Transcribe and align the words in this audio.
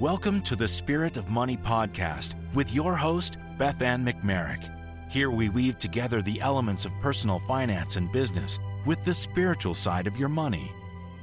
Welcome 0.00 0.40
to 0.42 0.56
the 0.56 0.66
Spirit 0.66 1.16
of 1.16 1.30
Money 1.30 1.56
podcast 1.56 2.34
with 2.52 2.74
your 2.74 2.96
host, 2.96 3.38
Beth 3.58 3.80
Ann 3.80 4.04
McMerrick. 4.04 4.68
Here 5.08 5.30
we 5.30 5.50
weave 5.50 5.78
together 5.78 6.20
the 6.20 6.40
elements 6.40 6.84
of 6.84 6.90
personal 7.00 7.38
finance 7.46 7.94
and 7.94 8.10
business 8.10 8.58
with 8.84 9.04
the 9.04 9.14
spiritual 9.14 9.72
side 9.72 10.08
of 10.08 10.16
your 10.16 10.28
money. 10.28 10.72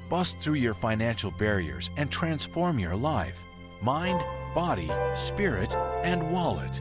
Bust 0.09 0.39
through 0.39 0.53
your 0.53 0.73
financial 0.73 1.31
barriers 1.31 1.89
and 1.97 2.09
transform 2.09 2.79
your 2.79 2.95
life 2.95 3.43
mind, 3.81 4.23
body, 4.55 4.89
spirit, 5.13 5.75
and 6.05 6.31
wallet. 6.31 6.79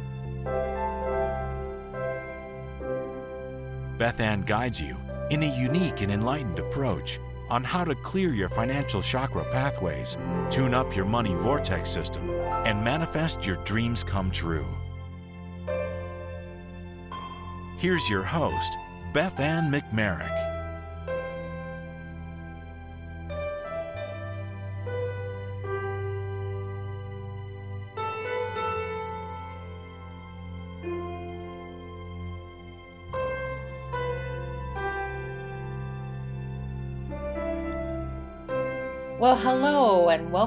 Beth 3.98 4.20
Ann 4.20 4.42
guides 4.42 4.80
you 4.80 4.96
in 5.30 5.42
a 5.42 5.58
unique 5.58 6.02
and 6.02 6.12
enlightened 6.12 6.60
approach 6.60 7.18
on 7.50 7.64
how 7.64 7.84
to 7.84 7.94
clear 7.94 8.32
your 8.32 8.48
financial 8.48 9.02
chakra 9.02 9.44
pathways, 9.52 10.16
tune 10.50 10.74
up 10.74 10.94
your 10.94 11.04
money 11.04 11.34
vortex 11.34 11.90
system, 11.90 12.30
and 12.64 12.82
manifest 12.82 13.46
your 13.46 13.56
dreams 13.64 14.04
come 14.04 14.30
true. 14.30 14.66
Here's 17.78 18.08
your 18.10 18.22
host, 18.22 18.76
Beth 19.12 19.40
Ann 19.40 19.70
McMerrick. 19.72 20.49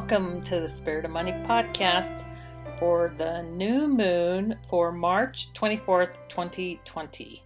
Welcome 0.03 0.41
to 0.41 0.59
the 0.59 0.67
Spirit 0.67 1.05
of 1.05 1.11
Money 1.11 1.31
podcast 1.31 2.25
for 2.77 3.13
the 3.17 3.41
new 3.43 3.87
moon 3.87 4.59
for 4.69 4.91
March 4.91 5.53
24th, 5.53 6.15
2020. 6.27 7.41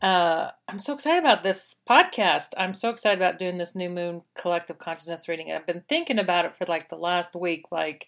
Uh, 0.00 0.50
I'm 0.68 0.78
so 0.78 0.94
excited 0.94 1.18
about 1.18 1.42
this 1.42 1.74
podcast. 1.90 2.50
I'm 2.56 2.72
so 2.72 2.90
excited 2.90 3.18
about 3.18 3.36
doing 3.36 3.56
this 3.56 3.74
new 3.74 3.90
moon 3.90 4.22
collective 4.36 4.78
consciousness 4.78 5.28
reading. 5.28 5.50
I've 5.50 5.66
been 5.66 5.82
thinking 5.88 6.20
about 6.20 6.44
it 6.44 6.54
for 6.54 6.66
like 6.68 6.88
the 6.88 6.94
last 6.94 7.34
week. 7.34 7.64
Like, 7.72 8.06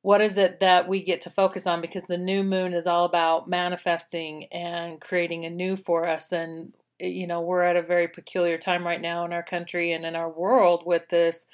what 0.00 0.22
is 0.22 0.38
it 0.38 0.58
that 0.60 0.88
we 0.88 1.02
get 1.02 1.20
to 1.20 1.30
focus 1.30 1.66
on? 1.66 1.82
Because 1.82 2.04
the 2.04 2.16
new 2.16 2.42
moon 2.42 2.72
is 2.72 2.86
all 2.86 3.04
about 3.04 3.50
manifesting 3.50 4.44
and 4.44 4.98
creating 4.98 5.44
a 5.44 5.50
new 5.50 5.76
for 5.76 6.08
us. 6.08 6.32
And 6.32 6.72
you 6.98 7.26
know, 7.26 7.42
we're 7.42 7.64
at 7.64 7.76
a 7.76 7.82
very 7.82 8.08
peculiar 8.08 8.56
time 8.56 8.86
right 8.86 9.02
now 9.02 9.26
in 9.26 9.34
our 9.34 9.42
country 9.42 9.92
and 9.92 10.06
in 10.06 10.16
our 10.16 10.30
world 10.30 10.84
with 10.86 11.10
this 11.10 11.48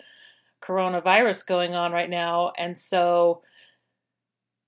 coronavirus 0.63 1.47
going 1.47 1.75
on 1.75 1.93
right 1.93 2.11
now. 2.11 2.53
And 2.57 2.79
so, 2.79 3.43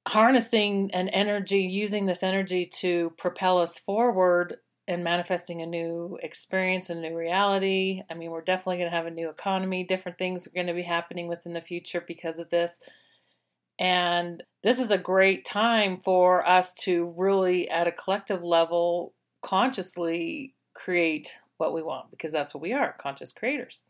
harnessing 0.06 0.90
an 0.92 1.08
energy, 1.08 1.60
using 1.60 2.06
this 2.06 2.22
energy 2.22 2.66
to 2.66 3.12
propel 3.16 3.58
us 3.58 3.78
forward 3.78 4.56
and 4.86 5.02
manifesting 5.02 5.62
a 5.62 5.66
new 5.66 6.18
experience, 6.22 6.90
a 6.90 6.94
new 6.94 7.16
reality. 7.16 8.02
I 8.10 8.14
mean, 8.14 8.30
we're 8.30 8.42
definitely 8.42 8.78
going 8.78 8.90
to 8.90 8.96
have 8.96 9.06
a 9.06 9.10
new 9.10 9.30
economy. 9.30 9.82
Different 9.82 10.18
things 10.18 10.46
are 10.46 10.54
going 10.54 10.66
to 10.66 10.74
be 10.74 10.82
happening 10.82 11.26
within 11.26 11.54
the 11.54 11.62
future 11.62 12.04
because 12.06 12.38
of 12.38 12.50
this. 12.50 12.80
And 13.78 14.42
this 14.62 14.78
is 14.78 14.90
a 14.90 14.98
great 14.98 15.44
time 15.44 15.98
for 15.98 16.46
us 16.46 16.74
to 16.74 17.12
really, 17.16 17.68
at 17.68 17.88
a 17.88 17.92
collective 17.92 18.42
level, 18.42 19.14
consciously 19.42 20.54
create 20.74 21.38
what 21.56 21.74
we 21.74 21.82
want 21.82 22.10
because 22.10 22.32
that's 22.32 22.54
what 22.54 22.62
we 22.62 22.72
are 22.72 22.94
conscious 22.98 23.32
creators. 23.32 23.84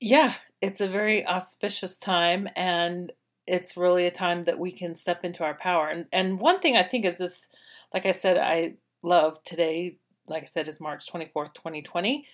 Yeah, 0.00 0.34
it's 0.60 0.80
a 0.80 0.88
very 0.88 1.26
auspicious 1.26 1.98
time 1.98 2.48
and 2.56 3.12
it's 3.46 3.76
really 3.76 4.06
a 4.06 4.10
time 4.10 4.44
that 4.44 4.58
we 4.58 4.70
can 4.72 4.94
step 4.94 5.24
into 5.24 5.44
our 5.44 5.54
power. 5.54 5.88
And 5.88 6.06
and 6.12 6.40
one 6.40 6.60
thing 6.60 6.76
I 6.76 6.82
think 6.82 7.04
is 7.04 7.18
this 7.18 7.48
like 7.92 8.06
I 8.06 8.12
said 8.12 8.38
I 8.38 8.74
love 9.02 9.42
today 9.44 9.96
like 10.26 10.42
I 10.42 10.46
said 10.46 10.68
is 10.68 10.80
March 10.80 11.10
24th, 11.10 11.54
2020. 11.54 12.26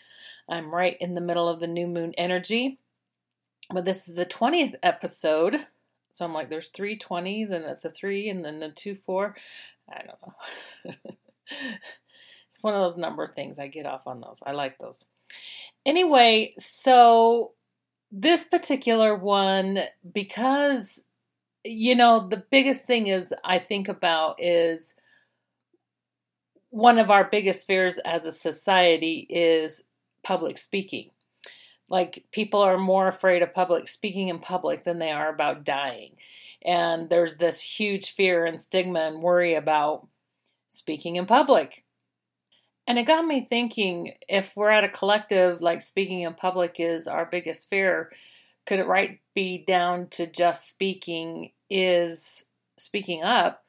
I'm 0.49 0.75
right 0.75 0.97
in 1.01 1.15
the 1.15 1.21
middle 1.21 1.49
of 1.49 1.61
the 1.61 1.67
new 1.67 1.87
moon 1.87 2.15
energy. 2.17 2.79
But 3.73 3.85
this 3.85 4.09
is 4.09 4.15
the 4.15 4.27
20th 4.27 4.75
episode. 4.83 5.67
So 6.13 6.25
I'm 6.25 6.33
like 6.35 6.51
there's 6.51 6.69
three 6.69 6.97
20s 6.99 7.51
and 7.51 7.65
that's 7.65 7.85
a 7.85 7.91
3 7.91 8.29
and 8.29 8.45
then 8.45 8.61
the 8.61 8.71
2 8.71 8.95
4. 8.95 9.35
I 9.91 10.03
don't 10.03 10.95
know. 10.95 10.95
It's 12.49 12.63
one 12.63 12.75
of 12.75 12.81
those 12.81 12.97
number 12.97 13.27
things. 13.27 13.59
I 13.59 13.67
get 13.67 13.85
off 13.85 14.07
on 14.07 14.23
those. 14.23 14.43
I 14.47 14.53
like 14.53 14.79
those. 14.79 15.05
Anyway, 15.85 16.55
so 16.59 17.53
this 18.19 18.44
particular 18.44 19.15
one, 19.15 19.81
because, 20.10 21.04
you 21.65 21.94
know, 21.94 22.27
the 22.27 22.43
biggest 22.50 22.87
thing 22.87 23.09
is 23.09 23.34
I 23.44 23.59
think 23.59 23.88
about 23.88 24.43
is 24.43 24.94
one 26.71 26.99
of 26.99 27.10
our 27.10 27.25
biggest 27.25 27.66
fears 27.66 27.99
as 27.99 28.25
a 28.25 28.32
society 28.32 29.27
is 29.28 29.88
public 30.25 30.56
speaking. 30.56 31.10
Like 31.91 32.25
people 32.32 32.60
are 32.60 32.78
more 32.78 33.06
afraid 33.06 33.43
of 33.43 33.53
public 33.53 33.87
speaking 33.87 34.28
in 34.28 34.38
public 34.38 34.84
than 34.84 34.98
they 34.98 35.10
are 35.10 35.28
about 35.28 35.62
dying. 35.62 36.16
And 36.65 37.10
there's 37.10 37.37
this 37.37 37.60
huge 37.78 38.10
fear 38.12 38.47
and 38.47 38.59
stigma 38.59 39.00
and 39.00 39.22
worry 39.22 39.54
about 39.54 40.09
speaking 40.69 41.16
in 41.16 41.27
public. 41.27 41.84
And 42.87 42.99
it 42.99 43.07
got 43.07 43.27
me 43.27 43.41
thinking 43.41 44.13
if 44.29 44.57
we're 44.57 44.71
at 44.71 44.85
a 44.85 44.89
collective, 44.89 45.61
like 45.61 45.83
speaking 45.83 46.21
in 46.21 46.35
public 46.35 46.77
is 46.79 47.09
our 47.09 47.27
biggest 47.27 47.69
fear, 47.69 48.13
could 48.65 48.79
it 48.79 48.87
right 48.87 49.21
be 49.35 49.65
down 49.67 50.09
to 50.11 50.27
just 50.27 50.69
speaking 50.69 51.51
is 51.69 52.45
speaking 52.77 53.23
up 53.23 53.65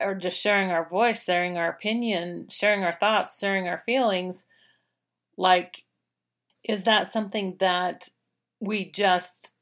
or 0.00 0.14
just 0.14 0.40
sharing 0.40 0.70
our 0.70 0.88
voice, 0.88 1.24
sharing 1.24 1.56
our 1.56 1.68
opinion, 1.68 2.48
sharing 2.50 2.82
our 2.82 2.92
thoughts, 2.92 3.38
sharing 3.38 3.68
our 3.68 3.78
feelings? 3.78 4.46
Like, 5.36 5.84
is 6.64 6.84
that 6.84 7.06
something 7.06 7.56
that 7.60 8.08
we 8.60 8.90
just 8.90 9.52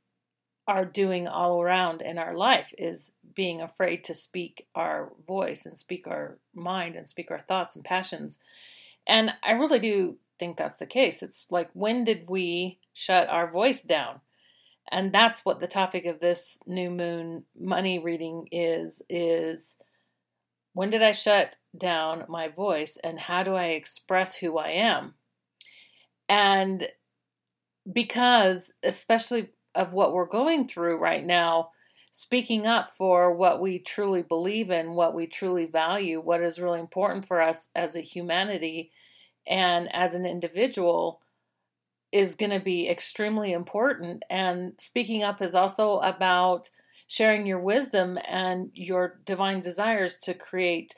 are 0.67 0.85
doing 0.85 1.27
all 1.27 1.63
around 1.63 2.03
in 2.03 2.19
our 2.19 2.35
life? 2.35 2.73
Is 2.79 3.15
being 3.35 3.61
afraid 3.61 4.05
to 4.05 4.15
speak 4.15 4.67
our 4.75 5.13
voice 5.27 5.67
and 5.67 5.77
speak 5.77 6.07
our 6.07 6.39
mind 6.55 6.97
and 6.97 7.09
speak 7.09 7.31
our 7.31 7.41
thoughts 7.41 7.77
and 7.77 7.85
passions. 7.85 8.39
And 9.07 9.33
I 9.43 9.53
really 9.53 9.79
do 9.79 10.19
think 10.39 10.57
that's 10.57 10.77
the 10.77 10.87
case. 10.87 11.23
It's 11.23 11.47
like, 11.51 11.71
when 11.73 12.05
did 12.05 12.29
we 12.29 12.79
shut 12.93 13.29
our 13.29 13.51
voice 13.51 13.83
down? 13.83 14.21
And 14.91 15.13
that's 15.13 15.45
what 15.45 15.61
the 15.61 15.67
topic 15.67 16.05
of 16.05 16.21
this 16.21 16.59
new 16.67 16.91
moon 16.91 17.45
money 17.59 17.99
reading 17.99 18.49
is 18.51 19.03
is 19.09 19.79
when 20.75 20.91
did 20.91 21.03
I 21.03 21.13
shut 21.13 21.57
down 21.77 22.25
my 22.29 22.49
voice 22.49 22.99
and 23.03 23.21
how 23.21 23.43
do 23.43 23.55
I 23.55 23.67
express 23.67 24.37
who 24.37 24.59
I 24.59 24.71
am? 24.71 25.15
And 26.29 26.89
because 27.91 28.75
especially 28.83 29.51
of 29.75 29.93
what 29.93 30.13
we're 30.13 30.27
going 30.27 30.69
through 30.69 30.99
right 30.99 31.25
now, 31.25 31.71
speaking 32.11 32.67
up 32.67 32.89
for 32.89 33.35
what 33.35 33.61
we 33.61 33.79
truly 33.79 34.23
believe 34.23 34.71
in, 34.71 34.95
what 34.95 35.15
we 35.15 35.27
truly 35.27 35.67
value, 35.67 36.21
what 36.21 36.43
is 36.43 36.61
really 36.61 36.81
important 36.81 37.27
for 37.27 37.41
us 37.41 37.69
as 37.75 37.97
a 37.97 38.01
humanity 38.01 38.91
and 39.47 39.93
as 39.95 40.15
an 40.15 40.27
individual 40.27 41.21
is 42.13 42.35
going 42.35 42.51
to 42.51 42.61
be 42.61 42.89
extremely 42.89 43.53
important. 43.53 44.23
And 44.29 44.75
speaking 44.79 45.23
up 45.23 45.41
is 45.41 45.55
also 45.55 45.99
about 45.99 46.69
sharing 47.07 47.47
your 47.47 47.59
wisdom 47.59 48.19
and 48.29 48.71
your 48.75 49.21
divine 49.25 49.61
desires 49.61 50.19
to 50.19 50.35
create 50.35 50.95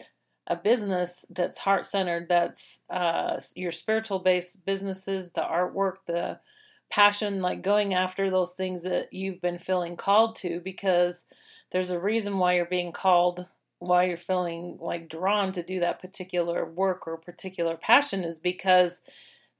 a 0.46 0.56
business 0.56 1.24
that's 1.30 1.58
heart 1.58 1.86
centered, 1.86 2.28
that's 2.28 2.82
uh, 2.90 3.38
your 3.54 3.70
spiritual 3.70 4.18
based 4.18 4.66
businesses, 4.66 5.32
the 5.32 5.40
artwork, 5.40 5.94
the 6.06 6.40
passion, 6.90 7.42
like 7.42 7.62
going 7.62 7.94
after 7.94 8.30
those 8.30 8.54
things 8.54 8.82
that 8.84 9.12
you've 9.12 9.40
been 9.40 9.58
feeling 9.58 9.96
called 9.96 10.36
to, 10.36 10.60
because 10.60 11.24
there's 11.72 11.90
a 11.90 11.98
reason 11.98 12.38
why 12.38 12.54
you're 12.54 12.64
being 12.64 12.92
called, 12.92 13.46
why 13.78 14.04
you're 14.04 14.16
feeling 14.16 14.78
like 14.80 15.08
drawn 15.08 15.52
to 15.52 15.62
do 15.62 15.80
that 15.80 15.98
particular 15.98 16.64
work 16.64 17.06
or 17.06 17.16
particular 17.16 17.76
passion 17.76 18.22
is 18.22 18.38
because 18.38 19.02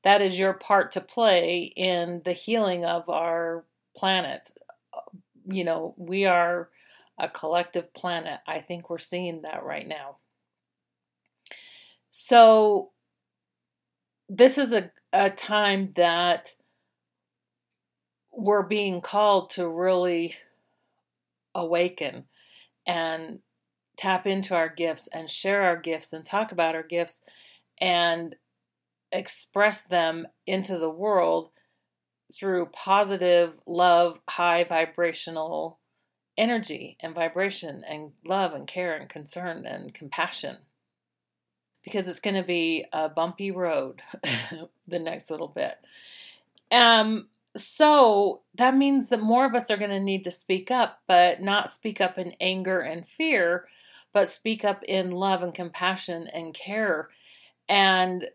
that 0.05 0.23
is 0.23 0.39
your 0.39 0.53
part 0.53 0.93
to 0.93 1.01
play 1.01 1.73
in 1.77 2.23
the 2.25 2.33
healing 2.33 2.85
of 2.85 3.09
our 3.09 3.65
planet. 3.97 4.53
You 5.47 5.65
know, 5.65 5.95
we 5.97 6.27
are 6.27 6.69
a 7.19 7.29
collective 7.29 7.93
planet. 7.95 8.41
I 8.47 8.61
think 8.61 8.89
we're 8.89 8.99
seeing 8.99 9.43
that 9.43 9.65
right 9.65 9.87
now. 9.87 10.17
So, 12.11 12.91
this 14.29 14.57
is 14.57 14.73
a, 14.73 14.91
a 15.13 15.31
time 15.31 15.93
that 15.97 16.55
we're 18.37 18.63
being 18.63 19.01
called 19.01 19.51
to 19.51 19.69
really 19.69 20.37
awaken 21.55 22.25
and 22.87 23.41
tap 23.97 24.27
into 24.27 24.55
our 24.55 24.69
gifts 24.69 25.09
and 25.13 25.31
share 25.31 25.63
our 25.63 25.77
gifts 25.77 26.13
and 26.13 26.25
talk 26.25 26.53
about 26.53 26.75
our 26.75 26.83
gifts 26.83 27.23
and 27.81 28.37
express 29.13 29.83
them 29.83 30.27
into 30.47 30.79
the 30.79 30.91
world 30.91 31.51
through 32.33 32.67
positive 32.67 33.59
love, 33.67 34.19
high 34.29 34.65
vibrational 34.65 35.79
energy 36.37 36.97
and 37.01 37.15
vibration 37.15 37.85
and 37.89 38.13
love 38.25 38.53
and 38.53 38.67
care 38.67 38.97
and 38.97 39.09
concern 39.09 39.65
and 39.67 39.95
compassion. 39.95 40.59
Because 41.85 42.09
it's 42.09 42.21
going 42.21 42.37
to 42.37 42.43
be 42.43 42.87
a 42.93 43.09
bumpy 43.09 43.51
road 43.51 44.03
the 44.89 44.99
next 44.99 45.31
little 45.31 45.49
bit. 45.49 45.77
Um, 46.73 47.29
so 47.57 48.43
that 48.55 48.77
means 48.77 49.09
that 49.09 49.21
more 49.21 49.45
of 49.45 49.55
us 49.55 49.71
are 49.71 49.77
going 49.77 49.91
to 49.91 50.01
need 50.01 50.25
to 50.25 50.31
speak 50.31 50.71
up, 50.71 51.01
but 51.07 51.41
not 51.41 51.71
speak 51.71 52.01
up 52.01 52.19
in 52.19 52.35
anger 52.41 52.81
and 52.81 53.07
fear, 53.07 53.69
but 54.13 54.29
speak 54.29 54.65
up 54.65 54.83
in 54.85 55.11
love 55.11 55.43
and 55.43 55.55
compassion 55.55 56.29
and 56.33 56.55
care. 56.55 57.11
And 57.69 58.29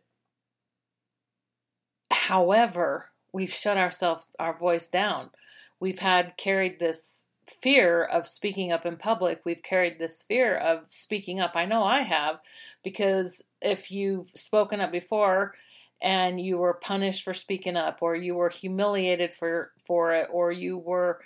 however, 2.11 3.11
we've 3.33 3.53
shut 3.53 3.77
ourselves, 3.77 4.27
our 4.39 4.57
voice 4.57 4.89
down. 4.89 5.29
We've 5.79 5.99
had 5.99 6.37
carried 6.37 6.79
this 6.79 7.27
fear 7.47 8.03
of 8.03 8.27
speaking 8.27 8.71
up 8.71 8.85
in 8.85 8.95
public. 8.95 9.41
We've 9.43 9.63
carried 9.63 9.99
this 9.99 10.23
fear 10.23 10.55
of 10.55 10.83
speaking 10.89 11.39
up. 11.39 11.53
I 11.55 11.65
know 11.65 11.83
I 11.83 12.01
have, 12.01 12.39
because 12.83 13.43
if 13.61 13.91
you've 13.91 14.31
spoken 14.35 14.81
up 14.81 14.91
before 14.91 15.55
and 16.01 16.39
you 16.39 16.57
were 16.57 16.73
punished 16.73 17.23
for 17.23 17.33
speaking 17.33 17.75
up, 17.75 17.99
or 18.01 18.15
you 18.15 18.35
were 18.35 18.49
humiliated 18.49 19.33
for, 19.33 19.71
for 19.85 20.13
it, 20.13 20.27
or 20.31 20.51
you 20.51 20.77
were 20.77 21.19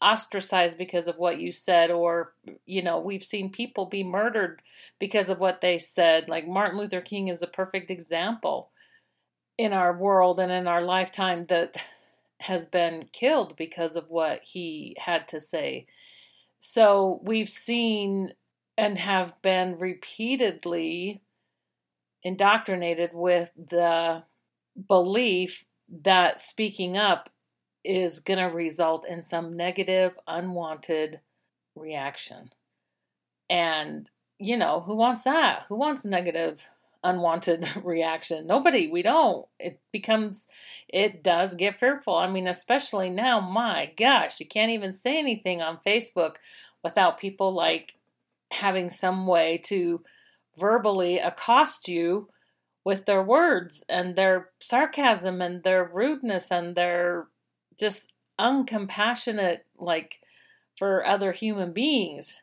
ostracized 0.00 0.78
because 0.78 1.06
of 1.06 1.16
what 1.16 1.40
you 1.40 1.52
said, 1.52 1.90
or, 1.90 2.32
you 2.66 2.82
know, 2.82 2.98
we've 3.00 3.22
seen 3.22 3.50
people 3.50 3.86
be 3.86 4.02
murdered 4.02 4.62
because 4.98 5.30
of 5.30 5.38
what 5.38 5.60
they 5.60 5.78
said. 5.78 6.28
Like 6.28 6.46
Martin 6.46 6.78
Luther 6.78 7.00
King 7.00 7.28
is 7.28 7.42
a 7.42 7.46
perfect 7.46 7.90
example 7.90 8.70
in 9.58 9.72
our 9.72 9.96
world 9.96 10.40
and 10.40 10.50
in 10.50 10.66
our 10.66 10.80
lifetime 10.80 11.46
that 11.46 11.76
has 12.40 12.66
been 12.66 13.08
killed 13.12 13.56
because 13.56 13.94
of 13.94 14.08
what 14.08 14.40
he 14.42 14.96
had 14.98 15.28
to 15.28 15.38
say. 15.38 15.86
So 16.58 17.20
we've 17.22 17.48
seen 17.48 18.32
and 18.76 18.98
have 18.98 19.40
been 19.42 19.78
repeatedly 19.78 21.22
indoctrinated 22.22 23.10
with 23.12 23.50
the 23.56 24.24
belief 24.88 25.64
that 25.88 26.40
speaking 26.40 26.96
up 26.96 27.28
is 27.84 28.20
going 28.20 28.38
to 28.38 28.54
result 28.54 29.06
in 29.06 29.22
some 29.22 29.54
negative, 29.54 30.18
unwanted 30.26 31.20
reaction. 31.74 32.50
And, 33.50 34.08
you 34.38 34.56
know, 34.56 34.80
who 34.80 34.96
wants 34.96 35.24
that? 35.24 35.64
Who 35.68 35.76
wants 35.76 36.04
negative 36.04 36.66
unwanted 37.04 37.68
reaction. 37.84 38.46
Nobody, 38.46 38.88
we 38.88 39.02
don't. 39.02 39.46
It 39.58 39.80
becomes, 39.92 40.48
it 40.88 41.22
does 41.22 41.54
get 41.54 41.78
fearful. 41.78 42.14
I 42.14 42.30
mean, 42.30 42.46
especially 42.46 43.10
now, 43.10 43.40
my 43.40 43.92
gosh, 43.96 44.40
you 44.40 44.46
can't 44.46 44.70
even 44.70 44.94
say 44.94 45.18
anything 45.18 45.60
on 45.60 45.78
Facebook 45.84 46.36
without 46.82 47.18
people 47.18 47.52
like 47.52 47.94
having 48.52 48.90
some 48.90 49.26
way 49.26 49.58
to 49.64 50.02
verbally 50.58 51.18
accost 51.18 51.88
you 51.88 52.28
with 52.84 53.06
their 53.06 53.22
words 53.22 53.84
and 53.88 54.16
their 54.16 54.50
sarcasm 54.60 55.40
and 55.40 55.62
their 55.62 55.84
rudeness 55.84 56.50
and 56.50 56.74
their 56.74 57.28
just 57.78 58.12
uncompassionate, 58.38 59.58
like 59.78 60.20
for 60.78 61.06
other 61.06 61.32
human 61.32 61.72
beings. 61.72 62.42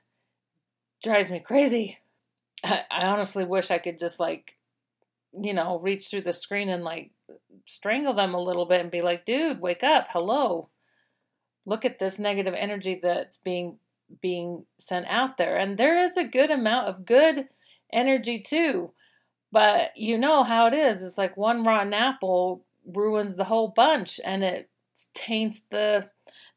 Drives 1.04 1.32
me 1.32 1.40
crazy. 1.40 2.00
I, 2.64 2.84
honestly 2.92 3.46
wish 3.46 3.72
I 3.72 3.78
could 3.78 3.98
just 3.98 4.20
like, 4.20 4.58
you 5.40 5.54
know, 5.54 5.80
reach 5.80 6.08
through 6.08 6.22
the 6.22 6.34
screen 6.34 6.70
and 6.70 6.84
like 6.84 7.12
strangle 7.66 8.14
them 8.14 8.34
a 8.34 8.42
little 8.42 8.66
bit 8.66 8.82
and 8.82 8.92
be 8.92 9.02
like, 9.02 9.26
dude, 9.26 9.62
wake 9.62 9.84
up, 9.84 10.08
hello. 10.12 10.70
Look 11.66 11.86
at 11.86 12.00
this 12.00 12.20
negative 12.20 12.54
energy 12.58 13.00
that's 13.02 13.38
being 13.38 13.78
being 14.22 14.66
sent 14.80 15.06
out 15.08 15.38
there. 15.38 15.56
And 15.56 15.78
there 15.78 16.04
is 16.04 16.18
a 16.18 16.24
good 16.24 16.50
amount 16.50 16.88
of 16.88 17.06
good 17.06 17.48
energy 17.92 18.40
too. 18.40 18.92
But 19.52 19.98
you 19.98 20.18
know 20.18 20.44
how 20.44 20.68
it 20.68 20.74
is. 20.74 21.02
It's 21.02 21.18
like 21.18 21.36
one 21.36 21.64
rotten 21.64 21.94
apple 21.94 22.66
ruins 22.86 23.36
the 23.36 23.46
whole 23.46 23.68
bunch 23.68 24.20
and 24.24 24.44
it 24.44 24.70
taints 25.14 25.62
the 25.70 26.10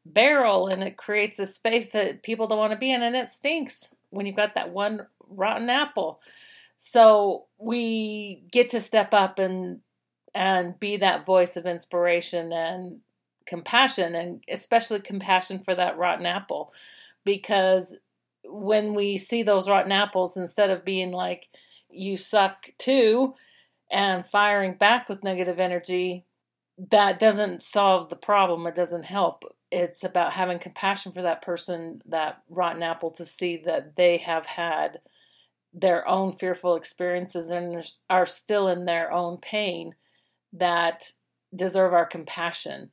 barrel 0.05 0.67
and 0.67 0.83
it 0.83 0.97
creates 0.97 1.39
a 1.39 1.45
space 1.45 1.89
that 1.89 2.23
people 2.23 2.47
don't 2.47 2.57
want 2.57 2.73
to 2.73 2.77
be 2.77 2.91
in 2.91 3.01
and 3.01 3.15
it 3.15 3.29
stinks 3.29 3.93
when 4.09 4.25
you've 4.25 4.35
got 4.35 4.55
that 4.55 4.71
one 4.71 5.07
rotten 5.27 5.69
apple. 5.69 6.19
So 6.77 7.45
we 7.57 8.43
get 8.51 8.69
to 8.71 8.81
step 8.81 9.13
up 9.13 9.39
and 9.39 9.81
and 10.35 10.79
be 10.79 10.97
that 10.97 11.25
voice 11.25 11.55
of 11.55 11.65
inspiration 11.65 12.51
and 12.51 12.99
compassion 13.45 14.15
and 14.15 14.43
especially 14.49 14.99
compassion 14.99 15.59
for 15.59 15.75
that 15.75 15.97
rotten 15.97 16.25
apple 16.25 16.73
because 17.23 17.97
when 18.45 18.93
we 18.93 19.17
see 19.17 19.43
those 19.43 19.69
rotten 19.69 19.91
apples 19.91 20.37
instead 20.37 20.69
of 20.69 20.85
being 20.85 21.11
like 21.11 21.49
you 21.89 22.17
suck 22.17 22.69
too 22.77 23.35
and 23.91 24.25
firing 24.25 24.73
back 24.73 25.07
with 25.07 25.23
negative 25.23 25.59
energy 25.59 26.25
that 26.77 27.19
doesn't 27.19 27.61
solve 27.61 28.09
the 28.09 28.15
problem 28.15 28.65
it 28.67 28.75
doesn't 28.75 29.05
help 29.05 29.43
it's 29.71 30.03
about 30.03 30.33
having 30.33 30.59
compassion 30.59 31.11
for 31.11 31.21
that 31.21 31.41
person 31.41 32.01
that 32.05 32.41
rotten 32.49 32.83
apple 32.83 33.11
to 33.11 33.25
see 33.25 33.57
that 33.57 33.95
they 33.95 34.17
have 34.17 34.45
had 34.45 34.99
their 35.73 36.07
own 36.07 36.33
fearful 36.33 36.75
experiences 36.75 37.49
and 37.49 37.83
are 38.09 38.25
still 38.25 38.67
in 38.67 38.85
their 38.85 39.11
own 39.11 39.37
pain 39.37 39.95
that 40.51 41.11
deserve 41.53 41.93
our 41.93 42.05
compassion. 42.05 42.91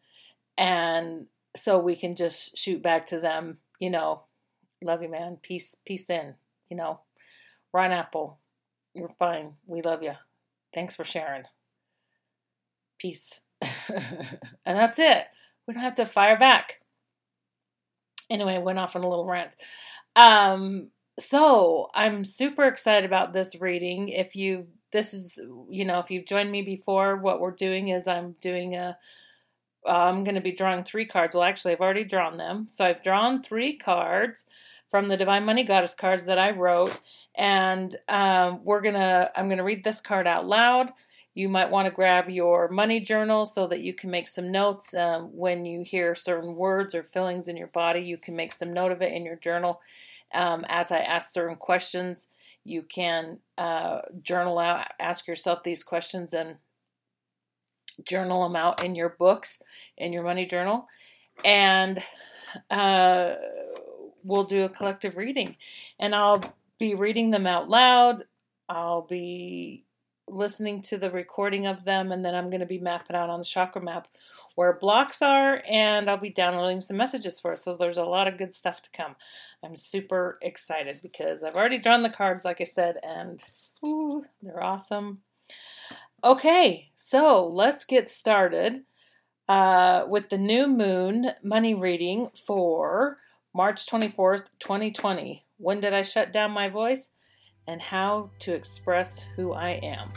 And 0.57 1.27
so 1.55 1.79
we 1.79 1.95
can 1.95 2.17
just 2.17 2.57
shoot 2.57 2.83
back 2.83 3.07
to 3.07 3.21
them, 3.21 3.59
you 3.79 3.91
know, 3.91 4.25
love 4.87 5.03
you, 5.03 5.09
man. 5.09 5.39
Peace, 5.43 5.75
peace 5.85 6.09
in, 6.11 6.35
you 6.69 6.77
know. 6.77 7.01
Ryan 7.73 7.93
Apple, 7.93 8.39
you're 8.95 9.09
fine. 9.09 9.55
We 9.67 9.81
love 9.83 10.03
you. 10.03 10.15
Thanks 10.73 10.97
for 10.97 11.05
sharing. 11.05 11.45
Peace. 12.99 13.41
and 13.89 14.39
that's 14.65 14.99
it. 14.99 15.27
We 15.67 15.75
don't 15.75 15.83
have 15.83 15.95
to 15.97 16.07
fire 16.07 16.39
back. 16.39 16.81
Anyway, 18.29 18.59
went 18.59 18.79
off 18.79 18.97
on 18.97 19.03
a 19.03 19.09
little 19.09 19.27
rant. 19.27 19.57
Um, 20.17 20.89
so 21.19 21.91
I'm 21.95 22.25
super 22.25 22.65
excited 22.65 23.05
about 23.05 23.33
this 23.33 23.61
reading. 23.61 24.09
If 24.09 24.35
you 24.35 24.69
this 24.93 25.15
is 25.15 25.41
you 25.69 25.85
know 25.85 26.01
if 26.01 26.11
you've 26.11 26.27
joined 26.27 26.51
me 26.51 26.63
before, 26.63 27.17
what 27.17 27.41
we're 27.41 27.51
doing 27.51 27.89
is 27.89 28.09
I'm 28.09 28.35
doing 28.41 28.75
a 28.75 28.97
I'm 29.87 30.25
going 30.25 30.35
to 30.35 30.41
be 30.41 30.53
drawing 30.53 30.85
three 30.85 31.07
cards. 31.07 31.35
Well, 31.35 31.45
actually, 31.45 31.73
I've 31.73 31.81
already 31.81 32.05
drawn 32.05 32.37
them. 32.37 32.67
So 32.69 32.85
I've 32.85 33.03
drawn 33.03 33.43
three 33.43 33.77
cards 33.77 34.45
from 34.91 35.09
the 35.09 35.17
Divine 35.17 35.45
Money 35.45 35.63
Goddess 35.63 35.95
cards 35.95 36.27
that 36.27 36.39
I 36.39 36.51
wrote, 36.51 37.01
and 37.35 37.95
um, 38.09 38.61
we're 38.65 38.81
gonna 38.81 39.31
I'm 39.37 39.49
gonna 39.49 39.65
read 39.65 39.85
this 39.85 40.01
card 40.01 40.27
out 40.27 40.47
loud. 40.47 40.91
You 41.33 41.49
might 41.49 41.71
want 41.71 41.87
to 41.87 41.95
grab 41.95 42.29
your 42.29 42.69
money 42.69 43.01
journal 43.01 43.47
so 43.47 43.67
that 43.69 43.81
you 43.81 43.95
can 43.95 44.11
make 44.11 44.27
some 44.27 44.51
notes 44.51 44.93
um, 44.95 45.31
when 45.33 45.65
you 45.65 45.83
hear 45.83 46.15
certain 46.17 46.57
words 46.57 46.95
or 46.95 47.05
feelings 47.05 47.47
in 47.47 47.57
your 47.57 47.69
body. 47.69 48.01
You 48.01 48.19
can 48.19 48.35
make 48.35 48.53
some 48.53 48.75
note 48.75 48.91
of 48.91 49.01
it 49.01 49.13
in 49.13 49.25
your 49.25 49.37
journal 49.37 49.81
um, 50.33 50.65
as 50.69 50.93
I 50.93 50.99
ask 50.99 51.33
certain 51.33 51.57
questions, 51.57 52.29
you 52.65 52.83
can 52.83 53.41
uh, 53.59 54.01
journal 54.23 54.59
out, 54.59 54.87
ask 54.99 55.27
yourself 55.27 55.63
these 55.63 55.83
questions, 55.83 56.33
and 56.33 56.57
journal 58.05 58.45
them 58.45 58.57
out 58.57 58.85
in 58.85 58.95
your 58.95 59.09
books, 59.09 59.61
in 59.97 60.13
your 60.13 60.23
money 60.23 60.47
journal. 60.47 60.87
And 61.45 62.03
uh, 62.71 63.35
we'll 64.25 64.45
do 64.45 64.65
a 64.65 64.69
collective 64.69 65.17
reading. 65.17 65.57
And 65.99 66.15
I'll 66.15 66.43
be 66.79 66.95
reading 66.95 67.31
them 67.31 67.47
out 67.47 67.69
loud. 67.69 68.25
I'll 68.69 69.03
be 69.03 69.85
listening 70.29 70.81
to 70.81 70.97
the 70.97 71.11
recording 71.11 71.67
of 71.67 71.85
them, 71.85 72.13
and 72.13 72.25
then 72.25 72.35
I'm 72.35 72.51
going 72.51 72.61
to 72.61 72.67
be 72.67 72.79
mapping 72.79 73.17
out 73.17 73.31
on 73.31 73.41
the 73.41 73.45
chakra 73.45 73.83
map 73.83 74.09
where 74.55 74.73
blocks 74.73 75.23
are, 75.23 75.63
and 75.69 76.09
I'll 76.09 76.17
be 76.17 76.31
downloading 76.31 76.81
some 76.81 76.97
messages 76.97 77.41
for 77.41 77.53
us. 77.53 77.65
So 77.65 77.77
there's 77.77 77.99
a 77.99 78.05
lot 78.05 78.29
of 78.29 78.39
good 78.39 78.53
stuff 78.53 78.83
to 78.83 78.91
come. 78.91 79.17
I'm 79.63 79.77
super 79.77 80.39
excited 80.43 81.01
because 81.03 81.43
I've 81.43 81.57
already 81.57 81.79
drawn 81.79 82.03
the 82.03 82.11
cards, 82.11 82.45
like 82.45 82.61
I 82.61 82.65
said, 82.65 82.97
and 83.03 83.43
ooh, 83.85 84.25
they're 84.43 84.63
awesome. 84.63 85.21
Okay, 86.23 86.91
so 86.95 87.47
let's 87.47 87.85
get 87.85 88.11
started 88.11 88.83
uh, 89.49 90.05
with 90.09 90.29
the 90.29 90.39
new 90.39 90.67
moon 90.67 91.33
money 91.43 91.75
reading 91.75 92.29
for 92.35 93.19
March 93.53 93.87
24th, 93.87 94.47
2020. 94.61 95.45
When 95.57 95.81
did 95.81 95.93
I 95.93 96.03
shut 96.03 96.33
down 96.33 96.53
my 96.53 96.69
voice? 96.69 97.11
And 97.67 97.83
how 97.83 98.31
to 98.41 98.55
express 98.55 99.27
who 99.37 99.53
I 99.53 99.71
am. 99.83 100.13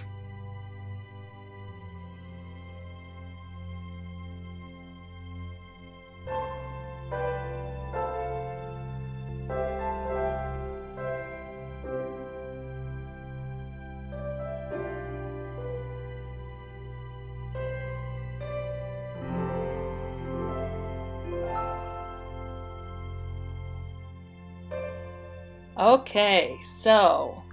Okay, 25.83 26.59
so 26.61 27.43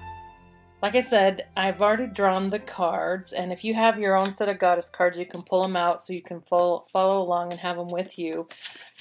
like 0.80 0.94
I 0.94 1.00
said, 1.00 1.48
I've 1.56 1.82
already 1.82 2.06
drawn 2.06 2.50
the 2.50 2.60
cards, 2.60 3.32
and 3.32 3.52
if 3.52 3.64
you 3.64 3.74
have 3.74 3.98
your 3.98 4.14
own 4.14 4.32
set 4.32 4.48
of 4.48 4.60
goddess 4.60 4.88
cards, 4.88 5.18
you 5.18 5.26
can 5.26 5.42
pull 5.42 5.62
them 5.62 5.74
out 5.74 6.00
so 6.00 6.12
you 6.12 6.22
can 6.22 6.40
follow, 6.40 6.84
follow 6.92 7.20
along 7.20 7.50
and 7.50 7.58
have 7.58 7.76
them 7.76 7.88
with 7.90 8.20
you. 8.20 8.46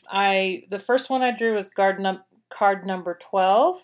I 0.10 0.64
the 0.72 0.80
first 0.80 1.12
one 1.12 1.22
I 1.22 1.30
drew 1.30 1.54
was 1.54 1.70
card, 1.70 2.00
num- 2.00 2.24
card 2.50 2.88
number 2.88 3.16
12, 3.22 3.84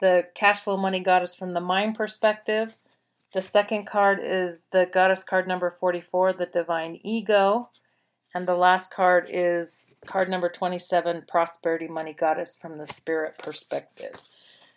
the 0.00 0.24
cash 0.34 0.62
flow 0.62 0.76
money 0.76 0.98
goddess 0.98 1.36
from 1.36 1.54
the 1.54 1.60
mind 1.60 1.94
perspective. 1.94 2.76
The 3.34 3.40
second 3.40 3.86
card 3.86 4.18
is 4.20 4.64
the 4.72 4.90
goddess 4.92 5.22
card 5.22 5.46
number 5.46 5.70
44, 5.70 6.32
the 6.32 6.46
divine 6.46 6.98
ego. 7.04 7.70
And 8.34 8.48
the 8.48 8.56
last 8.56 8.90
card 8.90 9.28
is 9.30 9.94
card 10.06 10.28
number 10.28 10.48
27, 10.48 11.26
prosperity 11.28 11.86
money 11.86 12.14
goddess 12.14 12.56
from 12.56 12.78
the 12.78 12.86
spirit 12.86 13.38
perspective. 13.38 14.20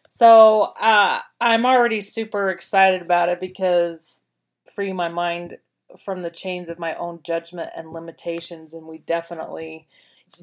So 0.08 0.74
uh, 0.80 1.20
I'm 1.42 1.66
already 1.66 2.02
super 2.02 2.50
excited 2.50 3.02
about 3.02 3.30
it 3.30 3.40
because 3.40 4.26
free 4.74 4.94
my 4.94 5.10
mind 5.10 5.58
from 6.04 6.22
the 6.22 6.30
chains 6.30 6.70
of 6.70 6.80
my 6.80 6.96
own 6.96 7.20
judgment 7.24 7.70
and 7.76 7.92
limitations. 7.92 8.74
And 8.74 8.88
we 8.88 9.00
definitely, 9.00 9.88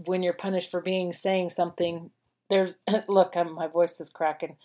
when 0.04 0.22
you're 0.22 0.32
punished 0.32 0.70
for 0.70 0.80
being 0.80 1.12
saying 1.12 1.50
something, 1.50 2.10
there's 2.50 2.76
look, 3.08 3.36
I'm, 3.36 3.52
my 3.54 3.66
voice 3.68 4.00
is 4.00 4.10
cracking. 4.10 4.56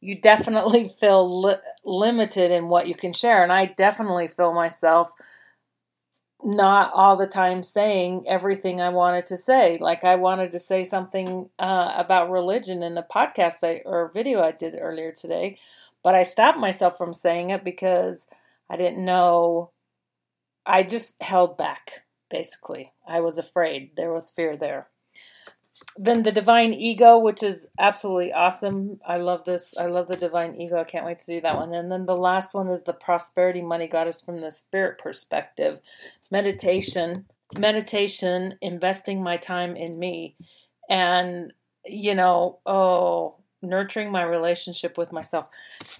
You 0.00 0.20
definitely 0.20 0.88
feel 1.00 1.42
li- 1.42 1.56
limited 1.84 2.50
in 2.50 2.68
what 2.68 2.88
you 2.88 2.94
can 2.94 3.12
share, 3.12 3.42
and 3.42 3.52
I 3.52 3.66
definitely 3.66 4.28
feel 4.28 4.52
myself 4.52 5.12
not 6.44 6.92
all 6.94 7.16
the 7.16 7.26
time 7.26 7.62
saying 7.62 8.24
everything 8.28 8.80
I 8.80 8.90
wanted 8.90 9.26
to 9.26 9.36
say. 9.36 9.78
Like 9.80 10.04
I 10.04 10.16
wanted 10.16 10.50
to 10.52 10.58
say 10.58 10.84
something 10.84 11.48
uh, 11.58 11.92
about 11.96 12.30
religion 12.30 12.82
in 12.82 12.98
a 12.98 13.02
podcast 13.02 13.64
I, 13.64 13.82
or 13.84 14.10
video 14.12 14.42
I 14.42 14.52
did 14.52 14.76
earlier 14.78 15.12
today, 15.12 15.58
but 16.02 16.14
I 16.14 16.22
stopped 16.22 16.58
myself 16.58 16.98
from 16.98 17.14
saying 17.14 17.50
it 17.50 17.64
because 17.64 18.28
I 18.68 18.76
didn't 18.76 19.04
know. 19.04 19.70
I 20.66 20.82
just 20.82 21.22
held 21.22 21.56
back, 21.56 22.04
basically. 22.30 22.92
I 23.06 23.20
was 23.20 23.38
afraid. 23.38 23.96
There 23.96 24.12
was 24.12 24.30
fear 24.30 24.56
there 24.56 24.88
then 25.96 26.22
the 26.22 26.32
divine 26.32 26.72
ego 26.72 27.18
which 27.18 27.42
is 27.42 27.68
absolutely 27.78 28.32
awesome. 28.32 29.00
I 29.06 29.18
love 29.18 29.44
this. 29.44 29.76
I 29.78 29.86
love 29.86 30.08
the 30.08 30.16
divine 30.16 30.60
ego. 30.60 30.80
I 30.80 30.84
can't 30.84 31.06
wait 31.06 31.18
to 31.18 31.26
do 31.26 31.40
that 31.40 31.56
one. 31.56 31.72
And 31.72 31.90
then 31.90 32.06
the 32.06 32.16
last 32.16 32.54
one 32.54 32.68
is 32.68 32.82
the 32.82 32.92
prosperity 32.92 33.62
money 33.62 33.86
goddess 33.86 34.20
from 34.20 34.40
the 34.40 34.50
spirit 34.50 34.98
perspective. 34.98 35.80
Meditation 36.30 37.26
meditation 37.58 38.58
investing 38.60 39.22
my 39.22 39.36
time 39.36 39.76
in 39.76 39.98
me 39.98 40.34
and 40.88 41.52
you 41.84 42.14
know 42.14 42.58
oh 42.66 43.36
nurturing 43.62 44.10
my 44.10 44.22
relationship 44.22 44.98
with 44.98 45.12
myself. 45.12 45.46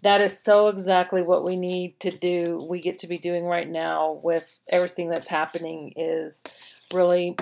That 0.03 0.21
is 0.21 0.39
so 0.39 0.69
exactly 0.69 1.23
what 1.23 1.45
we 1.45 1.57
need 1.57 1.99
to 2.01 2.11
do. 2.11 2.65
We 2.69 2.81
get 2.81 2.99
to 2.99 3.07
be 3.07 3.19
doing 3.19 3.45
right 3.45 3.69
now 3.69 4.21
with 4.23 4.61
everything 4.69 5.09
that's 5.09 5.29
happening 5.29 5.93
is 5.97 6.45
really 6.93 7.37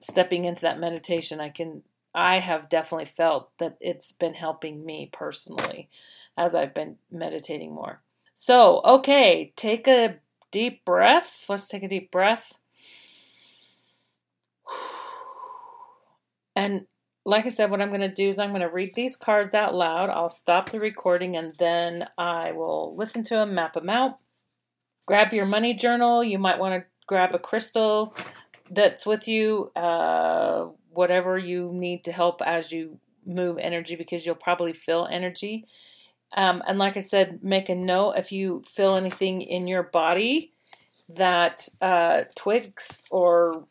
stepping 0.00 0.44
into 0.44 0.62
that 0.62 0.80
meditation, 0.80 1.40
I 1.40 1.50
can 1.50 1.82
I 2.16 2.38
have 2.38 2.68
definitely 2.68 3.06
felt 3.06 3.50
that 3.58 3.76
it's 3.80 4.10
been 4.10 4.34
helping 4.34 4.84
me 4.84 5.10
personally 5.12 5.90
as 6.36 6.54
I've 6.54 6.74
been 6.74 6.96
meditating 7.10 7.74
more. 7.74 8.00
So, 8.34 8.80
okay, 8.84 9.52
take 9.56 9.86
a 9.86 10.16
deep 10.50 10.84
breath. 10.84 11.46
Let's 11.48 11.68
take 11.68 11.82
a 11.82 11.88
deep 11.88 12.10
breath. 12.10 12.54
And 16.54 16.86
like 17.26 17.44
I 17.44 17.50
said, 17.50 17.70
what 17.70 17.82
I'm 17.82 17.88
going 17.88 18.00
to 18.00 18.08
do 18.08 18.28
is 18.28 18.38
I'm 18.38 18.50
going 18.50 18.62
to 18.62 18.68
read 18.68 18.94
these 18.94 19.16
cards 19.16 19.54
out 19.54 19.74
loud. 19.74 20.08
I'll 20.08 20.28
stop 20.28 20.70
the 20.70 20.80
recording 20.80 21.36
and 21.36 21.54
then 21.58 22.08
I 22.16 22.52
will 22.52 22.96
listen 22.96 23.24
to 23.24 23.34
them, 23.34 23.54
map 23.54 23.74
them 23.74 23.90
out. 23.90 24.18
Grab 25.06 25.32
your 25.34 25.44
money 25.44 25.74
journal. 25.74 26.24
You 26.24 26.38
might 26.38 26.58
want 26.58 26.74
to 26.74 26.86
grab 27.06 27.34
a 27.34 27.38
crystal 27.38 28.14
that's 28.70 29.04
with 29.06 29.28
you, 29.28 29.70
uh, 29.76 30.68
whatever 30.96 31.38
you 31.38 31.70
need 31.72 32.04
to 32.04 32.12
help 32.12 32.42
as 32.42 32.72
you 32.72 32.98
move 33.24 33.58
energy, 33.58 33.96
because 33.96 34.24
you'll 34.24 34.34
probably 34.34 34.72
feel 34.72 35.08
energy. 35.10 35.66
Um, 36.36 36.62
and 36.66 36.78
like 36.78 36.96
I 36.96 37.00
said, 37.00 37.42
make 37.42 37.68
a 37.68 37.74
note 37.74 38.14
if 38.16 38.32
you 38.32 38.62
feel 38.66 38.96
anything 38.96 39.40
in 39.42 39.66
your 39.66 39.82
body 39.82 40.52
that 41.08 41.68
uh, 41.80 42.24
twigs 42.34 43.02
or 43.10 43.64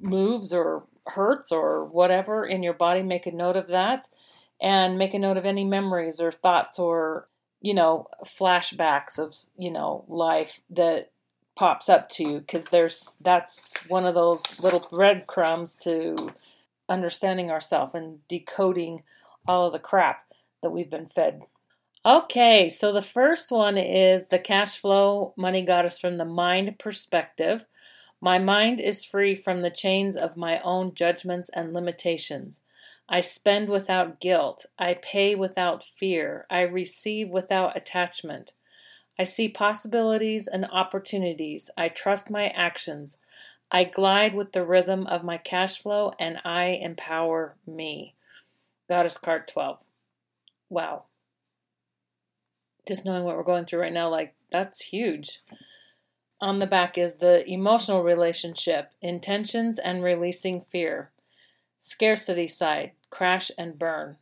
moves 0.00 0.52
or 0.52 0.84
hurts 1.06 1.50
or 1.50 1.84
whatever 1.84 2.44
in 2.44 2.62
your 2.62 2.74
body, 2.74 3.02
make 3.02 3.26
a 3.26 3.32
note 3.32 3.56
of 3.56 3.68
that 3.68 4.08
and 4.60 4.98
make 4.98 5.14
a 5.14 5.18
note 5.18 5.36
of 5.36 5.46
any 5.46 5.64
memories 5.64 6.20
or 6.20 6.30
thoughts 6.30 6.78
or, 6.78 7.28
you 7.60 7.74
know, 7.74 8.06
flashbacks 8.24 9.18
of, 9.18 9.34
you 9.56 9.70
know, 9.70 10.04
life 10.08 10.60
that 10.70 11.10
pops 11.54 11.88
up 11.88 12.08
to 12.08 12.24
you 12.24 12.38
because 12.40 12.66
there's 12.66 13.16
that's 13.20 13.74
one 13.88 14.06
of 14.06 14.14
those 14.14 14.60
little 14.60 14.86
breadcrumbs 14.90 15.76
to 15.76 16.32
understanding 16.92 17.50
ourselves 17.50 17.94
and 17.94 18.26
decoding 18.28 19.02
all 19.48 19.66
of 19.66 19.72
the 19.72 19.78
crap 19.78 20.24
that 20.62 20.70
we've 20.70 20.90
been 20.90 21.06
fed. 21.06 21.42
Okay, 22.04 22.68
so 22.68 22.92
the 22.92 23.02
first 23.02 23.50
one 23.50 23.78
is 23.78 24.28
the 24.28 24.38
cash 24.38 24.76
flow 24.76 25.34
money 25.36 25.62
goddess 25.62 25.98
from 25.98 26.18
the 26.18 26.24
mind 26.24 26.78
perspective. 26.78 27.64
My 28.20 28.38
mind 28.38 28.80
is 28.80 29.04
free 29.04 29.34
from 29.34 29.60
the 29.60 29.70
chains 29.70 30.16
of 30.16 30.36
my 30.36 30.60
own 30.60 30.94
judgments 30.94 31.48
and 31.54 31.72
limitations. 31.72 32.60
I 33.08 33.20
spend 33.20 33.68
without 33.68 34.20
guilt. 34.20 34.66
I 34.78 34.94
pay 34.94 35.34
without 35.34 35.82
fear. 35.82 36.46
I 36.50 36.62
receive 36.62 37.30
without 37.30 37.76
attachment. 37.76 38.52
I 39.18 39.24
see 39.24 39.48
possibilities 39.48 40.48
and 40.48 40.66
opportunities. 40.72 41.70
I 41.76 41.88
trust 41.88 42.30
my 42.30 42.48
actions. 42.48 43.18
I 43.74 43.84
glide 43.84 44.34
with 44.34 44.52
the 44.52 44.66
rhythm 44.66 45.06
of 45.06 45.24
my 45.24 45.38
cash 45.38 45.80
flow 45.80 46.12
and 46.20 46.38
I 46.44 46.78
empower 46.82 47.56
me. 47.66 48.14
Goddess 48.86 49.16
card 49.16 49.48
12. 49.48 49.78
Wow. 50.68 51.04
Just 52.86 53.06
knowing 53.06 53.24
what 53.24 53.34
we're 53.34 53.42
going 53.42 53.64
through 53.64 53.80
right 53.80 53.92
now, 53.92 54.10
like, 54.10 54.34
that's 54.50 54.82
huge. 54.86 55.40
On 56.38 56.58
the 56.58 56.66
back 56.66 56.98
is 56.98 57.16
the 57.16 57.48
emotional 57.48 58.02
relationship, 58.02 58.90
intentions, 59.00 59.78
and 59.78 60.02
releasing 60.02 60.60
fear. 60.60 61.10
Scarcity 61.78 62.48
side, 62.48 62.92
crash 63.08 63.50
and 63.56 63.78
burn. 63.78 64.18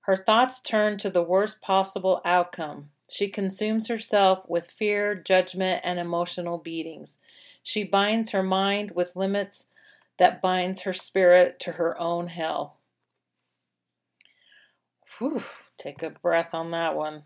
Her 0.00 0.16
thoughts 0.16 0.60
turn 0.60 0.98
to 0.98 1.10
the 1.10 1.22
worst 1.22 1.62
possible 1.62 2.20
outcome. 2.24 2.90
She 3.08 3.28
consumes 3.28 3.86
herself 3.86 4.48
with 4.48 4.70
fear, 4.70 5.14
judgment, 5.14 5.82
and 5.84 6.00
emotional 6.00 6.58
beatings. 6.58 7.18
She 7.62 7.84
binds 7.84 8.30
her 8.30 8.42
mind 8.42 8.92
with 8.92 9.16
limits 9.16 9.66
that 10.18 10.42
binds 10.42 10.82
her 10.82 10.92
spirit 10.92 11.58
to 11.60 11.72
her 11.72 11.98
own 12.00 12.28
hell. 12.28 12.76
Whew, 15.18 15.42
take 15.78 16.02
a 16.02 16.10
breath 16.10 16.54
on 16.54 16.70
that 16.72 16.94
one. 16.94 17.24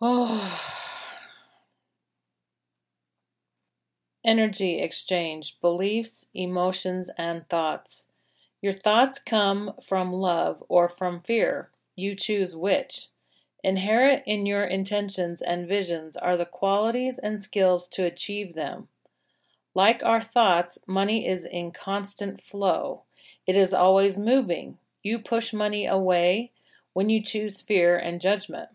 Oh. 0.00 0.60
Energy 4.24 4.80
exchange, 4.80 5.60
beliefs, 5.60 6.26
emotions, 6.34 7.10
and 7.16 7.48
thoughts. 7.48 8.06
Your 8.60 8.72
thoughts 8.72 9.18
come 9.18 9.72
from 9.82 10.12
love 10.12 10.62
or 10.68 10.88
from 10.88 11.20
fear. 11.20 11.70
You 11.96 12.14
choose 12.14 12.54
which. 12.54 13.08
Inherent 13.64 14.22
in 14.26 14.46
your 14.46 14.64
intentions 14.64 15.42
and 15.42 15.68
visions 15.68 16.16
are 16.16 16.36
the 16.36 16.46
qualities 16.46 17.18
and 17.18 17.42
skills 17.42 17.88
to 17.88 18.04
achieve 18.04 18.54
them. 18.54 18.88
Like 19.74 20.02
our 20.02 20.22
thoughts, 20.22 20.78
money 20.86 21.26
is 21.26 21.44
in 21.44 21.72
constant 21.72 22.40
flow. 22.40 23.02
It 23.46 23.56
is 23.56 23.74
always 23.74 24.18
moving. 24.18 24.78
You 25.02 25.18
push 25.18 25.52
money 25.52 25.86
away 25.86 26.52
when 26.92 27.08
you 27.08 27.22
choose 27.22 27.62
fear 27.62 27.96
and 27.96 28.20
judgment. 28.20 28.70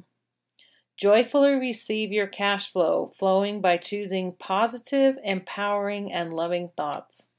Joyfully 0.95 1.53
receive 1.53 2.11
your 2.11 2.27
cash 2.27 2.71
flow, 2.71 3.11
flowing 3.17 3.61
by 3.61 3.77
choosing 3.77 4.33
positive, 4.33 5.17
empowering, 5.23 6.13
and 6.13 6.33
loving 6.33 6.71
thoughts. 6.77 7.29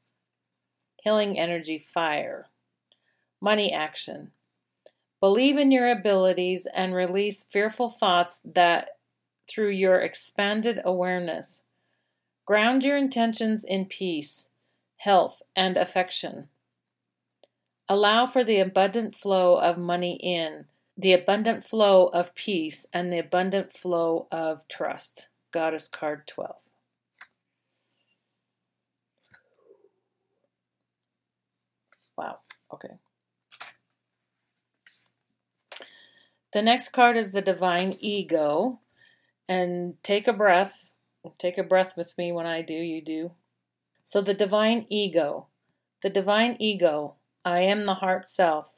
Healing 1.03 1.39
energy 1.39 1.79
fire. 1.79 2.49
Money 3.41 3.73
action. 3.73 4.33
Believe 5.25 5.57
in 5.57 5.71
your 5.71 5.91
abilities 5.91 6.67
and 6.75 6.95
release 6.95 7.45
fearful 7.45 7.89
thoughts 7.89 8.43
that 8.45 8.99
through 9.49 9.71
your 9.71 9.99
expanded 9.99 10.83
awareness. 10.85 11.63
Ground 12.45 12.85
your 12.85 12.99
intentions 12.99 13.65
in 13.65 13.87
peace, 13.87 14.51
health, 14.99 15.41
and 15.57 15.79
affection. 15.79 16.49
Allow 17.89 18.27
for 18.27 18.45
the 18.45 18.61
abundant 18.61 19.17
flow 19.17 19.57
of 19.57 19.79
money 19.79 20.17
in, 20.23 20.67
the 20.95 21.15
abundant 21.15 21.67
flow 21.67 22.09
of 22.09 22.35
peace, 22.35 22.85
and 22.93 23.11
the 23.11 23.19
abundant 23.19 23.73
flow 23.73 24.29
of 24.31 24.69
trust. 24.69 25.31
Goddess 25.53 25.89
card 25.89 26.27
12. 26.27 26.57
Wow. 32.15 32.41
Okay. 32.75 32.99
The 36.55 36.63
next 36.63 36.91
card 36.91 37.17
is 37.17 37.33
the 37.33 37.43
Divine 37.43 37.97
Ego. 37.99 38.79
And 39.49 40.01
take 40.05 40.29
a 40.29 40.33
breath. 40.33 40.93
Take 41.37 41.59
a 41.59 41.65
breath 41.65 41.97
with 41.97 42.17
me 42.17 42.31
when 42.31 42.47
I 42.47 42.63
do, 42.63 42.75
you 42.75 43.03
do. 43.03 43.33
So, 44.05 44.21
the 44.21 44.35
Divine 44.35 44.87
Ego. 44.89 45.49
The 46.03 46.11
Divine 46.11 46.57
Ego. 46.61 47.17
I 47.45 47.61
am 47.61 47.87
the 47.87 47.95
heart 47.95 48.29
self. 48.29 48.71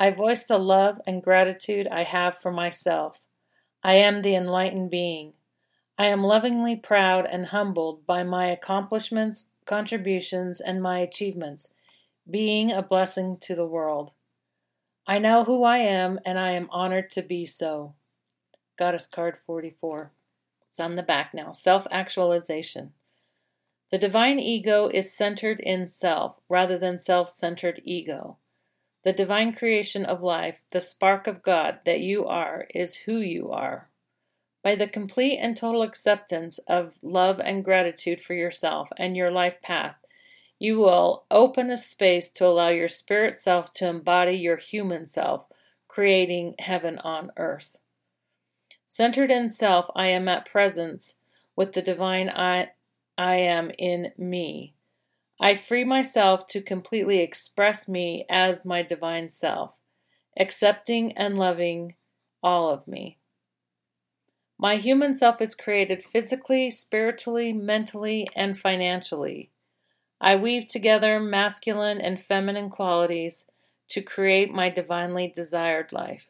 I 0.00 0.10
voice 0.10 0.46
the 0.46 0.58
love 0.58 1.00
and 1.06 1.22
gratitude 1.22 1.86
I 1.86 2.02
have 2.02 2.36
for 2.36 2.52
myself. 2.52 3.24
I 3.84 3.94
am 3.94 4.22
the 4.22 4.34
enlightened 4.34 4.90
being. 4.90 5.34
I 5.96 6.06
am 6.06 6.24
lovingly 6.24 6.74
proud 6.74 7.24
and 7.24 7.46
humbled 7.46 8.04
by 8.04 8.24
my 8.24 8.46
accomplishments, 8.46 9.46
contributions, 9.64 10.60
and 10.60 10.82
my 10.82 10.98
achievements, 10.98 11.72
being 12.28 12.72
a 12.72 12.82
blessing 12.82 13.38
to 13.42 13.54
the 13.54 13.64
world. 13.64 14.10
I 15.06 15.18
know 15.18 15.44
who 15.44 15.62
I 15.62 15.78
am, 15.78 16.18
and 16.24 16.38
I 16.38 16.50
am 16.50 16.68
honored 16.70 17.10
to 17.10 17.22
be 17.22 17.46
so. 17.46 17.94
Goddess 18.76 19.06
card 19.06 19.36
44. 19.36 20.10
It's 20.68 20.80
on 20.80 20.96
the 20.96 21.02
back 21.02 21.32
now. 21.32 21.52
Self 21.52 21.86
actualization. 21.90 22.92
The 23.92 23.98
divine 23.98 24.40
ego 24.40 24.88
is 24.88 25.16
centered 25.16 25.60
in 25.60 25.86
self 25.86 26.40
rather 26.48 26.76
than 26.76 26.98
self 26.98 27.28
centered 27.28 27.80
ego. 27.84 28.38
The 29.04 29.12
divine 29.12 29.52
creation 29.52 30.04
of 30.04 30.22
life, 30.22 30.62
the 30.72 30.80
spark 30.80 31.28
of 31.28 31.42
God 31.42 31.78
that 31.84 32.00
you 32.00 32.26
are, 32.26 32.66
is 32.74 32.96
who 33.06 33.18
you 33.18 33.52
are. 33.52 33.88
By 34.64 34.74
the 34.74 34.88
complete 34.88 35.38
and 35.38 35.56
total 35.56 35.82
acceptance 35.82 36.58
of 36.66 36.98
love 37.00 37.38
and 37.38 37.64
gratitude 37.64 38.20
for 38.20 38.34
yourself 38.34 38.88
and 38.96 39.16
your 39.16 39.30
life 39.30 39.62
path, 39.62 39.94
you 40.58 40.78
will 40.78 41.24
open 41.30 41.70
a 41.70 41.76
space 41.76 42.30
to 42.30 42.46
allow 42.46 42.68
your 42.68 42.88
spirit 42.88 43.38
self 43.38 43.72
to 43.74 43.86
embody 43.86 44.32
your 44.32 44.56
human 44.56 45.06
self, 45.06 45.46
creating 45.88 46.54
heaven 46.58 46.98
on 46.98 47.30
earth. 47.36 47.76
Centered 48.86 49.30
in 49.30 49.50
self, 49.50 49.86
I 49.94 50.06
am 50.06 50.28
at 50.28 50.50
presence 50.50 51.16
with 51.54 51.72
the 51.72 51.82
divine 51.82 52.30
I, 52.30 52.70
I 53.18 53.36
am 53.36 53.70
in 53.78 54.12
me. 54.16 54.74
I 55.40 55.54
free 55.54 55.84
myself 55.84 56.46
to 56.48 56.62
completely 56.62 57.20
express 57.20 57.88
me 57.88 58.24
as 58.30 58.64
my 58.64 58.82
divine 58.82 59.30
self, 59.30 59.74
accepting 60.38 61.12
and 61.12 61.38
loving 61.38 61.94
all 62.42 62.70
of 62.70 62.88
me. 62.88 63.18
My 64.58 64.76
human 64.76 65.14
self 65.14 65.42
is 65.42 65.54
created 65.54 66.02
physically, 66.02 66.70
spiritually, 66.70 67.52
mentally, 67.52 68.26
and 68.34 68.58
financially. 68.58 69.50
I 70.20 70.36
weave 70.36 70.66
together 70.66 71.20
masculine 71.20 72.00
and 72.00 72.20
feminine 72.20 72.70
qualities 72.70 73.46
to 73.88 74.02
create 74.02 74.52
my 74.52 74.70
divinely 74.70 75.28
desired 75.28 75.92
life. 75.92 76.28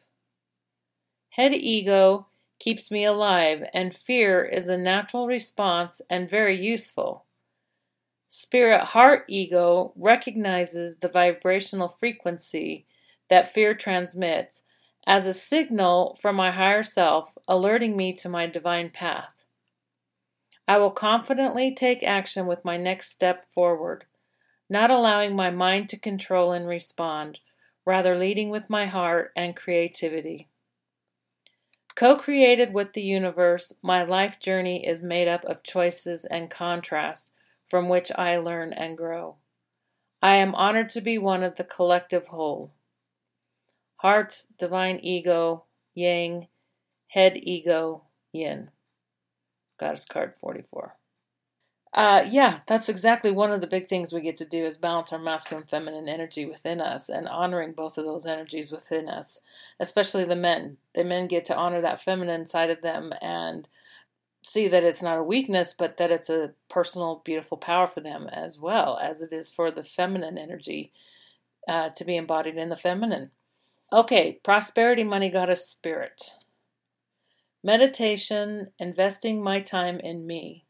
Head 1.31 1.53
ego 1.53 2.27
keeps 2.59 2.91
me 2.91 3.05
alive, 3.05 3.63
and 3.73 3.93
fear 3.93 4.43
is 4.43 4.67
a 4.67 4.77
natural 4.77 5.27
response 5.27 6.01
and 6.09 6.29
very 6.29 6.59
useful. 6.59 7.25
Spirit 8.27 8.83
heart 8.85 9.23
ego 9.27 9.93
recognizes 9.95 10.97
the 10.97 11.07
vibrational 11.07 11.87
frequency 11.87 12.85
that 13.29 13.49
fear 13.49 13.73
transmits 13.73 14.63
as 15.05 15.25
a 15.25 15.33
signal 15.33 16.17
from 16.19 16.35
my 16.35 16.51
higher 16.51 16.83
self, 16.83 17.37
alerting 17.47 17.95
me 17.95 18.11
to 18.11 18.27
my 18.27 18.45
divine 18.45 18.89
path. 18.89 19.36
I 20.67 20.77
will 20.77 20.91
confidently 20.91 21.73
take 21.73 22.03
action 22.03 22.45
with 22.45 22.65
my 22.65 22.75
next 22.75 23.11
step 23.11 23.45
forward, 23.45 24.05
not 24.69 24.91
allowing 24.91 25.35
my 25.35 25.49
mind 25.49 25.87
to 25.89 25.97
control 25.97 26.51
and 26.51 26.67
respond, 26.67 27.39
rather 27.85 28.17
leading 28.17 28.49
with 28.49 28.69
my 28.69 28.85
heart 28.85 29.31
and 29.35 29.55
creativity. 29.55 30.49
Co 31.95 32.17
created 32.17 32.73
with 32.73 32.93
the 32.93 33.01
universe, 33.01 33.73
my 33.81 34.03
life 34.03 34.39
journey 34.39 34.85
is 34.85 35.01
made 35.01 35.27
up 35.27 35.43
of 35.45 35.63
choices 35.63 36.25
and 36.25 36.51
contrast 36.51 37.31
from 37.69 37.87
which 37.87 38.11
I 38.15 38.37
learn 38.37 38.73
and 38.73 38.97
grow. 38.97 39.37
I 40.21 40.35
am 40.35 40.53
honored 40.53 40.89
to 40.91 41.01
be 41.01 41.17
one 41.17 41.43
of 41.43 41.55
the 41.55 41.63
collective 41.63 42.27
whole. 42.27 42.71
Heart, 43.97 44.45
divine 44.59 44.99
ego, 45.01 45.63
yang, 45.95 46.47
head 47.07 47.39
ego, 47.41 48.03
yin. 48.31 48.69
Goddess 49.77 50.05
card 50.05 50.33
44. 50.39 50.95
Uh, 51.93 52.23
yeah, 52.29 52.59
that's 52.67 52.89
exactly 52.89 53.31
one 53.31 53.51
of 53.51 53.61
the 53.61 53.67
big 53.67 53.87
things 53.87 54.13
we 54.13 54.21
get 54.21 54.37
to 54.37 54.45
do 54.45 54.65
is 54.65 54.77
balance 54.77 55.11
our 55.11 55.19
masculine 55.19 55.65
feminine 55.65 56.07
energy 56.07 56.45
within 56.45 56.79
us 56.79 57.09
and 57.09 57.27
honoring 57.27 57.71
both 57.71 57.97
of 57.97 58.05
those 58.05 58.27
energies 58.27 58.71
within 58.71 59.09
us, 59.09 59.39
especially 59.79 60.23
the 60.23 60.35
men. 60.35 60.77
The 60.93 61.03
men 61.03 61.27
get 61.27 61.45
to 61.45 61.55
honor 61.55 61.81
that 61.81 62.01
feminine 62.01 62.45
side 62.45 62.69
of 62.69 62.81
them 62.81 63.13
and 63.21 63.67
see 64.43 64.67
that 64.67 64.83
it's 64.83 65.01
not 65.01 65.17
a 65.17 65.23
weakness, 65.23 65.73
but 65.73 65.97
that 65.97 66.11
it's 66.11 66.29
a 66.29 66.51
personal, 66.69 67.21
beautiful 67.25 67.57
power 67.57 67.87
for 67.87 68.01
them 68.01 68.29
as 68.31 68.59
well 68.59 68.99
as 69.01 69.21
it 69.21 69.33
is 69.33 69.49
for 69.49 69.71
the 69.71 69.83
feminine 69.83 70.37
energy 70.37 70.91
uh, 71.67 71.89
to 71.89 72.05
be 72.05 72.15
embodied 72.15 72.57
in 72.57 72.69
the 72.69 72.75
feminine. 72.75 73.31
Okay, 73.91 74.39
prosperity, 74.43 75.03
money, 75.03 75.29
goddess, 75.29 75.67
spirit. 75.67 76.35
Meditation, 77.67 78.71
investing 78.79 79.43
my 79.43 79.59
time 79.59 79.99
in 79.99 80.25
me. 80.25 80.63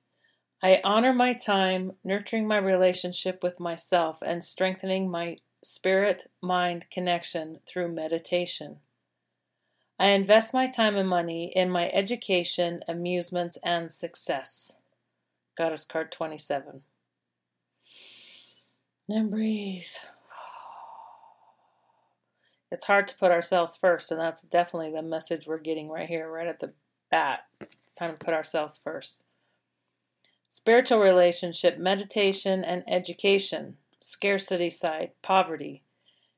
I 0.63 0.81
honor 0.83 1.13
my 1.13 1.31
time, 1.31 1.91
nurturing 2.03 2.47
my 2.47 2.57
relationship 2.57 3.43
with 3.43 3.59
myself, 3.59 4.17
and 4.23 4.43
strengthening 4.43 5.07
my 5.07 5.37
spirit 5.63 6.25
mind 6.41 6.87
connection 6.89 7.59
through 7.67 7.93
meditation. 7.93 8.77
I 9.99 10.07
invest 10.07 10.55
my 10.55 10.65
time 10.65 10.95
and 10.95 11.07
money 11.07 11.53
in 11.55 11.69
my 11.69 11.91
education, 11.93 12.81
amusements, 12.87 13.59
and 13.63 13.91
success. 13.91 14.77
Goddess 15.55 15.85
card 15.85 16.11
27. 16.11 16.81
Then 19.07 19.29
breathe. 19.29 19.83
It's 22.71 22.85
hard 22.85 23.07
to 23.07 23.17
put 23.17 23.29
ourselves 23.29 23.77
first, 23.77 24.11
and 24.11 24.19
that's 24.19 24.41
definitely 24.41 24.91
the 24.91 25.03
message 25.03 25.45
we're 25.45 25.59
getting 25.59 25.89
right 25.89 26.09
here, 26.09 26.27
right 26.27 26.47
at 26.47 26.59
the 26.59 26.73
bat. 27.09 27.45
It's 27.61 27.93
time 27.93 28.11
to 28.11 28.17
put 28.17 28.33
ourselves 28.33 28.77
first. 28.77 29.25
Spiritual 30.47 30.99
relationship, 30.99 31.77
meditation, 31.77 32.63
and 32.63 32.83
education. 32.87 33.77
Scarcity 34.01 34.69
side, 34.69 35.11
poverty. 35.21 35.83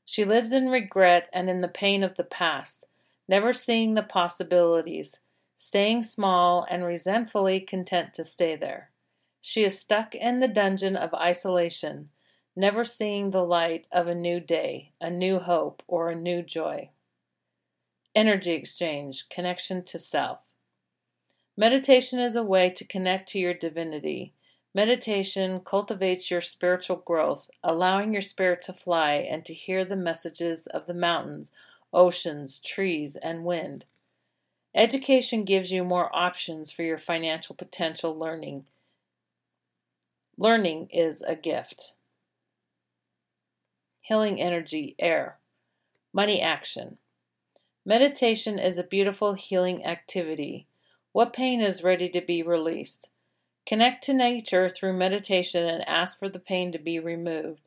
She 0.05 0.25
lives 0.25 0.51
in 0.51 0.69
regret 0.69 1.29
and 1.31 1.49
in 1.49 1.61
the 1.61 1.67
pain 1.67 2.03
of 2.03 2.15
the 2.15 2.23
past 2.23 2.87
never 3.29 3.53
seeing 3.53 3.93
the 3.93 4.01
possibilities, 4.03 5.19
staying 5.55 6.01
small 6.01 6.65
and 6.67 6.83
resentfully 6.83 7.59
content 7.59 8.11
to 8.15 8.23
stay 8.23 8.55
there. 8.55 8.89
She 9.39 9.63
is 9.63 9.79
stuck 9.79 10.15
in 10.15 10.39
the 10.39 10.47
dungeon 10.47 10.97
of 10.97 11.13
isolation, 11.13 12.09
never 12.55 12.83
seeing 12.83 13.29
the 13.29 13.45
light 13.45 13.87
of 13.91 14.07
a 14.07 14.15
new 14.15 14.39
day, 14.39 14.93
a 14.99 15.11
new 15.11 15.37
hope, 15.37 15.83
or 15.87 16.09
a 16.09 16.15
new 16.15 16.41
joy. 16.41 16.89
Energy 18.15 18.53
exchange, 18.53 19.29
connection 19.29 19.83
to 19.83 19.99
self. 19.99 20.39
Meditation 21.59 22.19
is 22.19 22.37
a 22.37 22.41
way 22.41 22.69
to 22.69 22.85
connect 22.85 23.27
to 23.27 23.37
your 23.37 23.53
divinity. 23.53 24.31
Meditation 24.73 25.59
cultivates 25.59 26.31
your 26.31 26.39
spiritual 26.39 26.95
growth, 26.95 27.49
allowing 27.61 28.13
your 28.13 28.21
spirit 28.21 28.61
to 28.61 28.71
fly 28.71 29.15
and 29.15 29.43
to 29.43 29.53
hear 29.53 29.83
the 29.83 29.97
messages 29.97 30.67
of 30.67 30.85
the 30.85 30.93
mountains 30.93 31.51
oceans, 31.91 32.59
trees, 32.59 33.17
and 33.17 33.43
wind. 33.43 33.83
Education 34.73 35.43
gives 35.43 35.69
you 35.69 35.83
more 35.83 36.09
options 36.15 36.71
for 36.71 36.83
your 36.83 36.97
financial 36.97 37.53
potential 37.53 38.17
learning. 38.17 38.63
Learning 40.37 40.87
is 40.93 41.21
a 41.23 41.35
gift. 41.35 41.95
Healing 43.99 44.39
energy, 44.39 44.95
air. 44.97 45.39
Money 46.13 46.39
action. 46.39 46.99
Meditation 47.85 48.57
is 48.57 48.77
a 48.77 48.83
beautiful 48.83 49.33
healing 49.33 49.85
activity. 49.85 50.68
What 51.19 51.33
pain 51.33 51.59
is 51.59 51.83
ready 51.83 52.07
to 52.11 52.21
be 52.21 52.41
released? 52.41 53.09
Connect 53.65 54.05
to 54.05 54.13
nature 54.13 54.69
through 54.69 54.93
meditation 54.93 55.65
and 55.65 55.85
ask 55.85 56.17
for 56.17 56.29
the 56.29 56.39
pain 56.39 56.71
to 56.71 56.79
be 56.79 56.97
removed. 56.97 57.59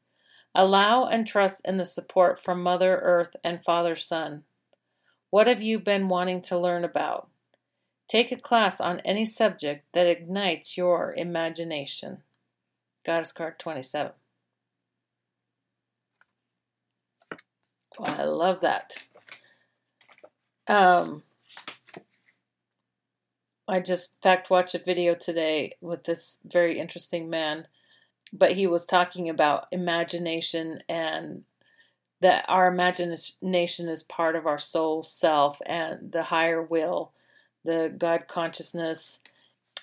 Allow 0.55 1.05
and 1.05 1.27
trust 1.27 1.61
in 1.67 1.77
the 1.77 1.85
support 1.85 2.43
from 2.43 2.63
Mother 2.63 2.97
Earth 3.03 3.37
and 3.45 3.63
Father 3.63 3.95
Sun. 3.95 4.45
What 5.29 5.49
have 5.49 5.61
you 5.61 5.79
been 5.79 6.09
wanting 6.09 6.41
to 6.41 6.59
learn 6.59 6.83
about? 6.83 7.29
Take 8.09 8.33
a 8.33 8.37
class 8.37 8.81
on 8.81 9.01
any 9.01 9.27
subject 9.27 9.85
that 9.93 10.07
ignites 10.07 10.79
your 10.79 11.13
imagination. 11.15 12.23
Goddess 13.05 13.33
card 13.33 13.59
27. 13.59 14.13
Well, 17.99 18.17
I 18.19 18.25
love 18.25 18.63
that. 18.63 18.95
Um, 20.67 21.23
I 23.73 23.81
just 23.81 24.21
fact 24.23 24.51
watched 24.51 24.75
a 24.75 24.79
video 24.79 25.15
today 25.15 25.77
with 25.81 26.05
this 26.05 26.39
very 26.45 26.79
interesting 26.79 27.31
man 27.31 27.67
but 28.33 28.53
he 28.53 28.67
was 28.67 28.85
talking 28.85 29.29
about 29.29 29.67
imagination 29.71 30.83
and 30.89 31.45
that 32.21 32.45
our 32.49 32.67
imagination 32.67 33.89
is 33.89 34.03
part 34.03 34.37
of 34.37 34.47
our 34.47 34.59
soul 34.59 35.03
self 35.03 35.61
and 35.67 36.13
the 36.13 36.25
higher 36.25 36.63
will, 36.63 37.13
the 37.65 37.93
God 37.97 38.27
consciousness, 38.29 39.21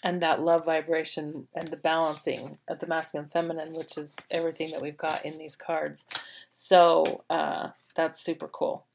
and 0.04 0.22
that 0.22 0.42
love 0.42 0.66
vibration 0.66 1.48
and 1.54 1.68
the 1.68 1.78
balancing 1.78 2.58
of 2.68 2.80
the 2.80 2.88
masculine 2.88 3.26
and 3.26 3.32
feminine, 3.32 3.74
which 3.74 3.98
is 3.98 4.18
everything 4.32 4.72
that 4.72 4.82
we've 4.82 4.98
got 4.98 5.26
in 5.26 5.38
these 5.38 5.58
cards. 5.58 6.06
So 6.54 7.24
uh, 7.30 7.70
that's 7.96 8.22
super 8.22 8.48
cool. 8.48 8.86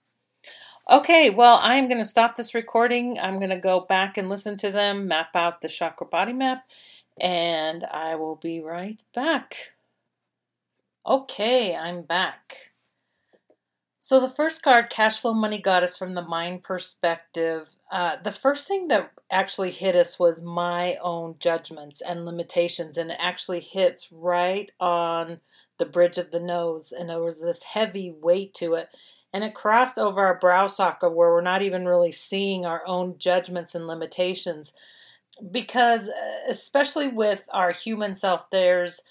Okay, 0.90 1.30
well, 1.30 1.60
I'm 1.62 1.88
going 1.88 2.02
to 2.02 2.04
stop 2.04 2.36
this 2.36 2.54
recording. 2.54 3.18
I'm 3.18 3.38
going 3.38 3.48
to 3.48 3.56
go 3.56 3.80
back 3.80 4.18
and 4.18 4.28
listen 4.28 4.58
to 4.58 4.70
them, 4.70 5.08
map 5.08 5.34
out 5.34 5.62
the 5.62 5.68
chakra 5.68 6.06
body 6.06 6.34
map, 6.34 6.66
and 7.18 7.84
I 7.84 8.16
will 8.16 8.36
be 8.36 8.60
right 8.60 9.00
back. 9.14 9.72
Okay, 11.06 11.74
I'm 11.74 12.02
back. 12.02 12.72
So 13.98 14.20
the 14.20 14.28
first 14.28 14.62
card, 14.62 14.90
Cash 14.90 15.20
Flow 15.20 15.32
Money 15.32 15.58
Goddess 15.58 15.96
from 15.96 16.12
the 16.12 16.20
mind 16.20 16.62
perspective, 16.62 17.76
uh, 17.90 18.16
the 18.22 18.32
first 18.32 18.68
thing 18.68 18.88
that 18.88 19.10
actually 19.30 19.70
hit 19.70 19.96
us 19.96 20.18
was 20.18 20.42
my 20.42 20.96
own 20.96 21.36
judgments 21.38 22.02
and 22.02 22.26
limitations, 22.26 22.98
and 22.98 23.10
it 23.10 23.16
actually 23.18 23.60
hits 23.60 24.12
right 24.12 24.70
on 24.78 25.40
the 25.78 25.86
bridge 25.86 26.18
of 26.18 26.30
the 26.30 26.40
nose, 26.40 26.92
and 26.92 27.08
there 27.08 27.22
was 27.22 27.40
this 27.40 27.62
heavy 27.62 28.10
weight 28.10 28.52
to 28.52 28.74
it, 28.74 28.94
and 29.34 29.42
it 29.42 29.52
crossed 29.52 29.98
over 29.98 30.24
our 30.24 30.38
brow 30.38 30.68
socket 30.68 31.12
where 31.12 31.30
we're 31.30 31.40
not 31.40 31.60
even 31.60 31.86
really 31.86 32.12
seeing 32.12 32.64
our 32.64 32.86
own 32.86 33.18
judgments 33.18 33.74
and 33.74 33.88
limitations, 33.88 34.72
because 35.50 36.08
uh, 36.08 36.12
especially 36.48 37.08
with 37.08 37.42
our 37.50 37.72
human 37.72 38.14
self, 38.14 38.48
there's 38.50 39.02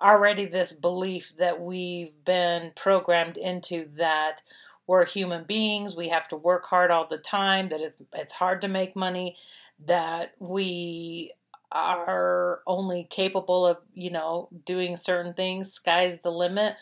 already 0.00 0.44
this 0.44 0.72
belief 0.72 1.32
that 1.36 1.60
we've 1.60 2.12
been 2.24 2.70
programmed 2.76 3.36
into 3.36 3.88
that 3.96 4.42
we're 4.86 5.04
human 5.04 5.44
beings, 5.44 5.96
we 5.96 6.10
have 6.10 6.28
to 6.28 6.36
work 6.36 6.64
hard 6.66 6.92
all 6.92 7.08
the 7.08 7.18
time, 7.18 7.68
that 7.68 7.80
it's, 7.80 7.96
it's 8.12 8.34
hard 8.34 8.60
to 8.60 8.68
make 8.68 8.94
money, 8.94 9.36
that 9.84 10.34
we 10.38 11.32
are 11.72 12.60
only 12.66 13.06
capable 13.10 13.66
of, 13.66 13.78
you 13.94 14.10
know, 14.10 14.48
doing 14.64 14.96
certain 14.96 15.34
things, 15.34 15.72
sky's 15.72 16.20
the 16.20 16.30
limit, 16.30 16.76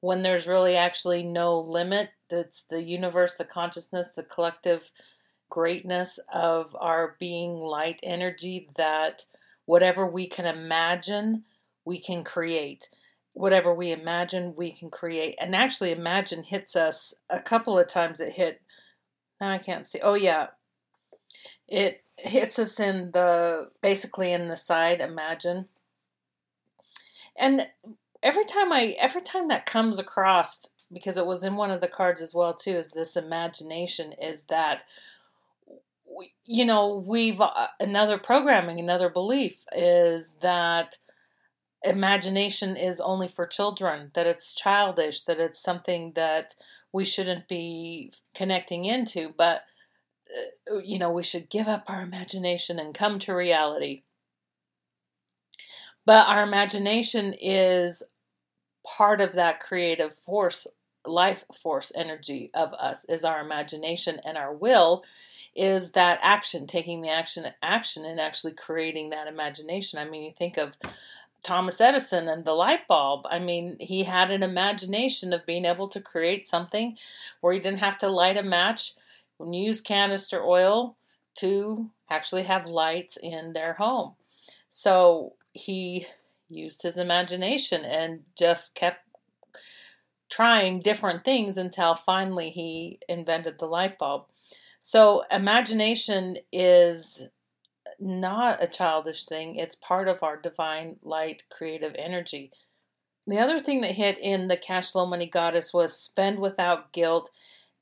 when 0.00 0.22
there's 0.22 0.46
really 0.46 0.76
actually 0.76 1.22
no 1.22 1.58
limit. 1.58 2.10
That's 2.32 2.64
the 2.64 2.80
universe, 2.82 3.36
the 3.36 3.44
consciousness, 3.44 4.08
the 4.16 4.22
collective 4.22 4.90
greatness 5.50 6.18
of 6.32 6.74
our 6.80 7.14
being 7.20 7.56
light 7.56 8.00
energy 8.02 8.70
that 8.76 9.26
whatever 9.66 10.06
we 10.06 10.26
can 10.26 10.46
imagine 10.46 11.44
we 11.84 12.00
can 12.00 12.24
create. 12.24 12.88
Whatever 13.34 13.74
we 13.74 13.92
imagine, 13.92 14.54
we 14.56 14.72
can 14.72 14.90
create. 14.90 15.36
And 15.38 15.54
actually, 15.54 15.92
imagine 15.92 16.42
hits 16.42 16.74
us 16.74 17.12
a 17.28 17.38
couple 17.38 17.78
of 17.78 17.86
times. 17.86 18.18
It 18.18 18.32
hit, 18.32 18.62
now 19.38 19.50
I 19.50 19.58
can't 19.58 19.86
see. 19.86 20.00
Oh, 20.02 20.14
yeah. 20.14 20.48
It 21.68 22.02
hits 22.16 22.58
us 22.58 22.80
in 22.80 23.10
the, 23.12 23.68
basically 23.82 24.32
in 24.32 24.48
the 24.48 24.56
side, 24.56 25.02
imagine. 25.02 25.66
And 27.38 27.68
every 28.22 28.46
time 28.46 28.72
I, 28.72 28.96
every 28.98 29.22
time 29.22 29.48
that 29.48 29.66
comes 29.66 29.98
across, 29.98 30.66
because 30.92 31.16
it 31.16 31.26
was 31.26 31.44
in 31.44 31.56
one 31.56 31.70
of 31.70 31.80
the 31.80 31.88
cards 31.88 32.20
as 32.20 32.34
well, 32.34 32.54
too, 32.54 32.76
is 32.76 32.90
this 32.90 33.16
imagination, 33.16 34.12
is 34.20 34.44
that 34.44 34.84
you 36.44 36.64
know 36.64 37.02
we've 37.06 37.40
uh, 37.40 37.68
another 37.80 38.18
programming 38.18 38.78
another 38.78 39.08
belief 39.08 39.64
is 39.74 40.34
that 40.42 40.98
imagination 41.84 42.76
is 42.76 43.00
only 43.00 43.28
for 43.28 43.46
children, 43.46 44.10
that 44.14 44.26
it's 44.26 44.54
childish, 44.54 45.22
that 45.22 45.40
it's 45.40 45.62
something 45.62 46.12
that 46.14 46.54
we 46.92 47.04
shouldn't 47.04 47.48
be 47.48 48.12
connecting 48.34 48.84
into, 48.84 49.34
but 49.36 49.62
uh, 50.70 50.78
you 50.78 50.98
know, 50.98 51.10
we 51.10 51.22
should 51.22 51.50
give 51.50 51.68
up 51.68 51.84
our 51.88 52.02
imagination 52.02 52.78
and 52.78 52.94
come 52.94 53.18
to 53.20 53.34
reality. 53.34 54.02
But 56.04 56.28
our 56.28 56.42
imagination 56.42 57.34
is 57.40 58.02
part 58.96 59.20
of 59.20 59.34
that 59.34 59.60
creative 59.60 60.12
force, 60.12 60.66
life 61.04 61.44
force 61.54 61.92
energy 61.94 62.50
of 62.54 62.72
us, 62.74 63.04
is 63.08 63.24
our 63.24 63.40
imagination, 63.40 64.20
and 64.24 64.36
our 64.36 64.54
will 64.54 65.04
is 65.54 65.92
that 65.92 66.18
action, 66.22 66.66
taking 66.66 67.02
the 67.02 67.10
action, 67.10 67.46
action, 67.62 68.06
and 68.06 68.18
actually 68.18 68.52
creating 68.52 69.10
that 69.10 69.26
imagination. 69.26 69.98
I 69.98 70.04
mean, 70.04 70.22
you 70.22 70.32
think 70.32 70.56
of 70.56 70.76
Thomas 71.42 71.80
Edison 71.80 72.28
and 72.28 72.44
the 72.44 72.52
light 72.52 72.86
bulb. 72.88 73.26
I 73.28 73.38
mean, 73.38 73.76
he 73.80 74.04
had 74.04 74.30
an 74.30 74.42
imagination 74.42 75.32
of 75.32 75.44
being 75.44 75.64
able 75.64 75.88
to 75.88 76.00
create 76.00 76.46
something 76.46 76.96
where 77.40 77.52
he 77.52 77.60
didn't 77.60 77.80
have 77.80 77.98
to 77.98 78.08
light 78.08 78.36
a 78.36 78.42
match 78.42 78.94
and 79.38 79.54
use 79.54 79.80
canister 79.80 80.42
oil 80.42 80.96
to 81.34 81.90
actually 82.08 82.44
have 82.44 82.66
lights 82.66 83.16
in 83.16 83.52
their 83.52 83.74
home. 83.74 84.14
So 84.70 85.34
he 85.52 86.06
used 86.48 86.82
his 86.82 86.96
imagination 86.96 87.84
and 87.84 88.22
just 88.36 88.74
kept 88.74 89.00
trying 90.32 90.80
different 90.80 91.26
things 91.26 91.58
until 91.58 91.94
finally 91.94 92.48
he 92.48 92.98
invented 93.06 93.58
the 93.58 93.66
light 93.66 93.98
bulb. 93.98 94.24
So 94.80 95.24
imagination 95.30 96.38
is 96.50 97.26
not 98.00 98.62
a 98.62 98.66
childish 98.66 99.26
thing. 99.26 99.56
It's 99.56 99.76
part 99.76 100.08
of 100.08 100.22
our 100.22 100.38
divine 100.38 100.96
light 101.02 101.44
creative 101.50 101.94
energy. 101.98 102.50
The 103.26 103.38
other 103.38 103.60
thing 103.60 103.82
that 103.82 103.92
hit 103.92 104.18
in 104.18 104.48
the 104.48 104.56
cash 104.56 104.92
flow 104.92 105.04
money 105.04 105.26
goddess 105.26 105.74
was 105.74 105.92
spend 105.92 106.38
without 106.38 106.92
guilt 106.92 107.30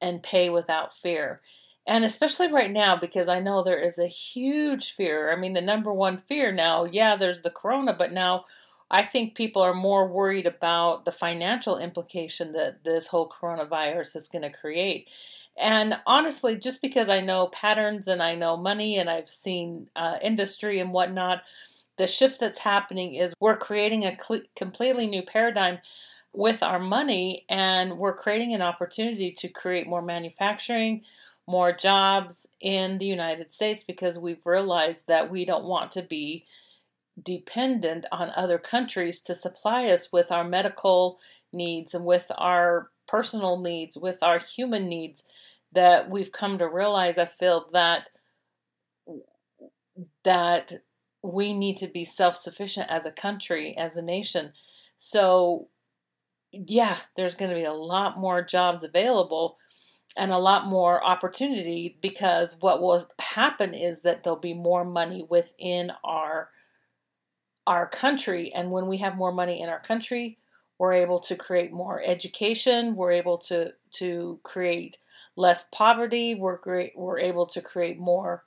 and 0.01 0.21
pay 0.21 0.51
without 0.51 0.93
fear. 0.93 1.41
And 1.87 2.05
especially 2.05 2.53
right 2.53 2.71
now, 2.71 2.97
because 2.97 3.29
I 3.29 3.39
know 3.39 3.63
there 3.63 3.81
is 3.81 3.99
a 3.99 4.09
huge 4.09 4.93
fear. 4.93 5.33
I 5.33 5.37
mean, 5.37 5.53
the 5.53 5.61
number 5.61 5.93
one 5.93 6.19
fear 6.19 6.51
now, 6.51 6.85
yeah, 6.85 7.15
there's 7.15 7.43
the 7.43 7.51
corona, 7.51 7.95
but 7.95 8.13
now 8.13 8.47
I 8.91 9.03
think 9.03 9.35
people 9.35 9.63
are 9.63 9.75
more 9.75 10.09
worried 10.09 10.47
about 10.47 11.05
the 11.05 11.13
financial 11.13 11.79
implication 11.79 12.53
that 12.53 12.83
this 12.85 13.09
whole 13.09 13.29
coronavirus 13.29 14.17
is 14.17 14.29
going 14.29 14.43
to 14.43 14.51
create. 14.51 15.09
And 15.57 15.99
honestly, 16.07 16.57
just 16.57 16.83
because 16.83 17.09
I 17.09 17.21
know 17.21 17.49
patterns 17.49 18.09
and 18.09 18.23
I 18.23 18.35
know 18.35 18.57
money 18.57 18.99
and 18.99 19.09
I've 19.09 19.29
seen 19.29 19.89
uh, 19.95 20.17
industry 20.23 20.81
and 20.81 20.93
whatnot, 20.93 21.43
the 21.99 22.07
shift 22.07 22.41
that's 22.41 22.61
happening 22.61 23.15
is 23.15 23.35
we're 23.41 23.57
creating 23.57 24.05
a 24.05 24.17
cl- 24.17 24.43
completely 24.57 25.07
new 25.07 25.23
paradigm 25.23 25.79
with 26.33 26.63
our 26.63 26.79
money 26.79 27.45
and 27.49 27.99
we're 27.99 28.15
creating 28.15 28.55
an 28.55 28.63
opportunity 28.63 29.33
to 29.33 29.49
create 29.49 29.87
more 29.87 30.03
manufacturing, 30.03 31.03
more 31.47 31.73
jobs 31.73 32.49
in 32.61 32.99
the 32.99 33.07
United 33.07 33.53
States 33.53 33.85
because 33.85 34.19
we've 34.19 34.47
realized 34.47 35.09
that 35.09 35.31
we 35.31 35.45
don't 35.45 35.65
want 35.65 35.91
to 35.91 36.03
be 36.03 36.47
dependent 37.23 38.07
on 38.13 38.33
other 38.37 38.59
countries 38.59 39.21
to 39.23 39.35
supply 39.35 39.87
us 39.87 40.13
with 40.13 40.31
our 40.31 40.45
medical 40.45 41.19
needs 41.53 41.95
and 41.95 42.05
with 42.05 42.31
our 42.37 42.91
personal 43.07 43.61
needs, 43.61 43.97
with 43.97 44.19
our 44.23 44.39
human 44.39 44.89
needs 44.89 45.25
that 45.73 46.11
we've 46.11 46.33
come 46.33 46.59
to 46.59 46.69
realize 46.69 47.19
I 47.19 47.27
feel 47.27 47.69
that 47.73 48.09
that 50.25 50.73
we 51.23 51.53
need 51.53 51.77
to 51.77 51.87
be 51.87 52.05
self-sufficient 52.05 52.89
as 52.91 53.05
a 53.05 53.13
country, 53.13 53.77
as 53.77 53.97
a 53.97 54.03
nation. 54.03 54.53
So 54.99 55.69
yeah, 56.53 56.99
there's 57.17 57.35
going 57.35 57.51
to 57.51 57.57
be 57.57 57.65
a 57.65 57.73
lot 57.73 58.19
more 58.19 58.43
jobs 58.43 58.83
available 58.83 59.59
and 60.17 60.33
a 60.33 60.39
lot 60.39 60.67
more 60.67 61.05
opportunity 61.05 61.99
because 62.01 62.57
what 62.61 62.81
will 62.81 63.07
happen 63.21 63.75
is 63.75 64.03
that 64.03 64.25
there'll 64.25 64.39
be 64.39 64.55
more 64.55 64.85
money 64.85 65.25
within 65.29 65.93
our 66.03 66.49
our 67.71 67.87
country 67.87 68.53
and 68.53 68.71
when 68.71 68.87
we 68.87 68.99
have 68.99 69.17
more 69.17 69.33
money 69.33 69.63
in 69.63 69.69
our 69.69 69.81
country 69.81 70.37
we're 70.79 70.93
able 70.93 71.21
to 71.21 71.37
create 71.37 71.73
more 71.73 72.03
education 72.05 72.95
we're 72.97 73.13
able 73.13 73.39
to 73.39 73.73
to 73.91 74.39
create 74.43 74.99
less 75.37 75.67
poverty. 75.73 76.35
We're 76.35 76.59
great. 76.59 76.93
We're 76.97 77.19
able 77.19 77.47
to 77.47 77.61
create 77.61 77.99
more 77.99 78.45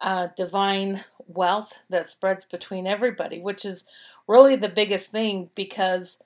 uh, 0.00 0.28
divine 0.36 1.04
wealth 1.26 1.82
that 1.90 2.06
spreads 2.06 2.44
between 2.44 2.86
everybody, 2.86 3.40
which 3.40 3.64
is 3.64 3.86
really 4.28 4.56
the 4.56 4.68
biggest 4.68 5.10
thing 5.10 5.50
because 5.54 6.22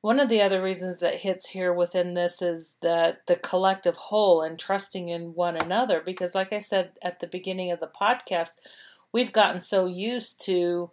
one 0.00 0.18
of 0.18 0.28
the 0.28 0.42
other 0.42 0.60
reasons 0.60 0.98
that 0.98 1.20
hits 1.20 1.48
here 1.48 1.72
within 1.72 2.14
this 2.14 2.42
is 2.42 2.76
that 2.82 3.26
the 3.26 3.36
collective 3.36 3.96
whole 3.96 4.42
and 4.42 4.58
trusting 4.58 5.08
in 5.08 5.34
one 5.34 5.56
another. 5.56 6.02
Because, 6.04 6.34
like 6.34 6.52
I 6.52 6.58
said 6.58 6.92
at 7.02 7.20
the 7.20 7.28
beginning 7.28 7.70
of 7.70 7.78
the 7.78 7.90
podcast, 8.00 8.58
we've 9.12 9.32
gotten 9.32 9.60
so 9.60 9.86
used 9.86 10.44
to 10.46 10.90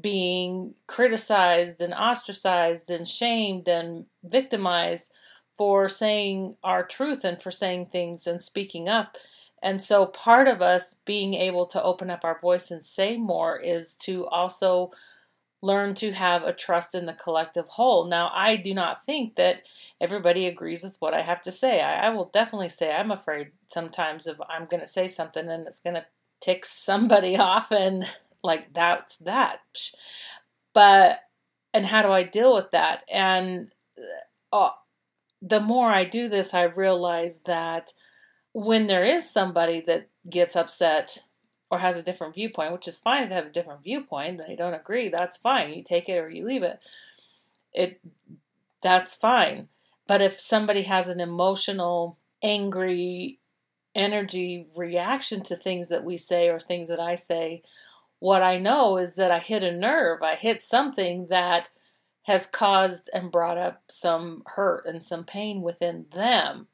being 0.00 0.74
criticized 0.86 1.80
and 1.80 1.92
ostracized 1.92 2.90
and 2.90 3.06
shamed 3.06 3.68
and 3.68 4.06
victimized 4.24 5.12
for 5.58 5.88
saying 5.88 6.56
our 6.64 6.84
truth 6.84 7.24
and 7.24 7.42
for 7.42 7.50
saying 7.50 7.86
things 7.86 8.26
and 8.26 8.42
speaking 8.42 8.88
up. 8.88 9.16
And 9.62 9.82
so, 9.82 10.06
part 10.06 10.48
of 10.48 10.60
us 10.60 10.96
being 11.04 11.34
able 11.34 11.66
to 11.66 11.82
open 11.82 12.10
up 12.10 12.24
our 12.24 12.40
voice 12.40 12.70
and 12.70 12.84
say 12.84 13.16
more 13.16 13.58
is 13.58 13.96
to 13.98 14.26
also 14.26 14.90
learn 15.62 15.94
to 15.94 16.10
have 16.12 16.42
a 16.42 16.52
trust 16.52 16.94
in 16.94 17.06
the 17.06 17.12
collective 17.12 17.68
whole. 17.68 18.04
Now, 18.04 18.32
I 18.34 18.56
do 18.56 18.74
not 18.74 19.06
think 19.06 19.36
that 19.36 19.62
everybody 20.00 20.46
agrees 20.46 20.82
with 20.82 20.96
what 20.98 21.14
I 21.14 21.22
have 21.22 21.40
to 21.42 21.52
say. 21.52 21.80
I, 21.80 22.06
I 22.06 22.10
will 22.10 22.30
definitely 22.32 22.68
say 22.68 22.92
I'm 22.92 23.12
afraid 23.12 23.52
sometimes 23.68 24.26
of 24.26 24.42
I'm 24.48 24.66
going 24.66 24.80
to 24.80 24.86
say 24.88 25.06
something 25.06 25.48
and 25.48 25.64
it's 25.66 25.80
going 25.80 25.94
to 25.94 26.06
tick 26.40 26.66
somebody 26.66 27.36
off 27.38 27.70
and 27.70 28.04
like 28.42 28.72
that's 28.74 29.16
that. 29.18 29.60
But 30.74 31.20
and 31.74 31.86
how 31.86 32.02
do 32.02 32.10
I 32.10 32.22
deal 32.22 32.54
with 32.54 32.70
that? 32.72 33.02
And 33.12 33.72
uh, 34.52 34.70
the 35.40 35.60
more 35.60 35.90
I 35.90 36.04
do 36.04 36.28
this, 36.28 36.54
I 36.54 36.62
realize 36.62 37.40
that 37.46 37.92
when 38.52 38.86
there 38.86 39.04
is 39.04 39.30
somebody 39.30 39.80
that 39.86 40.08
gets 40.28 40.56
upset 40.56 41.24
or 41.70 41.78
has 41.78 41.96
a 41.96 42.02
different 42.02 42.34
viewpoint, 42.34 42.72
which 42.72 42.86
is 42.86 43.00
fine 43.00 43.28
to 43.28 43.34
have 43.34 43.46
a 43.46 43.52
different 43.52 43.82
viewpoint, 43.82 44.40
they 44.46 44.54
don't 44.54 44.74
agree, 44.74 45.08
that's 45.08 45.38
fine. 45.38 45.72
You 45.72 45.82
take 45.82 46.08
it 46.08 46.18
or 46.18 46.28
you 46.28 46.46
leave 46.46 46.62
it. 46.62 46.80
It 47.72 48.00
that's 48.82 49.14
fine. 49.16 49.68
But 50.06 50.20
if 50.20 50.38
somebody 50.40 50.82
has 50.82 51.08
an 51.08 51.20
emotional, 51.20 52.18
angry 52.42 53.38
energy 53.94 54.66
reaction 54.74 55.42
to 55.44 55.56
things 55.56 55.88
that 55.88 56.04
we 56.04 56.16
say 56.16 56.48
or 56.48 56.58
things 56.58 56.88
that 56.88 57.00
I 57.00 57.14
say, 57.14 57.62
what 58.22 58.40
I 58.40 58.56
know 58.56 58.98
is 58.98 59.16
that 59.16 59.32
I 59.32 59.40
hit 59.40 59.64
a 59.64 59.72
nerve. 59.72 60.22
I 60.22 60.36
hit 60.36 60.62
something 60.62 61.26
that 61.28 61.70
has 62.22 62.46
caused 62.46 63.10
and 63.12 63.32
brought 63.32 63.58
up 63.58 63.82
some 63.88 64.44
hurt 64.54 64.86
and 64.86 65.04
some 65.04 65.24
pain 65.24 65.60
within 65.60 66.06
them. 66.12 66.68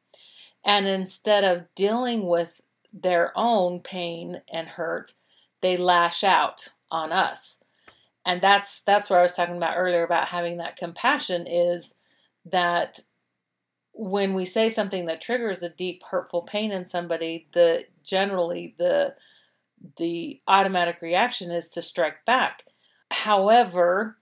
And 0.63 0.87
instead 0.87 1.45
of 1.45 1.75
dealing 1.75 2.27
with 2.27 2.61
their 2.93 3.33
own 3.35 3.81
pain 3.81 4.43
and 4.53 4.69
hurt, 4.69 5.15
they 5.63 5.75
lash 5.75 6.23
out 6.23 6.69
on 6.91 7.13
us. 7.13 7.61
And 8.27 8.43
that's 8.43 8.83
that's 8.83 9.09
what 9.09 9.19
I 9.19 9.23
was 9.23 9.35
talking 9.35 9.57
about 9.57 9.79
earlier 9.79 10.05
about 10.05 10.29
having 10.29 10.59
that 10.59 10.77
compassion 10.77 11.47
is 11.47 11.95
that 12.45 13.01
when 13.95 14.35
we 14.35 14.45
say 14.45 14.69
something 14.69 15.07
that 15.07 15.23
triggers 15.23 15.63
a 15.63 15.71
deep 15.71 16.03
hurtful 16.11 16.43
pain 16.43 16.73
in 16.73 16.85
somebody, 16.85 17.49
the 17.53 17.87
generally 18.05 18.75
the 18.77 19.15
the 19.97 20.41
automatic 20.47 21.01
reaction 21.01 21.51
is 21.51 21.69
to 21.71 21.83
strike 21.83 22.25
back. 22.25 22.65
However, 23.11 24.17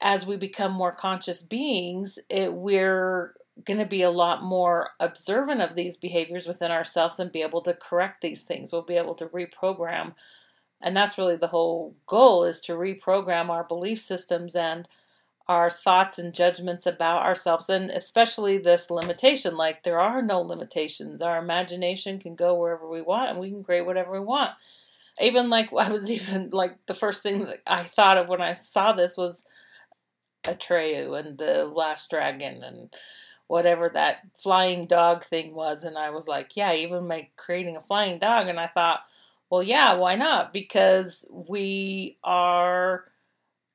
as 0.00 0.26
we 0.26 0.36
become 0.36 0.72
more 0.72 0.92
conscious 0.92 1.42
beings, 1.42 2.18
it, 2.28 2.52
we're 2.52 3.34
going 3.64 3.78
to 3.78 3.86
be 3.86 4.02
a 4.02 4.10
lot 4.10 4.42
more 4.42 4.90
observant 5.00 5.62
of 5.62 5.74
these 5.74 5.96
behaviors 5.96 6.46
within 6.46 6.70
ourselves 6.70 7.18
and 7.18 7.32
be 7.32 7.42
able 7.42 7.62
to 7.62 7.72
correct 7.72 8.20
these 8.20 8.44
things. 8.44 8.72
We'll 8.72 8.82
be 8.82 8.96
able 8.96 9.14
to 9.14 9.26
reprogram. 9.26 10.14
And 10.82 10.94
that's 10.96 11.16
really 11.16 11.36
the 11.36 11.46
whole 11.48 11.94
goal 12.06 12.44
is 12.44 12.60
to 12.62 12.72
reprogram 12.72 13.48
our 13.48 13.64
belief 13.64 13.98
systems 13.98 14.54
and 14.54 14.86
our 15.48 15.70
thoughts 15.70 16.18
and 16.18 16.34
judgments 16.34 16.86
about 16.86 17.22
ourselves 17.22 17.70
and 17.70 17.90
especially 17.90 18.58
this 18.58 18.90
limitation 18.90 19.56
like 19.56 19.82
there 19.82 20.00
are 20.00 20.20
no 20.20 20.40
limitations 20.40 21.22
our 21.22 21.38
imagination 21.38 22.18
can 22.18 22.34
go 22.34 22.58
wherever 22.58 22.88
we 22.88 23.00
want 23.00 23.30
and 23.30 23.38
we 23.38 23.50
can 23.50 23.62
create 23.62 23.86
whatever 23.86 24.10
we 24.10 24.18
want 24.18 24.50
even 25.20 25.50
like 25.50 25.70
I 25.72 25.90
was 25.90 26.10
even 26.10 26.50
like 26.50 26.74
the 26.86 26.94
first 26.94 27.22
thing 27.22 27.46
that 27.46 27.62
I 27.66 27.82
thought 27.82 28.18
of 28.18 28.28
when 28.28 28.40
I 28.40 28.54
saw 28.54 28.92
this 28.92 29.16
was 29.16 29.44
Atreyu 30.44 31.18
and 31.18 31.38
the 31.38 31.64
Last 31.64 32.10
Dragon 32.10 32.62
and 32.62 32.92
whatever 33.48 33.88
that 33.88 34.22
flying 34.36 34.86
dog 34.86 35.24
thing 35.24 35.54
was, 35.54 35.84
and 35.84 35.96
I 35.96 36.10
was 36.10 36.26
like, 36.26 36.56
yeah, 36.56 36.74
even 36.74 37.08
like 37.08 37.30
creating 37.36 37.76
a 37.76 37.82
flying 37.82 38.18
dog, 38.18 38.48
and 38.48 38.58
I 38.58 38.66
thought, 38.66 39.00
well, 39.50 39.62
yeah, 39.62 39.94
why 39.94 40.16
not? 40.16 40.52
Because 40.52 41.24
we 41.30 42.18
are 42.24 43.04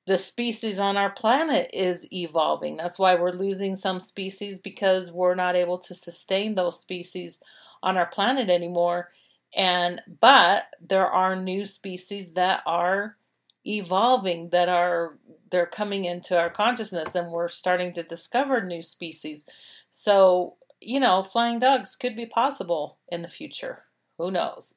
the 0.08 0.18
species 0.18 0.80
on 0.80 0.98
our 0.98 1.12
planet 1.12 1.70
is 1.74 2.12
evolving. 2.12 2.76
That's 2.76 3.00
why 3.00 3.16
we're 3.16 3.32
losing 3.32 3.76
some 3.76 4.00
species 4.00 4.60
because 4.60 5.12
we're 5.12 5.36
not 5.36 5.56
able 5.56 5.78
to 5.80 5.94
sustain 5.94 6.56
those 6.56 6.80
species 6.80 7.42
on 7.84 7.98
our 7.98 8.08
planet 8.08 8.50
anymore 8.50 9.10
and 9.54 10.02
but 10.20 10.64
there 10.80 11.08
are 11.08 11.36
new 11.36 11.66
species 11.66 12.34
that 12.34 12.62
are 12.66 13.18
evolving 13.66 14.50
that 14.50 14.70
are 14.70 15.18
they're 15.50 15.66
coming 15.66 16.06
into 16.06 16.38
our 16.38 16.50
consciousness 16.50 17.14
and 17.14 17.32
we're 17.32 17.50
starting 17.50 17.92
to 17.92 18.04
discover 18.04 18.64
new 18.64 18.82
species. 18.82 19.46
So 19.92 20.56
you 20.80 21.00
know 21.00 21.22
flying 21.24 21.60
dogs 21.60 21.96
could 21.96 22.16
be 22.16 22.26
possible 22.26 22.98
in 23.10 23.22
the 23.22 23.28
future. 23.28 23.84
Who 24.18 24.32
knows? 24.32 24.74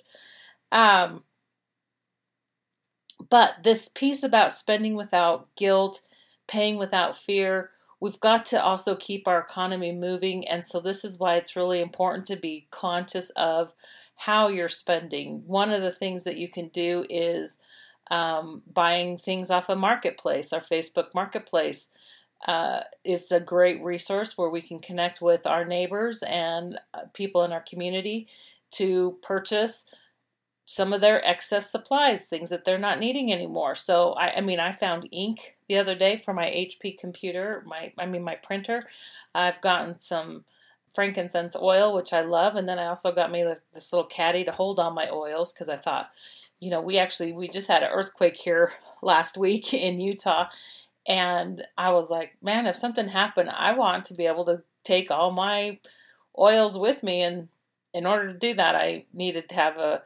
Um 0.73 1.23
but 3.31 3.63
this 3.63 3.89
piece 3.89 4.23
about 4.23 4.53
spending 4.53 4.97
without 4.97 5.55
guilt 5.57 6.01
paying 6.47 6.77
without 6.77 7.17
fear 7.17 7.71
we've 8.05 8.21
got 8.21 8.45
to 8.45 8.63
also 8.63 8.95
keep 8.95 9.27
our 9.27 9.39
economy 9.39 9.91
moving. 9.91 10.47
And 10.47 10.67
so 10.67 10.79
this 10.79 11.07
is 11.07 11.19
why 11.19 11.37
it's 11.37 11.57
really 11.57 11.81
important 11.81 12.27
to 12.27 12.37
be 12.37 12.67
conscious 12.71 13.31
of 13.31 13.73
how 14.16 14.48
you're 14.48 14.68
spending. 14.68 15.42
One 15.46 15.70
of 15.70 15.83
the 15.83 15.92
things 15.92 16.24
that 16.24 16.37
you 16.37 16.48
can 16.48 16.68
do 16.68 17.05
is 17.09 17.61
um, 18.11 18.62
buying 18.72 19.18
things 19.18 19.50
off 19.50 19.68
a 19.68 19.77
marketplace. 19.77 20.53
Our 20.53 20.61
Facebook 20.61 21.14
marketplace 21.14 21.90
uh, 22.46 22.81
is 23.05 23.33
a 23.33 23.40
great 23.40 23.83
resource 23.83 24.37
where 24.37 24.50
we 24.50 24.61
can 24.61 24.79
connect 24.79 25.22
with 25.22 25.46
our 25.46 25.64
neighbors 25.64 26.22
and 26.22 26.79
uh, 26.92 27.03
people 27.12 27.42
in 27.44 27.53
our 27.53 27.62
community 27.62 28.27
to 28.72 29.16
purchase 29.22 29.90
some 30.66 30.92
of 30.92 31.00
their 31.00 31.27
excess 31.27 31.70
supplies, 31.70 32.27
things 32.27 32.50
that 32.50 32.64
they're 32.64 32.79
not 32.79 32.98
needing 32.98 33.33
anymore. 33.33 33.74
So 33.74 34.12
I, 34.12 34.37
I 34.37 34.40
mean, 34.40 34.61
I 34.61 34.72
found 34.72 35.09
ink 35.12 35.57
the 35.68 35.79
other 35.79 35.94
day 35.94 36.16
for 36.16 36.33
my 36.33 36.46
HP 36.46 36.98
computer, 36.98 37.62
my 37.66 37.92
I 37.98 38.07
mean 38.07 38.22
my 38.22 38.35
printer. 38.35 38.83
I've 39.35 39.61
gotten 39.61 40.00
some 40.00 40.44
frankincense 40.94 41.57
oil, 41.61 41.94
which 41.94 42.12
I 42.12 42.20
love. 42.20 42.57
And 42.57 42.68
then 42.68 42.78
I 42.78 42.87
also 42.87 43.12
got 43.12 43.33
me 43.33 43.44
this 43.74 43.92
little 43.92 44.07
caddy 44.07 44.44
to 44.44 44.52
hold 44.52 44.78
all 44.78 44.92
my 44.92 45.09
oils 45.11 45.52
because 45.52 45.68
I 45.68 45.76
thought, 45.76 46.11
you 46.61 46.70
know, 46.70 46.80
we 46.80 46.98
actually 46.98 47.33
we 47.33 47.48
just 47.48 47.68
had 47.68 47.83
an 47.83 47.90
earthquake 47.92 48.37
here 48.37 48.72
last 49.02 49.37
week 49.37 49.74
in 49.74 50.00
Utah, 50.00 50.48
and 51.07 51.62
I 51.76 51.90
was 51.90 52.09
like, 52.09 52.37
man, 52.40 52.66
if 52.66 52.76
something 52.76 53.09
happened, 53.09 53.50
I 53.50 53.72
want 53.72 54.07
to 54.07 54.14
be 54.14 54.26
able 54.26 54.46
to 54.46 54.62
take 54.83 55.11
all 55.11 55.30
my 55.30 55.78
oils 56.38 56.78
with 56.78 57.02
me, 57.02 57.22
and 57.22 57.48
in 57.92 58.07
order 58.07 58.33
to 58.33 58.38
do 58.38 58.54
that, 58.54 58.74
I 58.74 59.04
needed 59.12 59.48
to 59.50 59.54
have 59.57 59.76
a 59.76 60.02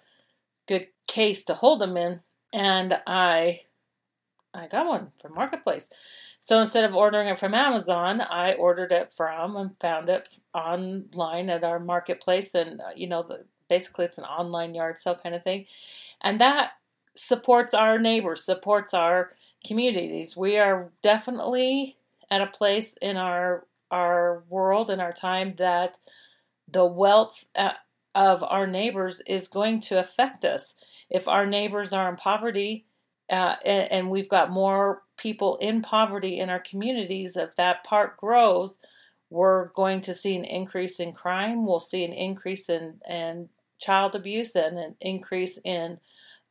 good 0.67 0.89
case 1.07 1.45
to 1.45 1.55
hold 1.55 1.81
them 1.81 1.97
in, 1.97 2.21
and 2.53 3.01
I 3.07 3.63
I 4.53 4.67
got 4.67 4.87
one 4.87 5.13
from 5.21 5.35
Marketplace. 5.35 5.91
So 6.49 6.59
instead 6.61 6.87
of 6.87 6.95
ordering 6.95 7.29
it 7.29 7.39
from 7.39 7.53
Amazon, 7.53 8.23
I 8.23 8.55
ordered 8.55 8.91
it 8.91 9.13
from 9.15 9.55
and 9.55 9.79
found 9.83 10.09
it 10.09 10.29
online 10.55 11.51
at 11.51 11.63
our 11.63 11.79
marketplace. 11.79 12.55
And, 12.55 12.81
uh, 12.81 12.85
you 12.97 13.07
know, 13.07 13.23
the, 13.23 13.45
basically 13.69 14.07
it's 14.07 14.17
an 14.17 14.25
online 14.25 14.75
yard 14.75 14.99
sale 14.99 15.21
kind 15.23 15.35
of 15.35 15.45
thing. 15.45 15.67
And 16.23 16.41
that 16.41 16.71
supports 17.15 17.75
our 17.75 17.99
neighbors, 17.99 18.43
supports 18.43 18.95
our 18.95 19.33
communities. 19.67 20.39
We 20.39 20.57
are 20.57 20.91
definitely 21.03 21.99
at 22.31 22.41
a 22.41 22.47
place 22.47 22.97
in 23.03 23.19
our 23.19 23.67
our 23.91 24.43
world 24.49 24.89
and 24.89 25.03
our 25.03 25.13
time 25.13 25.55
that 25.59 25.99
the 26.67 26.87
wealth 26.87 27.45
uh, 27.57 27.73
of 28.15 28.43
our 28.43 28.67
neighbors 28.67 29.21
is 29.27 29.49
going 29.49 29.83
to 29.83 29.99
affect 29.99 30.47
us. 30.47 30.77
If 31.11 31.29
our 31.29 31.45
neighbors 31.45 31.93
are 31.93 32.09
in 32.09 32.17
poverty, 32.17 32.87
uh, 33.31 33.57
and, 33.65 33.93
and, 33.93 34.11
we've 34.11 34.29
got 34.29 34.51
more 34.51 35.03
people 35.19 35.57
in 35.59 35.83
poverty 35.83 36.39
in 36.39 36.49
our 36.49 36.61
communities, 36.61 37.37
if 37.37 37.57
that 37.57 37.85
part 37.85 38.17
grows, 38.17 38.79
we're 39.31 39.69
going 39.73 40.01
to 40.03 40.15
see 40.15 40.35
an 40.37 40.45
increase 40.45 40.99
in 40.99 41.13
crime. 41.13 41.67
We'll 41.67 41.81
see 41.81 42.05
an 42.05 42.13
increase 42.13 42.69
in, 42.71 43.01
in 43.09 43.51
child 43.79 44.15
abuse 44.15 44.57
and 44.57 44.79
an 44.79 44.95
increase 45.01 45.59
in 45.65 45.99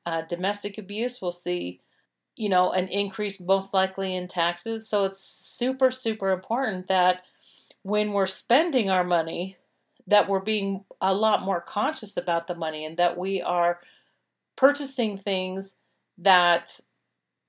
uh, 0.06 0.22
domestic 0.22 0.78
abuse. 0.78 1.20
We'll 1.22 1.32
see, 1.32 1.82
you 2.36 2.50
know, 2.50 2.72
an 2.72 2.88
increase 2.90 3.40
most 3.40 3.74
likely 3.74 4.16
in 4.16 4.28
taxes. 4.28 4.88
So 4.88 5.06
it's 5.06 5.20
super, 5.20 5.90
super 5.90 6.30
important 6.32 6.88
that 6.88 7.24
when 7.82 8.14
we're 8.14 8.28
spending 8.28 8.90
our 8.90 9.04
money, 9.04 9.58
that 10.06 10.30
we're 10.30 10.40
being 10.40 10.86
a 11.02 11.14
lot 11.14 11.42
more 11.42 11.62
conscious 11.62 12.16
about 12.16 12.48
the 12.48 12.56
money 12.56 12.86
and 12.86 12.98
that 12.98 13.18
we 13.18 13.42
are 13.42 13.80
purchasing 14.56 15.18
things 15.18 15.76
that 16.18 16.80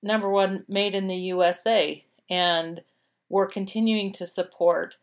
number 0.03 0.29
one 0.29 0.65
made 0.69 0.95
in 0.95 1.09
the 1.09 1.17
USA 1.17 2.05
and 2.31 2.83
we're 3.29 3.47
continuing 3.47 4.13
to 4.13 4.27
support 4.27 4.97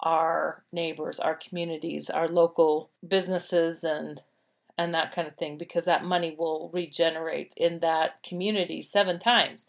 our 0.00 0.62
neighbors, 0.72 1.20
our 1.20 1.34
communities, 1.34 2.10
our 2.10 2.28
local 2.28 2.90
businesses 3.06 3.84
and 3.84 4.22
and 4.78 4.94
that 4.94 5.12
kind 5.12 5.28
of 5.28 5.34
thing 5.34 5.58
because 5.58 5.84
that 5.84 6.04
money 6.04 6.34
will 6.38 6.70
regenerate 6.72 7.52
in 7.54 7.80
that 7.80 8.22
community 8.22 8.80
seven 8.80 9.18
times. 9.18 9.68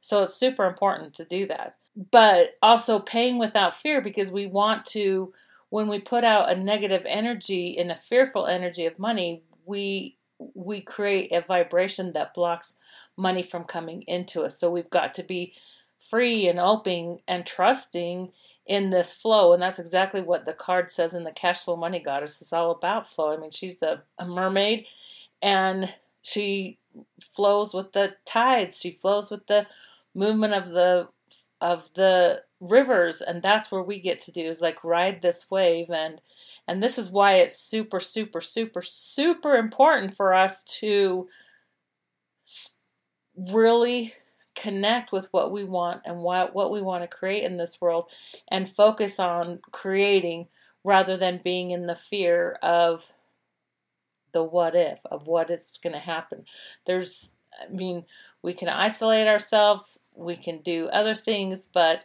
So 0.00 0.22
it's 0.22 0.34
super 0.34 0.64
important 0.64 1.12
to 1.14 1.26
do 1.26 1.46
that. 1.48 1.76
But 2.10 2.56
also 2.62 2.98
paying 2.98 3.38
without 3.38 3.74
fear 3.74 4.00
because 4.00 4.30
we 4.30 4.46
want 4.46 4.86
to 4.86 5.34
when 5.68 5.88
we 5.88 5.98
put 5.98 6.24
out 6.24 6.50
a 6.50 6.54
negative 6.54 7.02
energy 7.06 7.68
in 7.68 7.90
a 7.90 7.96
fearful 7.96 8.46
energy 8.46 8.86
of 8.86 8.98
money, 8.98 9.42
we 9.66 10.15
we 10.38 10.80
create 10.80 11.32
a 11.32 11.40
vibration 11.40 12.12
that 12.12 12.34
blocks 12.34 12.76
money 13.16 13.42
from 13.42 13.64
coming 13.64 14.02
into 14.02 14.42
us. 14.42 14.58
So 14.58 14.70
we've 14.70 14.90
got 14.90 15.14
to 15.14 15.22
be 15.22 15.54
free 15.98 16.48
and 16.48 16.60
open 16.60 17.20
and 17.26 17.46
trusting 17.46 18.32
in 18.66 18.90
this 18.90 19.12
flow. 19.12 19.52
And 19.52 19.62
that's 19.62 19.78
exactly 19.78 20.20
what 20.20 20.44
the 20.44 20.52
card 20.52 20.90
says 20.90 21.14
in 21.14 21.24
the 21.24 21.32
cash 21.32 21.60
flow 21.60 21.76
money 21.76 22.00
goddess. 22.00 22.40
It's 22.40 22.52
all 22.52 22.70
about 22.72 23.08
flow. 23.08 23.32
I 23.32 23.36
mean, 23.36 23.50
she's 23.50 23.82
a, 23.82 24.02
a 24.18 24.26
mermaid 24.26 24.86
and 25.40 25.94
she 26.22 26.78
flows 27.34 27.72
with 27.72 27.92
the 27.92 28.14
tides. 28.24 28.80
She 28.80 28.90
flows 28.90 29.30
with 29.30 29.46
the 29.46 29.66
movement 30.14 30.54
of 30.54 30.68
the 30.68 31.08
of 31.60 31.88
the 31.94 32.42
rivers 32.60 33.20
and 33.20 33.42
that's 33.42 33.70
where 33.70 33.82
we 33.82 34.00
get 34.00 34.18
to 34.18 34.32
do 34.32 34.48
is 34.48 34.62
like 34.62 34.82
ride 34.82 35.20
this 35.20 35.50
wave 35.50 35.90
and 35.90 36.22
and 36.66 36.82
this 36.82 36.96
is 36.96 37.10
why 37.10 37.34
it's 37.34 37.58
super 37.58 38.00
super 38.00 38.40
super 38.40 38.80
super 38.80 39.56
important 39.56 40.16
for 40.16 40.32
us 40.32 40.62
to 40.62 41.28
really 43.36 44.14
connect 44.56 45.12
with 45.12 45.28
what 45.32 45.52
we 45.52 45.62
want 45.62 46.00
and 46.04 46.22
what, 46.22 46.54
what 46.54 46.72
we 46.72 46.80
want 46.80 47.02
to 47.02 47.16
create 47.16 47.44
in 47.44 47.58
this 47.58 47.80
world 47.80 48.06
and 48.48 48.68
focus 48.68 49.20
on 49.20 49.60
creating 49.70 50.48
rather 50.82 51.16
than 51.16 51.40
being 51.44 51.70
in 51.70 51.86
the 51.86 51.94
fear 51.94 52.58
of 52.62 53.08
the 54.32 54.42
what 54.42 54.74
if, 54.74 54.98
of 55.06 55.26
what 55.26 55.50
is 55.50 55.72
going 55.82 55.92
to 55.92 55.98
happen. 55.98 56.44
There's, 56.86 57.34
I 57.62 57.70
mean, 57.70 58.06
we 58.42 58.54
can 58.54 58.68
isolate 58.68 59.26
ourselves, 59.26 60.00
we 60.14 60.36
can 60.36 60.58
do 60.62 60.88
other 60.88 61.14
things, 61.14 61.68
but 61.72 62.04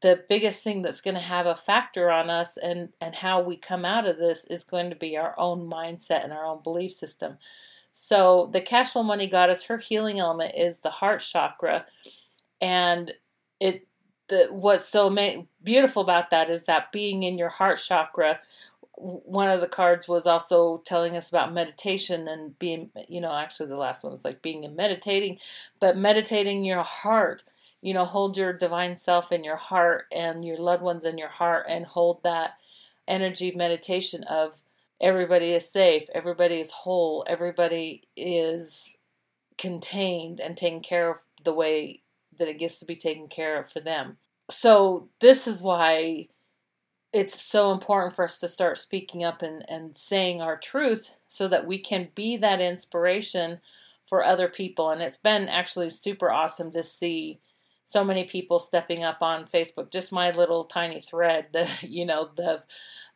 the 0.00 0.22
biggest 0.28 0.64
thing 0.64 0.82
that's 0.82 1.00
going 1.00 1.14
to 1.14 1.20
have 1.20 1.46
a 1.46 1.54
factor 1.54 2.10
on 2.10 2.30
us 2.30 2.56
and, 2.56 2.90
and 3.00 3.16
how 3.16 3.40
we 3.40 3.56
come 3.56 3.84
out 3.84 4.06
of 4.06 4.18
this 4.18 4.44
is 4.46 4.64
going 4.64 4.90
to 4.90 4.96
be 4.96 5.16
our 5.16 5.38
own 5.38 5.68
mindset 5.68 6.24
and 6.24 6.32
our 6.32 6.44
own 6.44 6.62
belief 6.62 6.92
system. 6.92 7.38
So 7.92 8.48
the 8.52 8.60
cash 8.60 8.92
flow 8.92 9.02
money 9.02 9.26
goddess, 9.26 9.64
her 9.64 9.78
healing 9.78 10.20
element 10.20 10.54
is 10.56 10.80
the 10.80 10.90
heart 10.90 11.20
chakra, 11.20 11.84
and 12.60 13.12
it 13.58 13.88
the 14.28 14.46
what's 14.50 14.88
so 14.88 15.10
ma- 15.10 15.42
beautiful 15.64 16.02
about 16.02 16.30
that 16.30 16.48
is 16.48 16.64
that 16.64 16.92
being 16.92 17.24
in 17.24 17.38
your 17.38 17.48
heart 17.48 17.78
chakra. 17.78 18.38
One 18.94 19.48
of 19.48 19.60
the 19.60 19.68
cards 19.68 20.06
was 20.06 20.26
also 20.26 20.78
telling 20.84 21.16
us 21.16 21.28
about 21.28 21.52
meditation 21.52 22.28
and 22.28 22.56
being, 22.58 22.90
you 23.08 23.20
know, 23.20 23.32
actually 23.32 23.68
the 23.68 23.76
last 23.76 24.04
one 24.04 24.12
was 24.12 24.24
like 24.24 24.42
being 24.42 24.64
and 24.64 24.76
meditating, 24.76 25.38
but 25.80 25.96
meditating 25.96 26.64
your 26.64 26.82
heart 26.82 27.44
you 27.80 27.94
know, 27.94 28.04
hold 28.04 28.36
your 28.36 28.52
divine 28.52 28.96
self 28.96 29.30
in 29.30 29.44
your 29.44 29.56
heart 29.56 30.06
and 30.12 30.44
your 30.44 30.58
loved 30.58 30.82
ones 30.82 31.04
in 31.04 31.18
your 31.18 31.28
heart 31.28 31.66
and 31.68 31.86
hold 31.86 32.22
that 32.22 32.54
energy 33.06 33.52
meditation 33.54 34.24
of 34.24 34.62
everybody 35.00 35.52
is 35.52 35.70
safe, 35.70 36.04
everybody 36.14 36.60
is 36.60 36.70
whole, 36.70 37.24
everybody 37.28 38.02
is 38.16 38.96
contained 39.56 40.40
and 40.40 40.56
taken 40.56 40.80
care 40.80 41.10
of 41.10 41.18
the 41.44 41.52
way 41.52 42.02
that 42.38 42.48
it 42.48 42.58
gets 42.58 42.78
to 42.80 42.86
be 42.86 42.96
taken 42.96 43.28
care 43.28 43.58
of 43.58 43.70
for 43.70 43.80
them. 43.80 44.16
So, 44.50 45.08
this 45.20 45.46
is 45.46 45.60
why 45.60 46.28
it's 47.12 47.40
so 47.40 47.72
important 47.72 48.14
for 48.14 48.24
us 48.24 48.40
to 48.40 48.48
start 48.48 48.78
speaking 48.78 49.24
up 49.24 49.42
and, 49.42 49.64
and 49.68 49.96
saying 49.96 50.42
our 50.42 50.58
truth 50.58 51.14
so 51.26 51.48
that 51.48 51.66
we 51.66 51.78
can 51.78 52.08
be 52.14 52.36
that 52.36 52.60
inspiration 52.60 53.60
for 54.04 54.24
other 54.24 54.48
people. 54.48 54.90
And 54.90 55.02
it's 55.02 55.18
been 55.18 55.48
actually 55.48 55.90
super 55.90 56.30
awesome 56.30 56.70
to 56.72 56.82
see 56.82 57.40
so 57.88 58.04
many 58.04 58.24
people 58.24 58.58
stepping 58.58 59.02
up 59.02 59.22
on 59.22 59.46
Facebook. 59.46 59.90
Just 59.90 60.12
my 60.12 60.30
little 60.30 60.64
tiny 60.64 61.00
thread, 61.00 61.48
the 61.52 61.66
you 61.80 62.04
know 62.04 62.28
the 62.36 62.62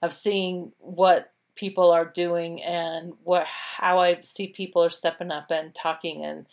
of 0.00 0.14
seeing 0.14 0.72
what 0.78 1.30
people 1.54 1.90
are 1.90 2.06
doing 2.06 2.62
and 2.62 3.12
what 3.22 3.46
how 3.46 3.98
I 3.98 4.22
see 4.22 4.46
people 4.46 4.82
are 4.82 4.88
stepping 4.88 5.30
up 5.30 5.50
and 5.50 5.74
talking 5.74 6.24
and 6.24 6.46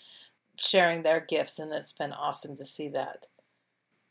sharing 0.58 1.03
their 1.03 1.21
gifts 1.21 1.58
and 1.58 1.71
it's 1.71 1.93
been 1.93 2.12
awesome 2.12 2.58
to 2.58 2.65
see 2.65 2.89
that. 2.89 3.27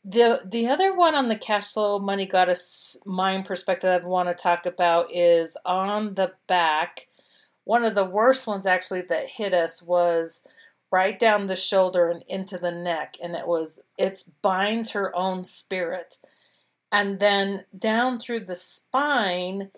The 0.03 0.41
the 0.43 0.67
other 0.67 0.91
one 0.95 1.13
on 1.13 1.29
the 1.29 1.35
cash 1.35 1.67
flow 1.67 1.99
money 1.99 2.25
goddess 2.25 2.97
mind 3.05 3.45
perspective 3.45 4.03
I 4.03 4.07
want 4.07 4.29
to 4.29 4.33
talk 4.33 4.65
about 4.65 5.13
is 5.13 5.55
on 5.65 6.15
the 6.15 6.31
back. 6.47 7.05
One 7.63 7.85
of 7.85 7.93
the 7.93 8.05
worst 8.05 8.47
ones 8.47 8.65
actually 8.65 9.01
that 9.01 9.27
hit 9.27 9.53
us 9.53 9.83
was 9.83 10.41
right 10.91 11.19
down 11.19 11.45
the 11.45 11.55
shoulder 11.55 12.09
and 12.09 12.23
into 12.27 12.57
the 12.57 12.71
neck 12.71 13.15
and 13.21 13.35
it 13.35 13.47
was 13.47 13.79
it 13.97 14.23
binds 14.41 14.91
her 14.91 15.15
own 15.15 15.45
spirit. 15.45 16.17
And 16.91 17.19
then 17.19 17.65
down 17.77 18.19
through 18.19 18.41
the 18.41 18.55
spine 18.55 19.71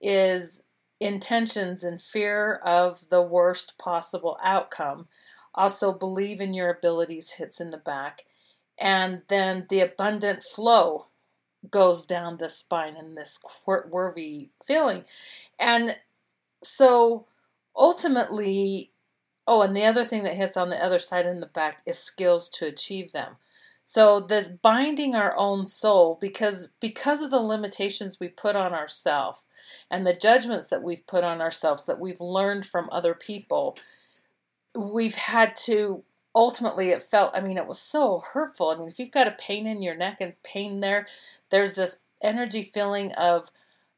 is 0.00 0.62
intentions 1.00 1.84
and 1.84 2.00
fear 2.00 2.56
of 2.56 3.08
the 3.10 3.22
worst 3.22 3.76
possible 3.78 4.38
outcome. 4.42 5.08
Also, 5.54 5.92
believe 5.92 6.40
in 6.40 6.54
your 6.54 6.70
abilities 6.70 7.32
hits 7.32 7.60
in 7.60 7.70
the 7.70 7.76
back. 7.76 8.24
And 8.78 9.22
then 9.28 9.66
the 9.68 9.80
abundant 9.80 10.42
flow 10.42 11.06
goes 11.70 12.04
down 12.04 12.38
the 12.38 12.48
spine 12.48 12.96
in 12.96 13.14
this 13.14 13.40
worthy 13.66 14.48
feeling. 14.64 15.04
And 15.58 15.96
so 16.62 17.26
ultimately, 17.76 18.90
oh, 19.46 19.62
and 19.62 19.76
the 19.76 19.84
other 19.84 20.04
thing 20.04 20.22
that 20.24 20.36
hits 20.36 20.56
on 20.56 20.70
the 20.70 20.82
other 20.82 20.98
side 20.98 21.26
in 21.26 21.40
the 21.40 21.46
back 21.46 21.82
is 21.86 21.98
skills 21.98 22.48
to 22.48 22.66
achieve 22.66 23.12
them. 23.12 23.36
So 23.84 24.18
this 24.18 24.48
binding 24.48 25.14
our 25.14 25.36
own 25.36 25.66
soul 25.66 26.16
because 26.18 26.70
because 26.80 27.20
of 27.20 27.30
the 27.30 27.40
limitations 27.40 28.18
we 28.18 28.28
put 28.28 28.56
on 28.56 28.72
ourselves 28.72 29.42
and 29.90 30.06
the 30.06 30.14
judgments 30.14 30.68
that 30.68 30.82
we've 30.82 31.06
put 31.06 31.22
on 31.22 31.42
ourselves 31.42 31.84
that 31.84 32.00
we've 32.00 32.20
learned 32.20 32.64
from 32.64 32.88
other 32.90 33.12
people, 33.12 33.76
we've 34.74 35.16
had 35.16 35.54
to 35.56 36.02
ultimately 36.34 36.90
it 36.90 37.02
felt 37.02 37.36
I 37.36 37.40
mean 37.40 37.58
it 37.58 37.66
was 37.66 37.78
so 37.78 38.24
hurtful. 38.32 38.70
I 38.70 38.76
mean 38.76 38.88
if 38.88 38.98
you've 38.98 39.10
got 39.10 39.28
a 39.28 39.32
pain 39.32 39.66
in 39.66 39.82
your 39.82 39.94
neck 39.94 40.16
and 40.20 40.42
pain 40.42 40.80
there, 40.80 41.06
there's 41.50 41.74
this 41.74 41.98
energy 42.22 42.62
feeling 42.62 43.12
of 43.12 43.50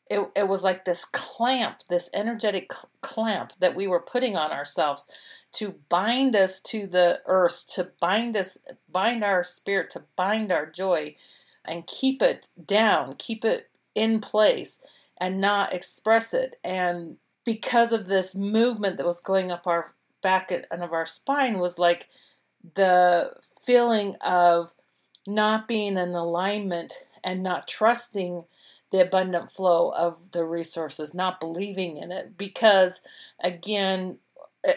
it, 0.08 0.30
it 0.36 0.48
was 0.48 0.62
like 0.62 0.84
this 0.84 1.04
clamp, 1.04 1.78
this 1.88 2.08
energetic 2.14 2.70
clamp 3.00 3.52
that 3.58 3.74
we 3.74 3.86
were 3.86 4.00
putting 4.00 4.36
on 4.36 4.52
ourselves 4.52 5.08
to 5.52 5.74
bind 5.88 6.36
us 6.36 6.60
to 6.60 6.86
the 6.86 7.20
earth, 7.26 7.64
to 7.74 7.90
bind 8.00 8.36
us, 8.36 8.58
bind 8.90 9.24
our 9.24 9.42
spirit, 9.42 9.90
to 9.90 10.04
bind 10.14 10.52
our 10.52 10.66
joy, 10.66 11.16
and 11.64 11.86
keep 11.86 12.22
it 12.22 12.48
down, 12.64 13.16
keep 13.18 13.44
it 13.44 13.68
in 13.94 14.20
place, 14.20 14.82
and 15.18 15.40
not 15.40 15.72
express 15.72 16.32
it. 16.32 16.56
And 16.62 17.16
because 17.44 17.92
of 17.92 18.06
this 18.06 18.34
movement 18.34 18.98
that 18.98 19.06
was 19.06 19.20
going 19.20 19.50
up 19.50 19.66
our 19.66 19.94
back 20.22 20.50
and 20.52 20.82
of 20.82 20.92
our 20.92 21.06
spine, 21.06 21.58
was 21.58 21.78
like 21.78 22.08
the 22.74 23.32
feeling 23.62 24.14
of 24.20 24.72
not 25.26 25.66
being 25.66 25.96
in 25.96 26.10
alignment 26.10 26.92
and 27.24 27.42
not 27.42 27.66
trusting 27.66 28.44
the 28.92 29.00
abundant 29.00 29.50
flow 29.50 29.90
of 29.90 30.30
the 30.32 30.44
resources, 30.44 31.14
not 31.14 31.40
believing 31.40 31.96
in 31.96 32.12
it. 32.12 32.36
Because 32.38 33.00
again, 33.42 34.18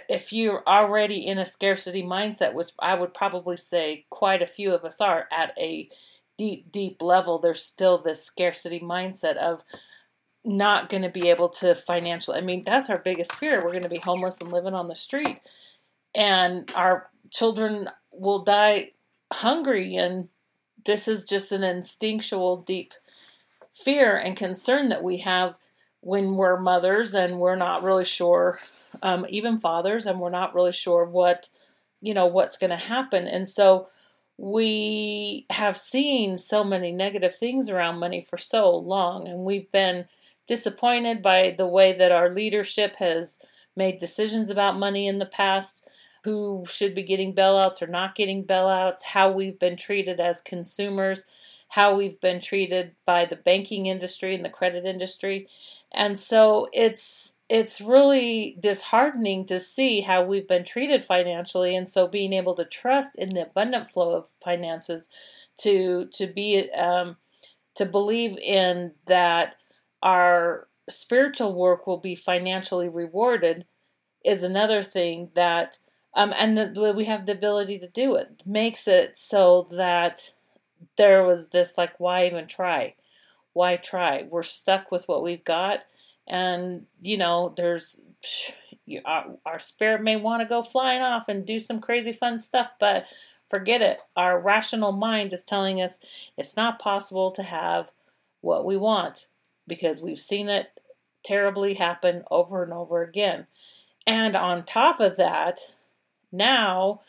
if 0.07 0.31
you're 0.31 0.63
already 0.67 1.25
in 1.25 1.37
a 1.37 1.45
scarcity 1.45 2.03
mindset, 2.03 2.53
which 2.53 2.69
I 2.79 2.95
would 2.95 3.13
probably 3.13 3.57
say 3.57 4.05
quite 4.09 4.41
a 4.41 4.47
few 4.47 4.73
of 4.73 4.85
us 4.85 5.01
are 5.01 5.27
at 5.31 5.53
a 5.57 5.89
deep, 6.37 6.71
deep 6.71 7.01
level, 7.01 7.39
there's 7.39 7.63
still 7.63 7.97
this 7.97 8.23
scarcity 8.23 8.79
mindset 8.79 9.37
of 9.37 9.63
not 10.45 10.89
going 10.89 11.03
to 11.03 11.09
be 11.09 11.29
able 11.29 11.49
to 11.49 11.75
financially. 11.75 12.37
I 12.37 12.41
mean, 12.41 12.63
that's 12.63 12.89
our 12.89 12.99
biggest 12.99 13.35
fear. 13.35 13.63
We're 13.63 13.71
going 13.71 13.83
to 13.83 13.89
be 13.89 13.97
homeless 13.97 14.39
and 14.39 14.51
living 14.51 14.73
on 14.73 14.87
the 14.87 14.95
street, 14.95 15.41
and 16.15 16.71
our 16.75 17.09
children 17.31 17.89
will 18.11 18.43
die 18.43 18.91
hungry. 19.31 19.95
And 19.95 20.29
this 20.85 21.07
is 21.07 21.25
just 21.25 21.51
an 21.51 21.63
instinctual, 21.63 22.57
deep 22.57 22.93
fear 23.71 24.15
and 24.17 24.35
concern 24.35 24.89
that 24.89 25.03
we 25.03 25.17
have 25.17 25.57
when 26.01 26.35
we're 26.35 26.59
mothers 26.59 27.13
and 27.13 27.39
we're 27.39 27.55
not 27.55 27.83
really 27.83 28.05
sure, 28.05 28.59
um, 29.03 29.25
even 29.29 29.57
fathers, 29.57 30.05
and 30.05 30.19
we're 30.19 30.29
not 30.29 30.55
really 30.55 30.71
sure 30.71 31.05
what, 31.05 31.49
you 32.01 32.13
know, 32.13 32.25
what's 32.25 32.57
going 32.57 32.69
to 32.69 32.75
happen. 32.75 33.27
And 33.27 33.47
so 33.47 33.89
we 34.37 35.45
have 35.49 35.77
seen 35.77 36.37
so 36.37 36.63
many 36.63 36.93
negative 36.93 37.35
things 37.35 37.69
around 37.69 37.99
money 37.99 38.21
for 38.21 38.37
so 38.37 38.73
long, 38.73 39.27
and 39.27 39.45
we've 39.45 39.69
been 39.71 40.05
disappointed 40.47 41.21
by 41.21 41.53
the 41.57 41.67
way 41.67 41.93
that 41.93 42.11
our 42.11 42.33
leadership 42.33 42.95
has 42.95 43.39
made 43.75 43.99
decisions 43.99 44.49
about 44.49 44.79
money 44.79 45.07
in 45.07 45.19
the 45.19 45.25
past 45.25 45.85
who 46.23 46.63
should 46.67 46.95
be 46.95 47.03
getting 47.03 47.33
bailouts 47.33 47.81
or 47.81 47.87
not 47.87 48.15
getting 48.15 48.43
bailouts, 48.43 49.03
how 49.03 49.31
we've 49.31 49.59
been 49.59 49.77
treated 49.77 50.19
as 50.19 50.41
consumers 50.41 51.25
how 51.69 51.95
we've 51.95 52.19
been 52.19 52.41
treated 52.41 52.91
by 53.05 53.25
the 53.25 53.35
banking 53.35 53.85
industry 53.85 54.35
and 54.35 54.43
the 54.43 54.49
credit 54.49 54.85
industry. 54.85 55.47
And 55.91 56.19
so 56.19 56.67
it's 56.73 57.35
it's 57.47 57.81
really 57.81 58.57
disheartening 58.59 59.45
to 59.45 59.59
see 59.59 60.01
how 60.01 60.23
we've 60.23 60.47
been 60.47 60.63
treated 60.63 61.03
financially 61.03 61.75
and 61.75 61.89
so 61.89 62.07
being 62.07 62.31
able 62.31 62.53
to 62.53 62.63
trust 62.63 63.15
in 63.15 63.29
the 63.29 63.41
abundant 63.41 63.89
flow 63.89 64.15
of 64.15 64.29
finances 64.43 65.09
to 65.57 66.07
to 66.13 66.27
be 66.27 66.71
um, 66.71 67.17
to 67.75 67.85
believe 67.85 68.37
in 68.37 68.93
that 69.07 69.55
our 70.03 70.67
spiritual 70.89 71.53
work 71.53 71.87
will 71.87 71.99
be 71.99 72.15
financially 72.15 72.89
rewarded 72.89 73.65
is 74.23 74.43
another 74.43 74.83
thing 74.83 75.29
that 75.35 75.77
um, 76.15 76.33
and 76.37 76.57
the, 76.57 76.93
we 76.95 77.05
have 77.05 77.25
the 77.25 77.33
ability 77.33 77.79
to 77.79 77.87
do 77.87 78.15
it. 78.15 78.41
Makes 78.45 78.87
it 78.87 79.17
so 79.17 79.65
that 79.71 80.33
there 80.97 81.23
was 81.23 81.49
this 81.49 81.73
like, 81.77 81.99
why 81.99 82.25
even 82.25 82.47
try? 82.47 82.95
Why 83.53 83.75
try? 83.75 84.27
We're 84.29 84.43
stuck 84.43 84.91
with 84.91 85.07
what 85.07 85.23
we've 85.23 85.43
got, 85.43 85.79
and 86.27 86.85
you 87.01 87.17
know, 87.17 87.53
there's 87.55 88.01
our, 89.05 89.37
our 89.45 89.59
spirit 89.59 90.01
may 90.01 90.15
want 90.15 90.41
to 90.41 90.47
go 90.47 90.63
flying 90.63 91.01
off 91.01 91.27
and 91.27 91.45
do 91.45 91.59
some 91.59 91.79
crazy 91.79 92.13
fun 92.13 92.39
stuff, 92.39 92.71
but 92.79 93.05
forget 93.49 93.81
it. 93.81 93.99
Our 94.15 94.39
rational 94.39 94.91
mind 94.91 95.33
is 95.33 95.43
telling 95.43 95.81
us 95.81 95.99
it's 96.37 96.55
not 96.55 96.79
possible 96.79 97.31
to 97.31 97.43
have 97.43 97.91
what 98.41 98.65
we 98.65 98.77
want 98.77 99.27
because 99.67 100.01
we've 100.01 100.19
seen 100.19 100.49
it 100.49 100.79
terribly 101.23 101.75
happen 101.75 102.23
over 102.31 102.63
and 102.63 102.73
over 102.73 103.01
again. 103.01 103.47
And 104.07 104.35
on 104.35 104.63
top 104.63 104.99
of 104.99 105.17
that, 105.17 105.59
now, 106.31 107.01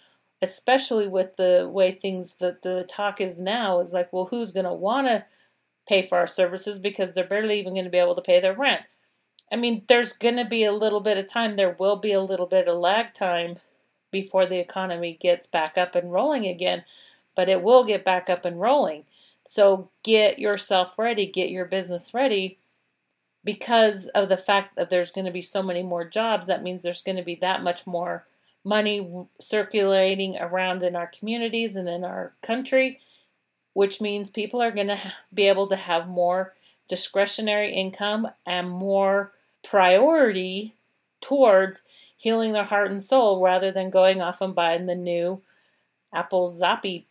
especially 0.43 1.07
with 1.07 1.36
the 1.36 1.68
way 1.70 1.93
things 1.93 2.36
that 2.36 2.62
the 2.62 2.84
talk 2.88 3.20
is 3.20 3.38
now, 3.38 3.80
is 3.80 3.93
like, 3.93 4.12
well, 4.12 4.26
who's 4.26 4.53
going 4.53 4.66
to 4.66 4.72
want 4.72 5.07
to 5.07 5.24
pay 5.88 6.07
for 6.07 6.18
our 6.18 6.26
services 6.26 6.78
because 6.78 7.12
they're 7.12 7.24
barely 7.24 7.59
even 7.59 7.74
going 7.74 7.84
to 7.84 7.91
be 7.91 7.99
able 7.99 8.14
to 8.14 8.22
pay 8.22 8.41
their 8.41 8.55
rent? 8.55 8.82
I 9.53 9.57
mean, 9.57 9.84
there's 9.88 10.12
going 10.12 10.36
to 10.36 10.45
be 10.45 10.64
a 10.64 10.72
little 10.72 11.01
bit 11.01 11.18
of 11.18 11.26
time, 11.26 11.57
there 11.57 11.76
will 11.78 11.97
be 11.97 12.12
a 12.12 12.20
little 12.20 12.47
bit 12.47 12.68
of 12.68 12.78
lag 12.78 13.14
time 13.14 13.59
before 14.11 14.47
the 14.47 14.59
economy 14.59 15.18
gets 15.20 15.47
back 15.47 15.76
up 15.76 15.95
and 15.95 16.12
rolling 16.12 16.47
again, 16.47 16.84
but 17.36 17.49
it 17.49 17.62
will 17.62 17.84
get 17.84 18.05
back 18.05 18.30
up 18.30 18.45
and 18.45 18.61
rolling. 18.61 19.05
So 19.47 19.91
get 20.03 20.38
yourself 20.38 20.99
ready, 20.99 21.26
get 21.26 21.51
your 21.51 21.64
business 21.64 22.14
ready 22.14 22.59
because 23.43 24.07
of 24.09 24.28
the 24.28 24.36
fact 24.36 24.76
that 24.76 24.91
there's 24.91 25.11
going 25.11 25.24
to 25.24 25.30
be 25.32 25.43
so 25.43 25.62
many 25.62 25.82
more 25.82 26.05
jobs. 26.05 26.47
That 26.47 26.62
means 26.62 26.82
there's 26.82 27.03
going 27.03 27.16
to 27.16 27.22
be 27.22 27.36
that 27.36 27.62
much 27.62 27.86
more 27.86 28.26
money 28.65 29.27
circulating 29.39 30.37
around 30.37 30.83
in 30.83 30.95
our 30.95 31.07
communities 31.07 31.77
and 31.77 31.89
in 31.89 32.05
our 32.05 32.33
country, 32.43 33.01
which 33.73 34.01
means 34.01 34.31
people 34.31 34.61
are 34.61 34.71
going 34.71 34.89
to 34.89 35.13
be 35.33 35.49
able 35.49 35.67
to 35.69 35.77
have 35.77 36.09
more 36.09 36.55
discretionary 36.89 37.73
income 37.73 38.29
and 38.45 38.69
more 38.69 39.33
priority 39.63 40.75
towards 41.21 41.83
healing 42.17 42.53
their 42.53 42.65
heart 42.65 42.91
and 42.91 43.03
soul 43.03 43.43
rather 43.43 43.71
than 43.71 43.89
going 43.91 44.21
off 44.21 44.41
and 44.41 44.55
buying 44.55 44.87
the 44.87 44.95
new 44.95 45.41
Apple 46.13 46.49
Zappy 46.49 47.05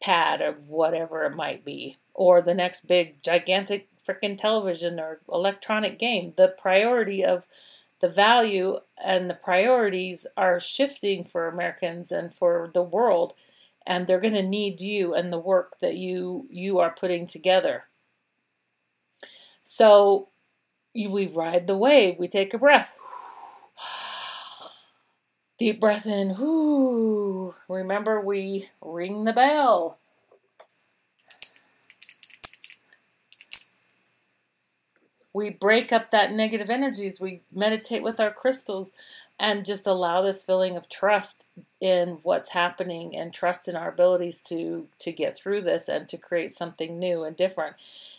pad 0.00 0.40
or 0.40 0.52
whatever 0.66 1.24
it 1.24 1.34
might 1.34 1.64
be, 1.64 1.96
or 2.14 2.40
the 2.40 2.54
next 2.54 2.86
big 2.86 3.20
gigantic 3.22 3.88
freaking 4.06 4.38
television 4.38 5.00
or 5.00 5.20
electronic 5.30 5.98
game. 5.98 6.32
The 6.36 6.48
priority 6.48 7.24
of 7.24 7.46
the 8.04 8.10
value 8.10 8.80
and 9.02 9.30
the 9.30 9.34
priorities 9.34 10.26
are 10.36 10.60
shifting 10.60 11.24
for 11.24 11.48
Americans 11.48 12.12
and 12.12 12.34
for 12.34 12.70
the 12.74 12.82
world 12.82 13.32
and 13.86 14.06
they're 14.06 14.20
going 14.20 14.34
to 14.34 14.42
need 14.42 14.78
you 14.78 15.14
and 15.14 15.32
the 15.32 15.38
work 15.38 15.76
that 15.80 15.96
you 15.96 16.46
you 16.50 16.78
are 16.78 16.94
putting 16.94 17.26
together. 17.26 17.84
So 19.62 20.28
we 20.94 21.26
ride 21.26 21.66
the 21.66 21.78
wave, 21.78 22.16
we 22.18 22.28
take 22.28 22.52
a 22.52 22.58
breath. 22.58 22.94
Deep 25.56 25.80
breath 25.80 26.04
in. 26.04 26.34
Remember, 27.70 28.20
we 28.20 28.68
ring 28.82 29.24
the 29.24 29.32
bell. 29.32 29.98
We 35.34 35.50
break 35.50 35.92
up 35.92 36.10
that 36.10 36.32
negative 36.32 36.70
energies. 36.70 37.20
We 37.20 37.42
meditate 37.52 38.02
with 38.02 38.18
our 38.20 38.30
crystals 38.30 38.94
and 39.38 39.66
just 39.66 39.84
allow 39.86 40.22
this 40.22 40.44
feeling 40.44 40.76
of 40.76 40.88
trust 40.88 41.48
in 41.80 42.20
what's 42.22 42.50
happening 42.50 43.16
and 43.16 43.34
trust 43.34 43.66
in 43.66 43.74
our 43.74 43.88
abilities 43.88 44.40
to 44.44 44.86
to 45.00 45.12
get 45.12 45.36
through 45.36 45.62
this 45.62 45.88
and 45.88 46.06
to 46.08 46.16
create 46.16 46.52
something 46.52 46.98
new 46.98 47.24
and 47.24 47.36
different. 47.36 47.74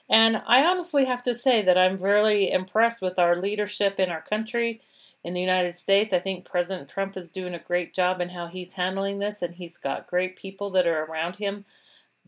And 0.10 0.44
I 0.46 0.64
honestly 0.66 1.06
have 1.06 1.24
to 1.24 1.34
say 1.34 1.62
that 1.62 1.78
I'm 1.78 1.98
really 1.98 2.52
impressed 2.52 3.02
with 3.02 3.18
our 3.18 3.36
leadership 3.38 4.00
in 4.00 4.10
our 4.10 4.22
country 4.22 4.82
in 5.24 5.34
the 5.34 5.42
United 5.42 5.74
States. 5.74 6.14
I 6.14 6.20
think 6.20 6.46
President 6.46 6.90
Trump 6.90 7.16
is 7.18 7.32
doing 7.32 7.56
a 7.56 7.60
great 7.60 7.94
job 7.94 8.20
in 8.20 8.30
how 8.30 8.48
he's 8.48 8.74
handling 8.74 9.20
this, 9.20 9.42
and 9.42 9.56
he's 9.56 9.78
got 9.78 10.08
great 10.08 10.36
people 10.36 10.70
that 10.72 10.86
are 10.86 11.06
around 11.06 11.38
him 11.38 11.66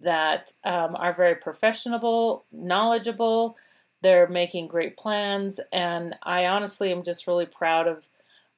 that 0.02 0.54
um, 0.64 0.96
are 0.96 1.14
very 1.14 1.36
professional, 1.36 2.46
knowledgeable, 2.52 3.58
they're 4.02 4.28
making 4.28 4.68
great 4.68 4.98
plans, 4.98 5.60
and 5.72 6.16
I 6.24 6.46
honestly 6.46 6.92
am 6.92 7.04
just 7.04 7.28
really 7.28 7.46
proud 7.46 7.88
of 7.88 8.08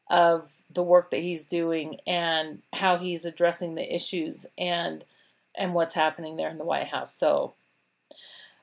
of 0.10 0.54
the 0.72 0.84
work 0.84 1.12
that 1.12 1.22
he's 1.22 1.46
doing 1.46 2.00
and 2.08 2.64
how 2.74 2.98
he's 2.98 3.26
addressing 3.26 3.76
the 3.76 3.96
issues 3.96 4.46
and 4.58 5.06
and 5.56 5.74
what's 5.74 5.94
happening 5.94 6.38
there 6.38 6.50
in 6.50 6.58
the 6.58 6.64
White 6.64 6.88
House. 6.88 7.14
So 7.14 7.54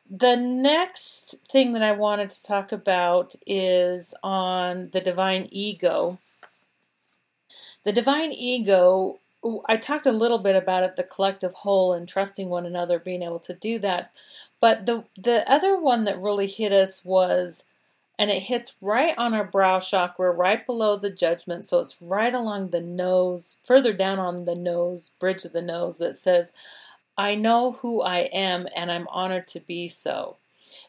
the 0.08 0.36
next 0.36 1.36
thing 1.50 1.72
that 1.72 1.82
I 1.82 1.92
wanted 1.92 2.30
to 2.30 2.42
talk 2.42 2.72
about 2.72 3.34
is 3.46 4.14
on 4.22 4.90
the 4.92 5.00
divine 5.00 5.48
ego. 5.50 6.18
The 7.84 7.92
divine 7.92 8.32
ego, 8.32 9.20
I 9.68 9.76
talked 9.76 10.06
a 10.06 10.12
little 10.12 10.38
bit 10.38 10.56
about 10.56 10.82
it, 10.82 10.96
the 10.96 11.04
collective 11.04 11.54
whole 11.54 11.92
and 11.92 12.08
trusting 12.08 12.48
one 12.48 12.66
another, 12.66 12.98
being 12.98 13.22
able 13.22 13.38
to 13.40 13.54
do 13.54 13.78
that. 13.80 14.12
But 14.60 14.86
the 14.86 15.04
the 15.16 15.50
other 15.50 15.78
one 15.78 16.04
that 16.04 16.20
really 16.20 16.46
hit 16.46 16.72
us 16.72 17.04
was 17.04 17.64
and 18.18 18.30
it 18.30 18.44
hits 18.44 18.74
right 18.80 19.14
on 19.18 19.34
our 19.34 19.44
brow 19.44 19.78
chakra, 19.78 20.30
right 20.30 20.64
below 20.64 20.96
the 20.96 21.10
judgment. 21.10 21.66
So 21.66 21.80
it's 21.80 22.00
right 22.00 22.32
along 22.34 22.70
the 22.70 22.80
nose, 22.80 23.58
further 23.62 23.92
down 23.92 24.18
on 24.18 24.46
the 24.46 24.54
nose, 24.54 25.10
bridge 25.20 25.44
of 25.44 25.52
the 25.52 25.62
nose, 25.62 25.98
that 25.98 26.16
says, 26.16 26.52
I 27.18 27.34
know 27.34 27.72
who 27.72 28.00
I 28.02 28.20
am 28.32 28.66
and 28.74 28.90
I'm 28.90 29.06
honored 29.08 29.46
to 29.48 29.60
be 29.60 29.88
so. 29.88 30.36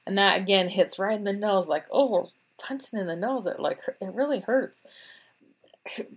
And 0.06 0.18
that 0.18 0.40
again 0.40 0.70
hits 0.70 0.98
right 0.98 1.18
in 1.18 1.26
the 1.26 1.34
nose, 1.34 1.68
like, 1.68 1.86
oh, 1.92 2.10
we're 2.10 2.30
punching 2.58 3.00
in 3.00 3.08
the 3.08 3.16
nose. 3.16 3.46
It 3.46 3.60
like 3.60 3.82
it 3.88 4.14
really 4.14 4.40
hurts 4.40 4.84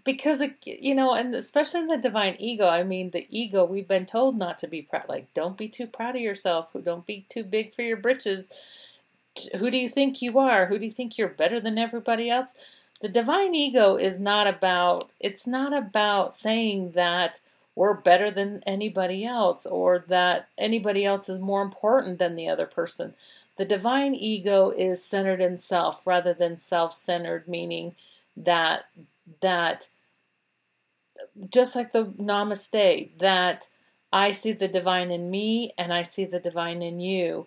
because 0.05 0.41
it, 0.41 0.57
you 0.65 0.95
know, 0.95 1.15
and 1.15 1.35
especially 1.35 1.81
in 1.81 1.87
the 1.87 1.97
divine 1.97 2.37
ego. 2.39 2.67
I 2.69 2.83
mean, 2.83 3.11
the 3.11 3.27
ego. 3.31 3.65
We've 3.65 3.89
been 3.89 4.07
told 4.07 4.37
not 4.37 4.59
to 4.61 4.67
be 4.67 4.83
proud. 4.83 5.09
Like, 5.09 5.33
don't 5.35 5.57
be 5.57 5.69
too 5.69 5.87
proud 5.87 6.17
of 6.17 6.23
yourself. 6.23 6.71
Who 6.73 6.83
don't 6.83 7.07
be 7.07 7.27
too 7.29 7.45
big 7.45 7.75
for 7.75 7.83
your 7.83 7.97
britches. 7.97 8.51
Who 9.59 9.71
do 9.71 9.77
you 9.77 9.89
think 9.89 10.23
you 10.23 10.39
are? 10.39 10.67
Who 10.67 10.79
do 10.79 10.85
you 10.85 10.91
think 10.91 11.17
you're 11.17 11.29
better 11.29 11.61
than 11.61 11.79
everybody 11.79 12.31
else? 12.31 12.55
The 13.01 13.09
divine 13.09 13.55
ego 13.55 13.97
is 13.97 14.21
not 14.21 14.47
about. 14.47 15.11
It's 15.21 15.47
not 15.47 15.73
about 15.73 16.33
saying 16.33 16.93
that 16.93 17.41
we're 17.75 17.95
better 17.95 18.31
than 18.31 18.63
anybody 18.67 19.25
else 19.25 19.65
or 19.65 20.05
that 20.09 20.49
anybody 20.59 21.05
else 21.05 21.29
is 21.29 21.39
more 21.39 21.63
important 21.63 22.19
than 22.19 22.37
the 22.37 22.49
other 22.49 22.67
person. 22.67 23.15
The 23.57 23.65
divine 23.65 24.15
ego 24.15 24.71
is 24.71 25.05
centered 25.05 25.41
in 25.41 25.59
self 25.59 26.07
rather 26.07 26.35
than 26.35 26.59
self-centered, 26.59 27.47
meaning 27.47 27.95
that 28.37 28.87
that 29.41 29.89
just 31.49 31.77
like 31.77 31.93
the 31.93 32.07
namaste, 32.07 33.19
that 33.19 33.69
I 34.13 34.33
see 34.33 34.53
the 34.53 34.69
divine 34.69 35.11
in 35.11 35.31
me 35.31 35.73
and 35.79 35.93
I 35.93 36.03
see 36.03 36.25
the 36.25 36.41
divine 36.41 36.83
in 36.83 37.01
you. 37.01 37.47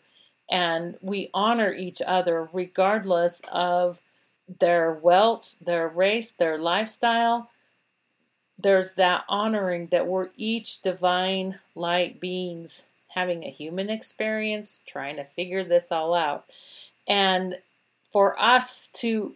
And 0.50 0.98
we 1.02 1.30
honor 1.34 1.74
each 1.74 2.02
other 2.06 2.50
regardless 2.54 3.42
of 3.52 4.02
their 4.60 4.92
wealth, 4.92 5.56
their 5.62 5.88
race, 5.88 6.32
their 6.32 6.58
lifestyle. 6.58 7.50
There's 8.58 8.94
that 8.94 9.26
honoring 9.28 9.88
that 9.88 10.08
we're 10.08 10.30
each 10.38 10.82
divine 10.82 11.60
light 11.76 12.20
beings 12.20 12.88
having 13.10 13.44
a 13.44 13.50
human 13.50 13.90
experience, 13.90 14.82
trying 14.86 15.16
to 15.18 15.24
figure 15.24 15.64
this 15.64 15.92
all 15.92 16.14
out. 16.14 16.46
And 17.08 17.60
for 18.12 18.40
us 18.40 18.88
to 18.94 19.36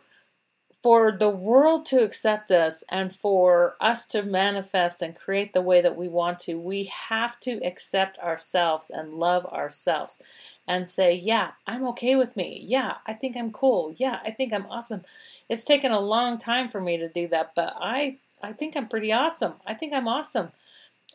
for 0.88 1.12
the 1.12 1.30
world 1.30 1.86
to 1.86 2.02
accept 2.02 2.50
us 2.50 2.82
and 2.88 3.14
for 3.14 3.76
us 3.82 4.06
to 4.06 4.24
manifest 4.24 5.02
and 5.02 5.18
create 5.18 5.52
the 5.52 5.62
way 5.62 5.82
that 5.82 5.98
we 5.98 6.08
want 6.08 6.40
to, 6.40 6.58
we 6.58 6.86
have 7.10 7.38
to 7.42 7.60
accept 7.62 8.18
ourselves 8.20 8.90
and 8.90 9.14
love 9.14 9.46
ourselves 9.48 10.18
and 10.66 10.90
say, 10.90 11.14
Yeah, 11.14 11.52
I'm 11.68 11.86
okay 11.90 12.16
with 12.16 12.38
me. 12.38 12.64
Yeah, 12.66 12.94
I 13.06 13.12
think 13.12 13.36
I'm 13.36 13.52
cool. 13.52 13.94
Yeah, 13.98 14.20
I 14.24 14.32
think 14.32 14.54
I'm 14.54 14.66
awesome. 14.68 15.04
It's 15.50 15.66
taken 15.66 15.92
a 15.92 16.00
long 16.00 16.38
time 16.38 16.70
for 16.70 16.80
me 16.80 16.96
to 16.96 17.10
do 17.10 17.28
that, 17.28 17.52
but 17.54 17.74
I, 17.78 18.20
I 18.42 18.54
think 18.54 18.78
I'm 18.78 18.88
pretty 18.88 19.12
awesome. 19.12 19.56
I 19.68 19.74
think 19.74 19.92
I'm 19.92 20.08
awesome. 20.08 20.54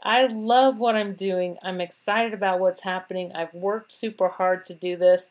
I 0.02 0.26
love 0.26 0.80
what 0.80 0.96
I'm 0.96 1.14
doing. 1.14 1.56
I'm 1.62 1.80
excited 1.80 2.34
about 2.34 2.60
what's 2.60 2.82
happening. 2.82 3.32
I've 3.34 3.54
worked 3.54 3.90
super 3.92 4.28
hard 4.28 4.66
to 4.66 4.74
do 4.74 4.98
this 4.98 5.30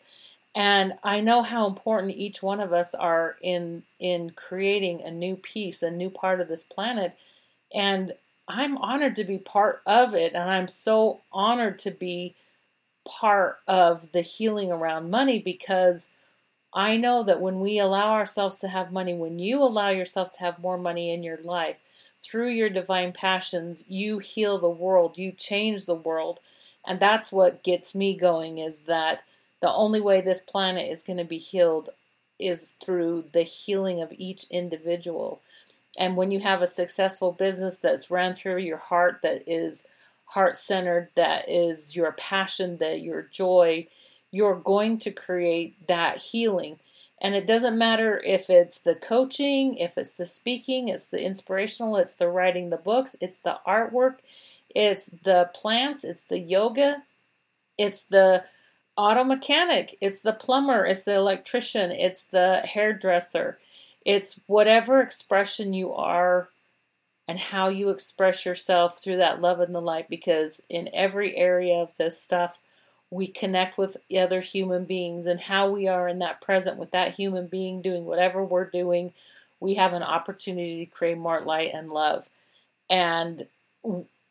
and 0.54 0.94
I 1.04 1.22
know 1.22 1.44
how 1.44 1.66
important 1.66 2.16
each 2.16 2.44
one 2.44 2.60
of 2.60 2.74
us 2.74 2.94
are 2.94 3.38
in 3.42 3.84
in 4.00 4.32
creating 4.32 5.02
a 5.02 5.12
new 5.12 5.36
piece, 5.36 5.82
a 5.82 5.92
new 5.92 6.10
part 6.10 6.42
of 6.42 6.48
this 6.48 6.64
planet. 6.64 7.18
And 7.74 8.14
I'm 8.48 8.78
honored 8.78 9.16
to 9.16 9.24
be 9.24 9.38
part 9.38 9.82
of 9.86 10.14
it. 10.14 10.34
And 10.34 10.50
I'm 10.50 10.68
so 10.68 11.22
honored 11.32 11.80
to 11.80 11.92
be 11.92 12.36
part 13.06 13.60
of 13.68 14.12
the 14.12 14.22
healing 14.22 14.72
around 14.72 15.10
money 15.10 15.40
because 15.40 16.10
I 16.74 16.98
know 16.98 17.24
that 17.24 17.42
when 17.42 17.60
we 17.60 17.80
allow 17.80 18.14
ourselves 18.14 18.60
to 18.60 18.68
have 18.70 18.92
money, 18.92 19.14
when 19.14 19.40
you 19.40 19.62
allow 19.64 19.90
yourself 19.90 20.32
to 20.34 20.40
have 20.42 20.60
more 20.60 20.78
money 20.78 21.14
in 21.14 21.24
your 21.24 21.38
life, 21.38 21.80
through 22.22 22.50
your 22.50 22.70
divine 22.70 23.14
passions, 23.14 23.86
you 23.88 24.20
heal 24.20 24.58
the 24.58 24.70
world, 24.70 25.18
you 25.18 25.32
change 25.32 25.86
the 25.86 25.96
world. 25.96 26.40
And 26.86 27.00
that's 27.00 27.32
what 27.32 27.64
gets 27.64 27.96
me 27.96 28.16
going 28.16 28.58
is 28.58 28.82
that 28.82 29.24
the 29.62 29.72
only 29.72 30.02
way 30.02 30.22
this 30.22 30.42
planet 30.42 30.92
is 30.92 31.04
going 31.04 31.18
to 31.18 31.24
be 31.24 31.38
healed 31.38 31.90
is 32.40 32.74
through 32.84 33.26
the 33.32 33.44
healing 33.44 34.02
of 34.02 34.12
each 34.18 34.46
individual. 34.50 35.42
And 35.98 36.18
when 36.18 36.32
you 36.32 36.40
have 36.40 36.62
a 36.62 36.68
successful 36.68 37.32
business 37.32 37.78
that's 37.78 38.12
ran 38.12 38.34
through 38.34 38.58
your 38.58 38.78
heart, 38.78 39.20
that 39.24 39.44
is 39.46 39.86
heart 40.26 40.58
centered, 40.58 41.10
that 41.16 41.48
is 41.50 41.96
your 41.96 42.12
passion, 42.14 42.78
that 42.78 43.02
your 43.02 43.22
joy, 43.22 43.88
you're 44.32 44.56
going 44.56 44.98
to 45.00 45.12
create 45.12 45.88
that 45.88 46.18
healing. 46.18 46.80
And 47.22 47.36
it 47.36 47.46
doesn't 47.46 47.78
matter 47.78 48.20
if 48.26 48.50
it's 48.50 48.80
the 48.80 48.96
coaching, 48.96 49.78
if 49.78 49.98
it's 49.98 50.14
the 50.14 50.26
speaking, 50.26 50.88
it's 50.88 51.08
the 51.08 51.24
inspirational, 51.24 51.98
it's 51.98 52.16
the 52.16 52.30
writing 52.30 52.72
the 52.72 52.78
books, 52.78 53.16
it's 53.22 53.40
the 53.40 53.60
artwork, 53.68 54.16
it's 54.74 55.08
the 55.08 55.52
plants, 55.54 56.04
it's 56.04 56.24
the 56.24 56.40
yoga, 56.40 57.04
it's 57.78 58.02
the 58.04 58.46
auto 58.98 59.24
mechanic, 59.24 59.98
it's 60.02 60.22
the 60.22 60.34
plumber, 60.34 60.86
it's 60.86 61.04
the 61.04 61.16
electrician, 61.16 61.92
it's 61.92 62.24
the 62.24 62.62
hairdresser. 62.66 63.58
It's 64.06 64.40
whatever 64.48 65.02
expression 65.02 65.74
you 65.74 65.94
are 65.94 66.50
and 67.28 67.40
how 67.40 67.70
you 67.70 67.90
express 67.90 68.46
yourself 68.46 69.02
through 69.02 69.18
that 69.18 69.40
love 69.40 69.60
and 69.60 69.74
the 69.74 69.82
light 69.82 70.10
because 70.10 70.62
in 70.70 70.90
every 70.94 71.38
area 71.38 71.76
of 71.76 71.96
this 71.98 72.20
stuff 72.20 72.58
we 73.12 73.28
connect 73.28 73.78
with 73.78 73.98
other 74.18 74.40
human 74.40 74.86
beings 74.86 75.28
and 75.28 75.42
how 75.42 75.70
we 75.70 75.88
are 75.88 76.08
in 76.08 76.20
that 76.20 76.42
present 76.42 76.78
with 76.78 76.92
that 76.92 77.16
human 77.16 77.46
being 77.46 77.82
doing 77.82 78.06
whatever 78.06 78.44
we're 78.44 78.66
doing, 78.66 79.14
we 79.60 79.76
have 79.76 79.94
an 79.94 80.02
opportunity 80.02 80.86
to 80.86 80.92
create 80.92 81.18
more 81.18 81.42
light 81.42 81.72
and 81.74 81.90
love. 81.90 82.30
And 82.90 83.48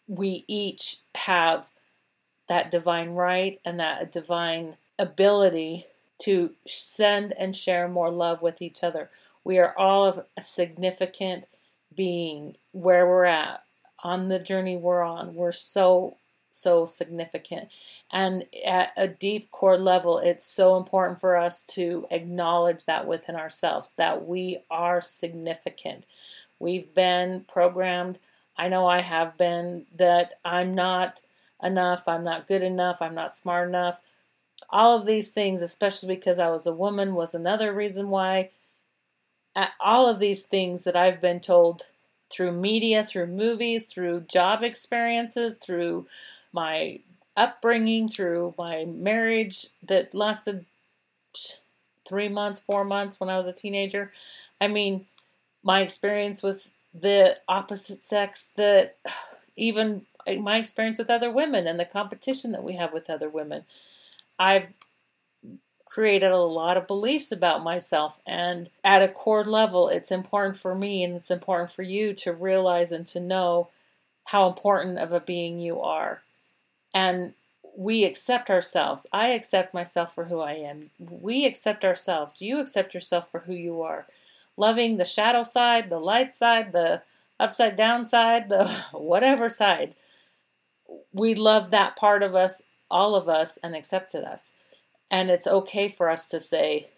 we 0.08 0.44
each 0.48 0.98
have 1.14 1.70
that 2.50 2.68
divine 2.68 3.10
right 3.10 3.60
and 3.64 3.78
that 3.78 4.10
divine 4.10 4.76
ability 4.98 5.86
to 6.18 6.50
send 6.66 7.32
and 7.38 7.54
share 7.54 7.86
more 7.86 8.10
love 8.10 8.42
with 8.42 8.60
each 8.60 8.82
other. 8.82 9.08
We 9.44 9.58
are 9.60 9.72
all 9.78 10.04
of 10.04 10.24
a 10.36 10.40
significant 10.40 11.44
being 11.94 12.56
where 12.72 13.06
we're 13.06 13.24
at 13.24 13.62
on 14.02 14.26
the 14.28 14.40
journey 14.40 14.76
we're 14.76 15.02
on. 15.02 15.36
We're 15.36 15.52
so 15.52 16.16
so 16.50 16.86
significant. 16.86 17.68
And 18.10 18.46
at 18.66 18.90
a 18.96 19.06
deep 19.06 19.52
core 19.52 19.78
level, 19.78 20.18
it's 20.18 20.44
so 20.44 20.76
important 20.76 21.20
for 21.20 21.36
us 21.36 21.64
to 21.66 22.08
acknowledge 22.10 22.84
that 22.86 23.06
within 23.06 23.36
ourselves 23.36 23.92
that 23.96 24.26
we 24.26 24.58
are 24.68 25.00
significant. 25.00 26.04
We've 26.58 26.92
been 26.92 27.44
programmed, 27.46 28.18
I 28.58 28.66
know 28.66 28.88
I 28.88 29.02
have 29.02 29.38
been, 29.38 29.86
that 29.94 30.34
I'm 30.44 30.74
not 30.74 31.22
enough, 31.62 32.06
I'm 32.06 32.24
not 32.24 32.46
good 32.46 32.62
enough, 32.62 32.98
I'm 33.00 33.14
not 33.14 33.34
smart 33.34 33.68
enough. 33.68 34.00
All 34.68 34.98
of 34.98 35.06
these 35.06 35.30
things, 35.30 35.62
especially 35.62 36.14
because 36.14 36.38
I 36.38 36.50
was 36.50 36.66
a 36.66 36.74
woman, 36.74 37.14
was 37.14 37.34
another 37.34 37.72
reason 37.72 38.10
why. 38.10 38.50
All 39.80 40.08
of 40.08 40.18
these 40.18 40.42
things 40.42 40.84
that 40.84 40.96
I've 40.96 41.20
been 41.20 41.40
told 41.40 41.84
through 42.30 42.52
media, 42.52 43.04
through 43.04 43.26
movies, 43.26 43.86
through 43.86 44.20
job 44.20 44.62
experiences, 44.62 45.56
through 45.56 46.06
my 46.52 47.00
upbringing, 47.36 48.08
through 48.08 48.54
my 48.56 48.84
marriage 48.84 49.68
that 49.82 50.14
lasted 50.14 50.66
three 52.06 52.28
months, 52.28 52.60
four 52.60 52.84
months 52.84 53.18
when 53.18 53.30
I 53.30 53.36
was 53.36 53.46
a 53.46 53.52
teenager. 53.52 54.12
I 54.60 54.68
mean, 54.68 55.06
my 55.62 55.80
experience 55.80 56.42
with 56.42 56.70
the 56.94 57.36
opposite 57.48 58.02
sex, 58.02 58.50
that 58.56 58.96
even 59.56 60.06
my 60.40 60.58
experience 60.58 60.98
with 60.98 61.10
other 61.10 61.30
women 61.30 61.66
and 61.66 61.78
the 61.78 61.84
competition 61.84 62.52
that 62.52 62.64
we 62.64 62.74
have 62.74 62.92
with 62.92 63.10
other 63.10 63.28
women. 63.28 63.64
I've 64.38 64.68
created 65.84 66.30
a 66.30 66.38
lot 66.38 66.76
of 66.76 66.86
beliefs 66.86 67.32
about 67.32 67.64
myself. 67.64 68.20
And 68.26 68.70
at 68.84 69.02
a 69.02 69.08
core 69.08 69.44
level, 69.44 69.88
it's 69.88 70.12
important 70.12 70.56
for 70.56 70.74
me 70.74 71.02
and 71.02 71.14
it's 71.16 71.30
important 71.30 71.70
for 71.70 71.82
you 71.82 72.14
to 72.14 72.32
realize 72.32 72.92
and 72.92 73.06
to 73.08 73.20
know 73.20 73.68
how 74.26 74.46
important 74.46 74.98
of 74.98 75.12
a 75.12 75.20
being 75.20 75.58
you 75.58 75.80
are 75.80 76.22
and 76.94 77.34
we 77.76 78.04
accept 78.04 78.50
ourselves. 78.50 79.06
I 79.12 79.28
accept 79.28 79.74
myself 79.74 80.14
for 80.14 80.24
who 80.24 80.40
I 80.40 80.52
am. 80.52 80.90
We 80.98 81.46
accept 81.46 81.84
ourselves. 81.84 82.42
You 82.42 82.58
accept 82.58 82.94
yourself 82.94 83.30
for 83.30 83.40
who 83.40 83.54
you 83.54 83.80
are. 83.82 84.06
Loving 84.56 84.96
the 84.96 85.04
shadow 85.04 85.42
side, 85.42 85.88
the 85.88 86.00
light 86.00 86.34
side, 86.34 86.72
the 86.72 87.02
upside 87.38 87.76
down 87.76 88.06
side, 88.06 88.48
the 88.48 88.68
whatever 88.92 89.48
side. 89.48 89.94
We 91.12 91.34
love 91.34 91.70
that 91.70 91.96
part 91.96 92.22
of 92.22 92.34
us, 92.34 92.62
all 92.90 93.14
of 93.14 93.28
us, 93.28 93.58
and 93.62 93.74
accepted 93.74 94.24
us. 94.24 94.54
And 95.10 95.30
it's 95.30 95.46
okay 95.46 95.88
for 95.88 96.08
us 96.08 96.26
to 96.28 96.40
say, 96.40 96.88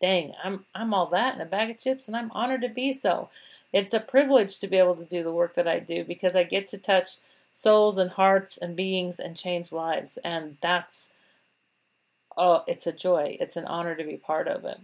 dang, 0.00 0.34
I'm 0.44 0.66
I'm 0.74 0.92
all 0.92 1.06
that 1.06 1.34
in 1.34 1.40
a 1.40 1.46
bag 1.46 1.70
of 1.70 1.78
chips 1.78 2.06
and 2.06 2.16
I'm 2.16 2.30
honored 2.32 2.62
to 2.62 2.68
be 2.68 2.92
so. 2.92 3.30
It's 3.72 3.94
a 3.94 4.00
privilege 4.00 4.58
to 4.58 4.66
be 4.66 4.76
able 4.76 4.96
to 4.96 5.04
do 5.04 5.22
the 5.22 5.32
work 5.32 5.54
that 5.54 5.68
I 5.68 5.78
do 5.78 6.04
because 6.04 6.36
I 6.36 6.44
get 6.44 6.66
to 6.68 6.78
touch 6.78 7.16
souls 7.52 7.96
and 7.98 8.10
hearts 8.10 8.58
and 8.58 8.76
beings 8.76 9.18
and 9.18 9.36
change 9.36 9.72
lives. 9.72 10.18
And 10.18 10.58
that's, 10.60 11.12
oh, 12.36 12.64
it's 12.66 12.86
a 12.86 12.92
joy. 12.92 13.36
It's 13.40 13.56
an 13.56 13.64
honor 13.64 13.94
to 13.94 14.04
be 14.04 14.16
part 14.16 14.48
of 14.48 14.64
it. 14.64 14.78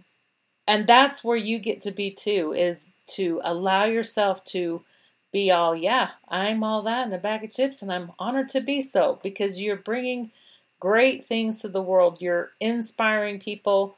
And 0.67 0.87
that's 0.87 1.23
where 1.23 1.37
you 1.37 1.59
get 1.59 1.81
to 1.81 1.91
be 1.91 2.09
too, 2.09 2.53
is 2.53 2.87
to 3.07 3.41
allow 3.43 3.85
yourself 3.85 4.43
to 4.45 4.81
be 5.33 5.51
all, 5.51 5.75
yeah, 5.75 6.11
I'm 6.29 6.63
all 6.63 6.81
that 6.83 7.07
in 7.07 7.13
a 7.13 7.17
bag 7.17 7.43
of 7.43 7.51
chips, 7.51 7.81
and 7.81 7.91
I'm 7.91 8.13
honored 8.17 8.47
to 8.49 8.61
be 8.61 8.81
so 8.81 9.19
because 9.21 9.61
you're 9.61 9.75
bringing 9.75 10.31
great 10.79 11.25
things 11.25 11.59
to 11.61 11.67
the 11.67 11.81
world. 11.81 12.21
You're 12.21 12.51
inspiring 12.61 13.39
people 13.39 13.97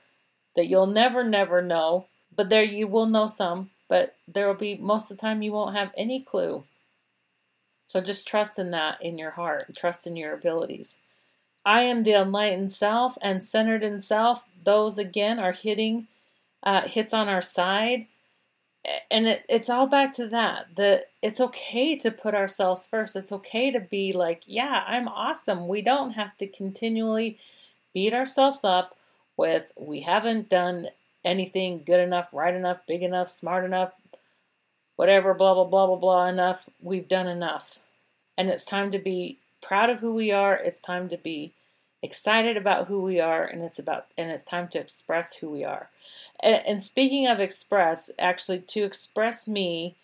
that 0.55 0.65
you'll 0.65 0.87
never, 0.87 1.23
never 1.23 1.61
know, 1.61 2.07
but 2.35 2.49
there 2.49 2.63
you 2.63 2.87
will 2.87 3.05
know 3.05 3.27
some, 3.27 3.69
but 3.87 4.15
there 4.27 4.47
will 4.47 4.55
be 4.55 4.75
most 4.77 5.11
of 5.11 5.17
the 5.17 5.21
time 5.21 5.43
you 5.43 5.51
won't 5.51 5.75
have 5.75 5.91
any 5.95 6.23
clue 6.23 6.63
so 7.85 8.01
just 8.01 8.27
trust 8.27 8.57
in 8.57 8.71
that 8.71 9.01
in 9.01 9.17
your 9.17 9.31
heart, 9.31 9.75
trust 9.77 10.07
in 10.07 10.15
your 10.15 10.33
abilities. 10.33 10.99
I 11.65 11.81
am 11.81 12.03
the 12.03 12.13
enlightened 12.13 12.71
self 12.71 13.17
and 13.21 13.43
centered 13.43 13.83
in 13.83 14.01
self. 14.01 14.43
Those 14.63 14.97
again 14.97 15.39
are 15.39 15.51
hitting 15.51 16.07
uh, 16.63 16.81
hits 16.81 17.13
on 17.13 17.29
our 17.29 17.41
side, 17.41 18.07
and 19.11 19.27
it, 19.27 19.45
it's 19.49 19.69
all 19.69 19.87
back 19.87 20.13
to 20.13 20.27
that. 20.27 20.75
That 20.75 21.05
it's 21.21 21.39
okay 21.39 21.95
to 21.97 22.11
put 22.11 22.35
ourselves 22.35 22.87
first. 22.87 23.15
It's 23.15 23.31
okay 23.31 23.71
to 23.71 23.79
be 23.79 24.13
like, 24.13 24.43
yeah, 24.45 24.83
I'm 24.87 25.07
awesome. 25.07 25.67
We 25.67 25.81
don't 25.81 26.11
have 26.11 26.37
to 26.37 26.47
continually 26.47 27.37
beat 27.93 28.13
ourselves 28.13 28.63
up 28.63 28.97
with 29.37 29.71
we 29.77 30.01
haven't 30.01 30.49
done 30.49 30.87
anything 31.23 31.83
good 31.85 31.99
enough, 31.99 32.29
right 32.31 32.53
enough, 32.53 32.79
big 32.87 33.01
enough, 33.01 33.27
smart 33.27 33.65
enough, 33.65 33.93
whatever, 34.95 35.33
blah, 35.33 35.53
blah, 35.53 35.65
blah, 35.65 35.87
blah, 35.87 35.95
blah, 35.95 36.27
enough. 36.27 36.69
We've 36.81 37.07
done 37.07 37.27
enough. 37.27 37.79
And 38.37 38.49
it's 38.49 38.63
time 38.63 38.91
to 38.91 38.99
be 38.99 39.39
proud 39.61 39.89
of 39.89 39.99
who 39.99 40.13
we 40.13 40.31
are. 40.31 40.55
It's 40.55 40.79
time 40.79 41.09
to 41.09 41.17
be 41.17 41.53
excited 42.05 42.55
about 42.55 42.87
who 42.87 43.01
we 43.01 43.19
are 43.19 43.43
and 43.43 43.61
it's 43.61 43.79
about 43.79 44.07
and 44.17 44.31
it's 44.31 44.43
time 44.43 44.69
to 44.69 44.79
express 44.79 45.35
who 45.35 45.49
we 45.49 45.65
are. 45.65 45.89
And, 46.41 46.61
and 46.65 46.83
speaking 46.83 47.27
of 47.27 47.39
express, 47.39 48.09
actually 48.17 48.59
to 48.59 48.83
express 48.83 49.47
me 49.47 49.95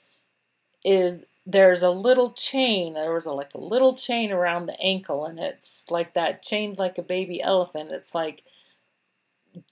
is 0.84 1.24
there's 1.46 1.82
a 1.82 1.90
little 1.90 2.32
chain. 2.32 2.94
There 2.94 3.14
was 3.14 3.26
a, 3.26 3.32
like 3.32 3.54
a 3.54 3.60
little 3.60 3.96
chain 3.96 4.32
around 4.32 4.66
the 4.66 4.80
ankle, 4.80 5.26
and 5.26 5.40
it's 5.40 5.86
like 5.90 6.14
that 6.14 6.44
chained 6.44 6.78
like 6.78 6.98
a 6.98 7.04
baby 7.04 7.42
elephant. 7.42 7.92
It's 7.92 8.14
like 8.14 8.44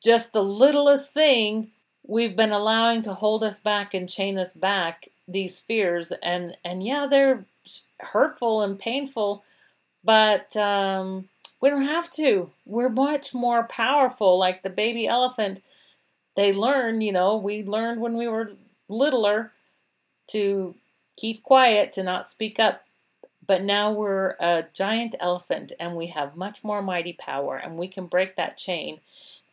just 0.02 0.34
the 0.34 0.44
littlest 0.44 1.14
thing 1.14 1.72
we've 2.06 2.36
been 2.36 2.52
allowing 2.52 3.02
to 3.04 3.14
hold 3.14 3.44
us 3.44 3.60
back 3.60 3.94
and 3.94 4.10
chain 4.10 4.38
us 4.38 4.54
back 4.54 5.10
these 5.28 5.60
fears 5.60 6.12
and 6.24 6.58
and 6.66 6.84
yeah 6.84 7.06
they're 7.08 7.46
hurtful 8.00 8.62
and 8.62 8.80
painful 8.80 9.44
but 10.04 10.56
um, 10.58 11.30
we 11.62 11.70
don't 11.70 11.84
have 11.84 12.10
to 12.10 12.52
we're 12.66 12.90
much 12.90 13.34
more 13.34 13.64
powerful 13.64 14.38
like 14.38 14.64
the 14.64 14.70
baby 14.70 15.08
elephant 15.08 15.62
they 16.36 16.54
learn 16.54 17.02
you 17.02 17.12
know 17.12 17.38
we 17.38 17.64
learned 17.64 18.02
when 18.02 18.18
we 18.18 18.28
were 18.28 18.54
littler 18.88 19.52
to 20.28 20.76
keep 21.18 21.44
quiet 21.44 21.92
to 21.94 22.04
not 22.04 22.30
speak 22.30 22.60
up 22.60 22.84
but 23.46 23.64
now 23.64 23.92
we're 23.92 24.36
a 24.40 24.66
giant 24.74 25.16
elephant 25.20 25.72
and 25.80 25.96
we 25.96 26.08
have 26.08 26.36
much 26.36 26.64
more 26.64 26.84
mighty 26.84 27.14
power 27.14 27.58
and 27.58 27.78
we 27.78 27.88
can 27.88 28.06
break 28.06 28.36
that 28.36 28.58
chain 28.58 29.00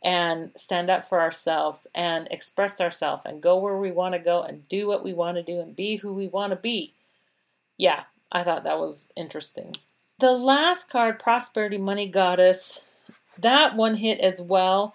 and 0.03 0.51
stand 0.55 0.91
up 0.91 1.05
for 1.05 1.21
ourselves 1.21 1.87
and 1.95 2.29
express 2.31 2.81
ourselves 2.81 3.23
and 3.25 3.43
go 3.43 3.59
where 3.59 3.79
we 3.79 3.91
want 3.91 4.13
to 4.15 4.19
go 4.19 4.43
and 4.43 4.69
do 4.69 4.87
what 4.87 5.03
we 5.03 5.13
want 5.13 5.37
to 5.37 5.43
do 5.43 5.61
and 5.61 5.75
be 5.75 5.97
who 5.97 6.13
we 6.13 6.29
want 6.29 6.51
to 6.51 6.57
be. 6.57 6.93
Yeah, 7.79 8.05
I 8.31 8.43
thought 8.43 8.65
that 8.65 8.79
was 8.79 9.09
interesting. 9.17 9.75
The 10.19 10.33
last 10.33 10.91
card, 10.91 11.19
Prosperity 11.19 11.79
Money 11.79 12.09
Goddess, 12.09 12.83
that 13.39 13.77
one 13.77 13.97
hit 13.97 14.21
as 14.21 14.41
well. 14.41 14.95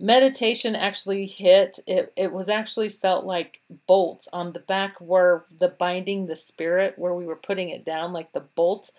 meditation 0.00 0.76
actually 0.76 1.26
hit. 1.26 1.80
It 1.86 2.12
it 2.16 2.32
was 2.32 2.48
actually 2.48 2.88
felt 2.90 3.24
like 3.26 3.60
bolts 3.86 4.28
on 4.32 4.52
the 4.52 4.60
back 4.60 4.96
where 5.00 5.44
the 5.58 5.68
binding 5.68 6.26
the 6.26 6.36
spirit 6.36 6.98
where 6.98 7.14
we 7.14 7.26
were 7.26 7.36
putting 7.36 7.70
it 7.70 7.84
down 7.84 8.12
like 8.12 8.32
the 8.32 8.40
bolts 8.40 8.92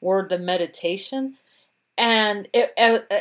were 0.00 0.26
the 0.28 0.38
meditation. 0.38 1.36
And 1.98 2.48
it 2.54 2.74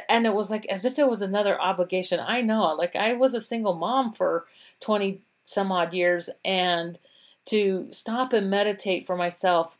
and 0.09 0.25
it 0.27 0.33
was 0.33 0.49
like 0.51 0.65
as 0.67 0.85
if 0.85 0.99
it 0.99 1.09
was 1.09 1.21
another 1.21 1.59
obligation. 1.61 2.19
I 2.21 2.41
know 2.41 2.73
like 2.75 2.95
i 2.95 3.13
was 3.13 3.33
a 3.33 3.41
single 3.41 3.75
mom 3.75 4.13
for 4.13 4.45
20 4.81 5.21
some 5.45 5.71
odd 5.71 5.93
years 5.93 6.29
and 6.45 6.99
to 7.45 7.87
stop 7.91 8.33
and 8.33 8.49
meditate 8.49 9.05
for 9.07 9.15
myself 9.17 9.77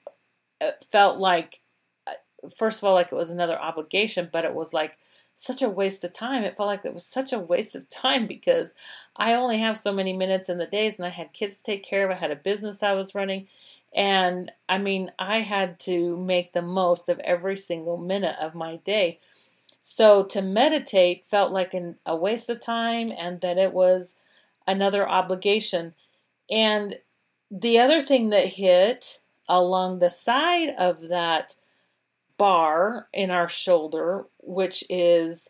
uh, 0.62 0.72
felt 0.92 1.20
like 1.20 1.62
uh, 1.62 1.65
first 2.50 2.82
of 2.82 2.88
all 2.88 2.94
like 2.94 3.12
it 3.12 3.16
was 3.16 3.30
another 3.30 3.60
obligation 3.60 4.30
but 4.32 4.46
it 4.46 4.54
was 4.54 4.74
like 4.74 4.98
such 5.36 5.62
a 5.62 5.70
waste 5.70 6.04
of 6.04 6.14
time. 6.14 6.44
It 6.44 6.56
felt 6.56 6.68
like 6.68 6.86
it 6.86 6.94
was 6.94 7.06
such 7.06 7.34
a 7.34 7.40
waste 7.40 7.76
of 7.76 7.90
time 7.90 8.26
because 8.26 8.74
I 9.18 9.34
only 9.34 9.60
have 9.60 9.78
so 9.78 9.92
many 9.92 10.14
minutes 10.14 10.48
in 10.48 10.58
the 10.58 10.66
days 10.66 10.98
and 10.98 11.06
I 11.06 11.10
had 11.10 11.34
kids 11.34 11.58
to 11.58 11.64
take 11.64 11.84
care 11.84 12.06
of. 12.06 12.12
I 12.12 12.20
had 12.20 12.32
a 12.32 12.38
business 12.38 12.82
I 12.82 12.94
was 12.94 13.14
running. 13.14 13.48
And 13.94 14.52
I 14.68 14.78
mean, 14.78 15.12
I 15.20 15.40
had 15.40 15.78
to 15.82 16.18
make 16.18 16.54
the 16.54 16.62
most 16.62 17.10
of 17.10 17.20
every 17.20 17.58
single 17.58 17.98
minute 17.98 18.38
of 18.42 18.56
my 18.56 18.78
day. 18.78 19.20
So 19.82 20.24
to 20.24 20.42
meditate 20.42 21.26
felt 21.28 21.52
like 21.52 21.74
an, 21.74 21.98
a 22.06 22.16
waste 22.16 22.50
of 22.50 22.62
time 22.62 23.10
and 23.18 23.42
that 23.42 23.58
it 23.58 23.74
was 23.74 24.16
another 24.66 25.08
obligation. 25.08 25.94
And 26.50 26.96
the 27.52 27.78
other 27.80 28.02
thing 28.02 28.30
that 28.30 28.54
hit 28.54 29.20
along 29.48 30.00
the 30.00 30.10
side 30.10 30.74
of 30.78 31.10
that 31.10 31.56
bar 32.38 33.08
in 33.14 33.32
our 33.32 33.48
shoulder, 33.48 34.26
which 34.42 34.84
is 34.90 35.50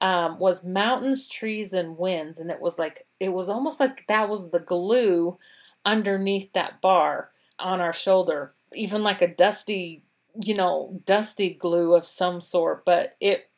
um, 0.00 0.38
was 0.38 0.64
mountains, 0.64 1.26
trees, 1.26 1.72
and 1.72 1.96
winds, 1.96 2.38
and 2.38 2.50
it 2.50 2.60
was 2.60 2.78
like 2.78 3.06
it 3.18 3.30
was 3.30 3.48
almost 3.48 3.80
like 3.80 4.04
that 4.08 4.28
was 4.28 4.50
the 4.50 4.60
glue 4.60 5.38
underneath 5.84 6.52
that 6.52 6.80
bar 6.80 7.30
on 7.58 7.80
our 7.80 7.92
shoulder, 7.92 8.52
even 8.74 9.02
like 9.02 9.22
a 9.22 9.28
dusty, 9.28 10.02
you 10.42 10.54
know, 10.54 11.00
dusty 11.06 11.54
glue 11.54 11.94
of 11.94 12.04
some 12.04 12.40
sort. 12.40 12.84
But 12.84 13.16
it 13.20 13.48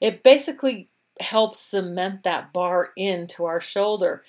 it 0.00 0.22
basically 0.22 0.88
helps 1.20 1.58
cement 1.58 2.22
that 2.22 2.52
bar 2.52 2.90
into 2.96 3.44
our 3.44 3.60
shoulder, 3.60 4.22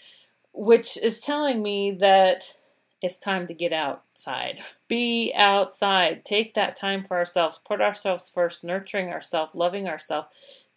which 0.53 0.97
is 0.97 1.21
telling 1.21 1.61
me 1.61 1.91
that 1.91 2.55
it's 3.01 3.19
time 3.19 3.47
to 3.47 3.53
get 3.53 3.73
outside. 3.73 4.61
Be 4.87 5.33
outside. 5.35 6.25
Take 6.25 6.53
that 6.55 6.75
time 6.75 7.03
for 7.03 7.17
ourselves. 7.17 7.59
Put 7.59 7.81
ourselves 7.81 8.29
first, 8.29 8.63
nurturing 8.63 9.09
ourselves, 9.09 9.55
loving 9.55 9.87
ourselves, 9.87 10.27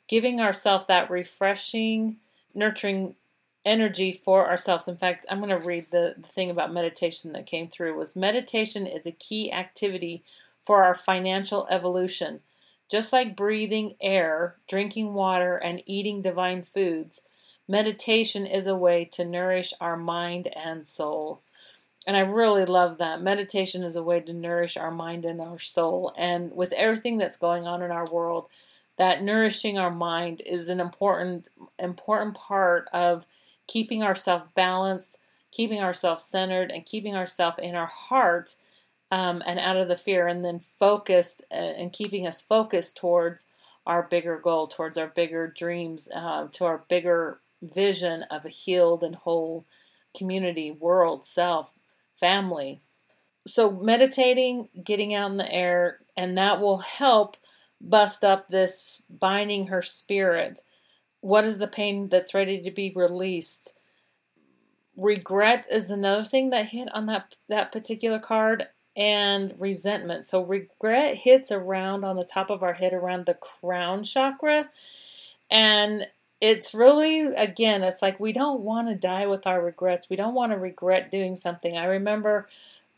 giving 0.09 0.41
ourselves 0.41 0.87
that 0.87 1.11
refreshing, 1.11 2.17
nurturing 2.55 3.17
energy 3.65 4.13
for 4.13 4.49
ourselves. 4.49 4.89
In 4.89 4.97
fact, 4.97 5.27
I'm 5.31 5.39
going 5.39 5.51
to 5.51 5.67
read 5.67 5.87
the, 5.91 6.15
the 6.19 6.29
thing 6.29 6.51
about 6.51 6.73
meditation 6.73 7.33
that 7.33 7.47
came 7.47 7.69
through 7.69 7.97
was 7.97 8.17
meditation 8.17 8.87
is 8.87 9.07
a 9.07 9.13
key 9.13 9.53
activity 9.53 10.25
for 10.63 10.83
our 10.83 10.95
financial 10.95 11.67
evolution. 11.71 12.41
Just 12.91 13.13
like 13.13 13.37
breathing 13.37 13.95
air, 14.01 14.57
drinking 14.69 15.15
water, 15.15 15.57
and 15.57 15.83
eating 15.87 16.23
divine 16.23 16.65
foods, 16.65 17.23
meditation 17.69 18.47
is 18.47 18.67
a 18.67 18.77
way 18.77 19.05
to 19.13 19.25
nourish 19.25 19.73
our 19.81 19.97
mind 19.97 20.49
and 20.57 20.87
soul. 20.87 21.41
And 22.07 22.17
I 22.17 22.21
really 22.21 22.65
love 22.65 22.99
that. 22.99 23.21
Meditation 23.21 23.83
is 23.83 23.95
a 23.95 24.03
way 24.03 24.21
to 24.21 24.33
nourish 24.33 24.77
our 24.77 24.91
mind 24.91 25.25
and 25.25 25.41
our 25.41 25.59
soul. 25.59 26.15
And 26.17 26.53
with 26.55 26.73
everything 26.73 27.19
that's 27.19 27.37
going 27.37 27.67
on 27.67 27.83
in 27.83 27.91
our 27.91 28.07
world, 28.11 28.47
that 28.97 29.23
nourishing 29.23 29.79
our 29.79 29.91
mind 29.91 30.43
is 30.45 30.69
an 30.69 30.81
important 30.81 31.49
important 31.79 32.35
part 32.35 32.89
of 32.93 33.27
keeping 33.67 34.03
ourselves 34.03 34.47
balanced, 34.55 35.19
keeping 35.53 35.81
ourselves 35.81 36.25
centered, 36.25 36.71
and 36.71 36.85
keeping 36.85 37.15
ourselves 37.15 37.59
in 37.63 37.75
our 37.75 37.87
heart 37.87 38.57
um, 39.11 39.43
and 39.47 39.59
out 39.59 39.77
of 39.77 39.89
the 39.89 39.97
fear, 39.97 40.27
and 40.27 40.45
then 40.45 40.61
focused 40.61 41.43
uh, 41.51 41.55
and 41.55 41.93
keeping 41.93 42.27
us 42.27 42.43
focused 42.43 42.97
towards 42.97 43.47
our 43.87 44.03
bigger 44.03 44.39
goal, 44.39 44.67
towards 44.67 44.99
our 44.99 45.09
bigger 45.09 45.47
dreams, 45.47 46.09
uh, 46.15 46.49
to 46.53 46.65
our 46.65 46.85
bigger 46.89 47.41
vision 47.63 48.25
of 48.25 48.45
a 48.45 48.51
healed 48.51 49.03
and 49.03 49.17
whole 49.17 49.65
community, 50.15 50.71
world, 50.71 51.25
self, 51.25 51.73
family. 52.21 52.81
So, 53.47 53.71
meditating, 53.71 54.69
getting 54.85 55.15
out 55.15 55.31
in 55.31 55.39
the 55.39 55.51
air, 55.51 56.01
and 56.17 56.37
that 56.37 56.61
will 56.61 56.79
help 56.79 57.37
bust 57.81 58.23
up 58.23 58.49
this 58.49 59.03
binding 59.09 59.69
her 59.69 59.83
spirit. 59.83 60.61
What 61.21 61.45
is 61.45 61.59
the 61.59 61.67
pain 61.67 62.09
that's 62.09 62.35
ready 62.35 62.63
to 62.63 62.71
be 62.71 62.93
released? 62.95 63.75
Regret 64.97 65.67
is 65.71 65.91
another 65.91 66.25
thing 66.25 66.51
that 66.51 66.67
hit 66.67 66.95
on 66.95 67.07
that 67.07 67.37
that 67.49 67.73
particular 67.73 68.19
card 68.19 68.67
and 68.97 69.55
resentment. 69.59 70.27
So 70.27 70.43
regret 70.43 71.17
hits 71.17 71.51
around 71.51 72.05
on 72.05 72.17
the 72.17 72.25
top 72.25 72.51
of 72.51 72.63
our 72.63 72.75
head 72.75 72.93
around 72.93 73.27
the 73.27 73.35
crown 73.35 74.05
chakra 74.05 74.69
and 75.51 76.07
it's 76.41 76.75
really 76.75 77.35
again 77.35 77.83
it's 77.83 78.03
like 78.03 78.19
we 78.19 78.33
don't 78.33 78.61
want 78.61 78.89
to 78.89 78.95
die 78.95 79.27
with 79.27 79.47
our 79.47 79.63
regrets. 79.63 80.09
We 80.09 80.17
don't 80.17 80.35
want 80.35 80.53
to 80.53 80.59
regret 80.59 81.11
doing 81.11 81.37
something. 81.37 81.77
I 81.77 81.85
remember 81.85 82.49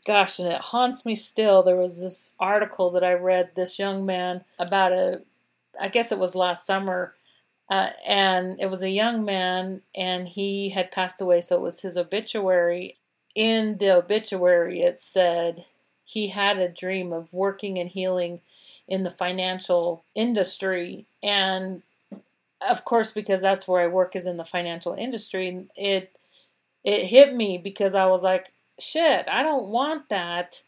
gosh 0.05 0.37
and 0.39 0.51
it 0.51 0.59
haunts 0.59 1.05
me 1.05 1.15
still 1.15 1.63
there 1.63 1.77
was 1.77 1.97
this 1.97 2.33
article 2.37 2.89
that 2.91 3.05
i 3.05 3.13
read 3.13 3.49
this 3.55 3.79
young 3.79 4.05
man 4.05 4.43
about 4.59 4.91
a 4.91 5.21
i 5.79 5.87
guess 5.87 6.11
it 6.11 6.19
was 6.19 6.35
last 6.35 6.65
summer 6.65 7.13
uh, 7.69 7.89
and 8.05 8.59
it 8.59 8.69
was 8.69 8.83
a 8.83 8.89
young 8.89 9.23
man 9.25 9.81
and 9.95 10.27
he 10.27 10.69
had 10.69 10.91
passed 10.91 11.21
away 11.21 11.41
so 11.41 11.55
it 11.55 11.61
was 11.61 11.81
his 11.81 11.97
obituary. 11.97 12.97
In 13.35 13.77
the 13.79 13.95
obituary 13.95 14.81
it 14.81 14.99
said 14.99 15.65
he 16.05 16.27
had 16.27 16.57
a 16.57 16.69
dream 16.69 17.11
of 17.11 17.33
working 17.33 17.79
and 17.79 17.89
healing 17.89 18.41
in 18.87 19.03
the 19.03 19.09
financial 19.09 20.03
industry 20.13 21.05
and 21.23 21.81
of 22.69 22.85
course, 22.85 23.11
because 23.11 23.41
that's 23.41 23.67
where 23.67 23.81
I 23.81 23.87
work 23.87 24.15
is 24.15 24.25
in 24.25 24.37
the 24.37 24.45
financial 24.45 24.93
industry, 24.93 25.65
it 25.75 26.15
it 26.83 27.07
hit 27.07 27.33
me 27.33 27.57
because 27.57 27.95
I 27.95 28.05
was 28.07 28.23
like, 28.23 28.51
shit, 28.79 29.27
I 29.27 29.43
don't 29.43 29.69
want 29.69 30.09
that 30.09 30.63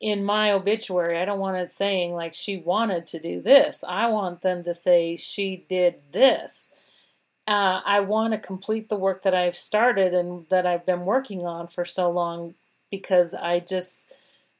in 0.00 0.24
my 0.24 0.50
obituary. 0.50 1.18
I 1.18 1.24
don't 1.24 1.38
want 1.38 1.56
it 1.56 1.70
saying 1.70 2.12
like 2.12 2.34
she 2.34 2.56
wanted 2.56 3.06
to 3.08 3.20
do 3.20 3.40
this. 3.40 3.84
I 3.86 4.06
want 4.08 4.42
them 4.42 4.62
to 4.64 4.74
say 4.74 5.16
she 5.16 5.64
did 5.68 5.96
this. 6.12 6.68
Uh, 7.46 7.80
I 7.84 8.00
want 8.00 8.32
to 8.32 8.38
complete 8.38 8.88
the 8.88 8.96
work 8.96 9.22
that 9.22 9.34
I've 9.34 9.56
started 9.56 10.14
and 10.14 10.46
that 10.50 10.66
I've 10.66 10.86
been 10.86 11.04
working 11.04 11.44
on 11.44 11.68
for 11.68 11.84
so 11.84 12.10
long 12.10 12.54
because 12.90 13.34
I 13.34 13.60
just 13.60 14.12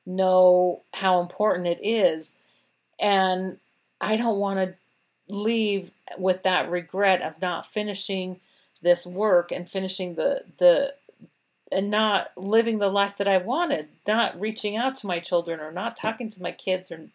know 0.05 0.83
how 0.95 1.21
important 1.21 1.67
it 1.67 1.79
is. 1.83 2.35
And 2.99 3.59
I 4.01 4.17
don't 4.17 4.39
want 4.39 4.59
to 4.59 4.75
leave 5.31 5.91
with 6.19 6.43
that 6.43 6.71
regret 6.71 7.23
of 7.23 7.41
not 7.41 7.67
finishing 7.67 8.41
this 8.83 9.07
work 9.07 9.53
and 9.53 9.69
finishing 9.69 10.15
the 10.15 10.43
the 10.59 10.95
and 11.73 11.91
not 11.91 12.33
living 12.37 12.79
the 12.81 12.89
life 12.89 13.17
that 13.17 13.29
I 13.29 13.37
wanted, 13.39 13.89
not 14.07 14.39
reaching 14.41 14.77
out 14.77 14.97
to 14.97 15.07
my 15.07 15.21
children 15.21 15.61
or 15.61 15.71
not 15.71 15.97
talking 15.97 16.29
to 16.31 16.43
my 16.43 16.51
kids 16.51 16.91
or 16.91 17.07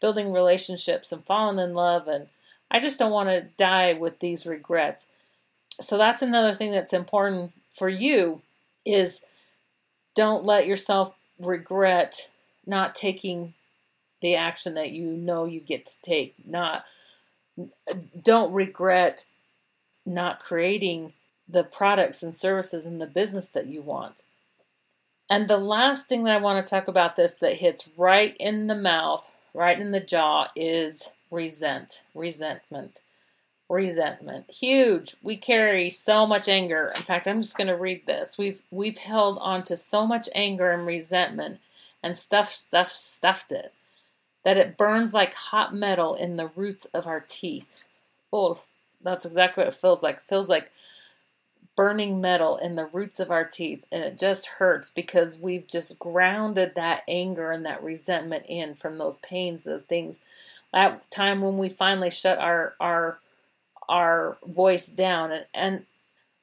building 0.00 0.32
relationships 0.32 1.12
and 1.12 1.24
falling 1.24 1.58
in 1.58 1.74
love 1.74 2.06
and 2.06 2.28
I 2.70 2.80
just 2.80 2.98
don't 2.98 3.12
want 3.12 3.28
to 3.28 3.42
die 3.56 3.92
with 3.92 4.18
these 4.18 4.44
regrets. 4.44 5.06
So 5.80 5.96
that's 5.96 6.22
another 6.22 6.52
thing 6.52 6.72
that's 6.72 6.92
important 6.92 7.52
for 7.72 7.88
you 7.88 8.42
is 8.84 9.22
don't 10.14 10.44
let 10.44 10.66
yourself 10.66 11.14
regret 11.38 12.30
not 12.66 12.94
taking 12.94 13.54
the 14.20 14.34
action 14.34 14.74
that 14.74 14.90
you 14.90 15.06
know 15.06 15.44
you 15.44 15.60
get 15.60 15.86
to 15.86 16.02
take, 16.02 16.34
not 16.44 16.84
don't 18.22 18.52
regret 18.52 19.26
not 20.04 20.40
creating 20.40 21.12
the 21.48 21.64
products 21.64 22.22
and 22.22 22.34
services 22.34 22.86
and 22.86 23.00
the 23.00 23.06
business 23.06 23.48
that 23.48 23.66
you 23.66 23.82
want. 23.82 24.22
And 25.28 25.48
the 25.48 25.56
last 25.56 26.06
thing 26.06 26.24
that 26.24 26.36
I 26.36 26.40
want 26.40 26.64
to 26.64 26.70
talk 26.70 26.88
about 26.88 27.16
this 27.16 27.34
that 27.34 27.54
hits 27.54 27.88
right 27.96 28.36
in 28.38 28.68
the 28.68 28.76
mouth, 28.76 29.24
right 29.54 29.78
in 29.78 29.90
the 29.90 30.00
jaw 30.00 30.48
is 30.54 31.08
resent, 31.30 32.04
resentment. 32.14 33.00
Resentment. 33.68 34.48
Huge. 34.48 35.16
We 35.22 35.36
carry 35.36 35.90
so 35.90 36.24
much 36.24 36.48
anger. 36.48 36.92
In 36.94 37.02
fact, 37.02 37.26
I'm 37.26 37.42
just 37.42 37.56
going 37.56 37.66
to 37.66 37.76
read 37.76 38.06
this. 38.06 38.38
We've 38.38 38.62
we've 38.70 38.98
held 38.98 39.38
on 39.40 39.64
to 39.64 39.76
so 39.76 40.06
much 40.06 40.28
anger 40.36 40.70
and 40.70 40.86
resentment 40.86 41.58
and 42.00 42.16
stuff 42.16 42.52
stuff 42.52 42.92
stuffed 42.92 43.50
it 43.50 43.72
that 44.46 44.56
it 44.56 44.76
burns 44.78 45.12
like 45.12 45.34
hot 45.34 45.74
metal 45.74 46.14
in 46.14 46.36
the 46.36 46.46
roots 46.54 46.84
of 46.94 47.04
our 47.04 47.18
teeth. 47.18 47.66
Oh, 48.32 48.60
that's 49.02 49.26
exactly 49.26 49.64
what 49.64 49.74
it 49.74 49.76
feels 49.76 50.04
like. 50.04 50.18
It 50.18 50.22
feels 50.22 50.48
like 50.48 50.70
burning 51.74 52.20
metal 52.20 52.56
in 52.56 52.76
the 52.76 52.86
roots 52.86 53.18
of 53.18 53.32
our 53.32 53.44
teeth, 53.44 53.84
and 53.90 54.04
it 54.04 54.20
just 54.20 54.46
hurts 54.46 54.88
because 54.88 55.36
we've 55.36 55.66
just 55.66 55.98
grounded 55.98 56.76
that 56.76 57.02
anger 57.08 57.50
and 57.50 57.66
that 57.66 57.82
resentment 57.82 58.46
in 58.48 58.76
from 58.76 58.98
those 58.98 59.18
pains, 59.18 59.64
the 59.64 59.80
things. 59.80 60.20
That 60.72 61.10
time 61.10 61.40
when 61.40 61.58
we 61.58 61.68
finally 61.68 62.10
shut 62.10 62.38
our 62.38 62.74
our 62.78 63.18
our 63.88 64.38
voice 64.46 64.86
down. 64.86 65.32
And, 65.32 65.46
and 65.54 65.86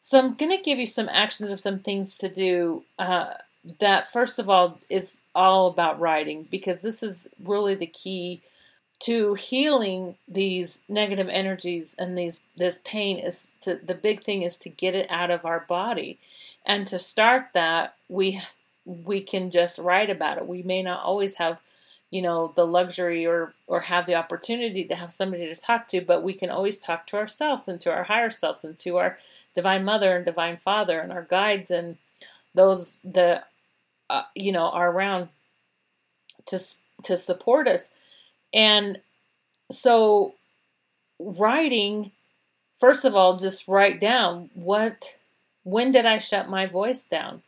so 0.02 0.20
I'm 0.20 0.34
going 0.34 0.52
to 0.52 0.62
give 0.62 0.78
you 0.78 0.88
some 0.88 1.08
actions 1.08 1.52
of 1.52 1.60
some 1.62 1.80
things 1.80 2.18
to 2.18 2.28
do. 2.28 2.84
Uh, 3.00 3.36
that 3.80 4.12
first 4.12 4.40
of 4.40 4.50
all 4.50 4.80
is 4.90 5.22
all 5.34 5.68
about 5.68 6.00
writing 6.00 6.48
because 6.50 6.82
this 6.82 7.02
is 7.02 7.30
really 7.40 7.76
the 7.76 7.88
key 7.88 8.42
to 9.00 9.34
healing 9.34 10.16
these 10.28 10.82
negative 10.88 11.28
energies 11.30 11.96
and 12.00 12.18
these 12.18 12.42
this 12.56 12.80
pain 12.86 13.18
is 13.18 13.52
to 13.60 13.76
the 13.76 13.96
big 13.96 14.24
thing 14.24 14.44
is 14.44 14.58
to 14.58 14.70
get 14.70 14.96
it 14.96 15.10
out 15.10 15.32
of 15.32 15.46
our 15.46 15.62
body. 15.62 16.20
And 16.66 16.88
to 16.88 16.98
start 16.98 17.48
that 17.54 17.96
we 18.08 18.42
we 18.86 19.22
can 19.22 19.52
just 19.52 19.78
write 19.78 20.10
about 20.10 20.38
it. 20.38 20.48
We 20.48 20.64
may 20.64 20.82
not 20.82 21.04
always 21.04 21.36
have 21.36 21.60
you 22.12 22.22
know 22.22 22.54
the 22.56 22.66
luxury 22.66 23.26
or 23.26 23.54
or 23.68 23.82
have 23.82 24.06
the 24.06 24.16
opportunity 24.16 24.86
to 24.86 24.96
have 24.96 25.12
somebody 25.12 25.48
to 25.48 25.56
talk 25.56 25.88
to 25.88 26.00
but 26.00 26.22
we 26.22 26.34
can 26.34 26.50
always 26.50 26.80
talk 26.80 27.08
to 27.08 27.18
ourselves 27.18 27.68
and 27.68 27.82
to 27.82 27.92
our 27.92 28.04
higher 28.04 28.30
selves 28.30 28.64
and 28.64 28.78
to 28.78 28.98
our 28.98 29.18
divine 29.56 29.84
mother 29.84 30.16
and 30.16 30.24
divine 30.24 30.58
father 30.58 31.00
and 31.00 31.12
our 31.12 31.24
guides 31.24 31.72
and 31.72 31.98
those 32.54 33.00
the 33.04 33.44
uh, 34.10 34.24
you 34.36 34.52
know 34.52 34.70
are 34.70 34.92
around 34.92 35.30
to 36.46 36.60
to 37.04 37.18
support 37.18 37.68
us 37.68 37.92
and 38.54 39.00
so, 39.72 40.36
writing, 41.20 42.12
first 42.78 43.06
of 43.06 43.16
all, 43.16 43.38
just 43.38 43.68
write 43.68 44.00
down 44.00 44.50
what, 44.54 45.16
when 45.64 45.92
did 45.92 46.06
I 46.06 46.20
shut 46.20 46.50
my 46.50 46.66
voice 46.66 47.06
down? 47.06 47.42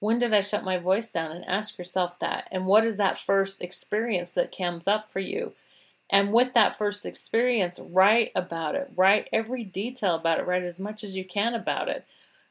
When 0.00 0.18
did 0.18 0.34
I 0.34 0.42
shut 0.42 0.64
my 0.64 0.76
voice 0.76 1.10
down? 1.10 1.30
And 1.30 1.48
ask 1.48 1.78
yourself 1.78 2.18
that. 2.18 2.46
And 2.52 2.66
what 2.66 2.84
is 2.84 2.98
that 2.98 3.18
first 3.18 3.62
experience 3.62 4.32
that 4.32 4.56
comes 4.56 4.86
up 4.86 5.10
for 5.10 5.20
you? 5.20 5.54
And 6.10 6.32
with 6.32 6.52
that 6.52 6.76
first 6.76 7.06
experience, 7.06 7.80
write 7.80 8.30
about 8.34 8.74
it. 8.74 8.90
Write 8.94 9.30
every 9.32 9.64
detail 9.64 10.16
about 10.16 10.38
it. 10.38 10.46
Write 10.46 10.62
as 10.62 10.78
much 10.78 11.02
as 11.02 11.16
you 11.16 11.24
can 11.24 11.54
about 11.54 11.88
it. 11.88 12.04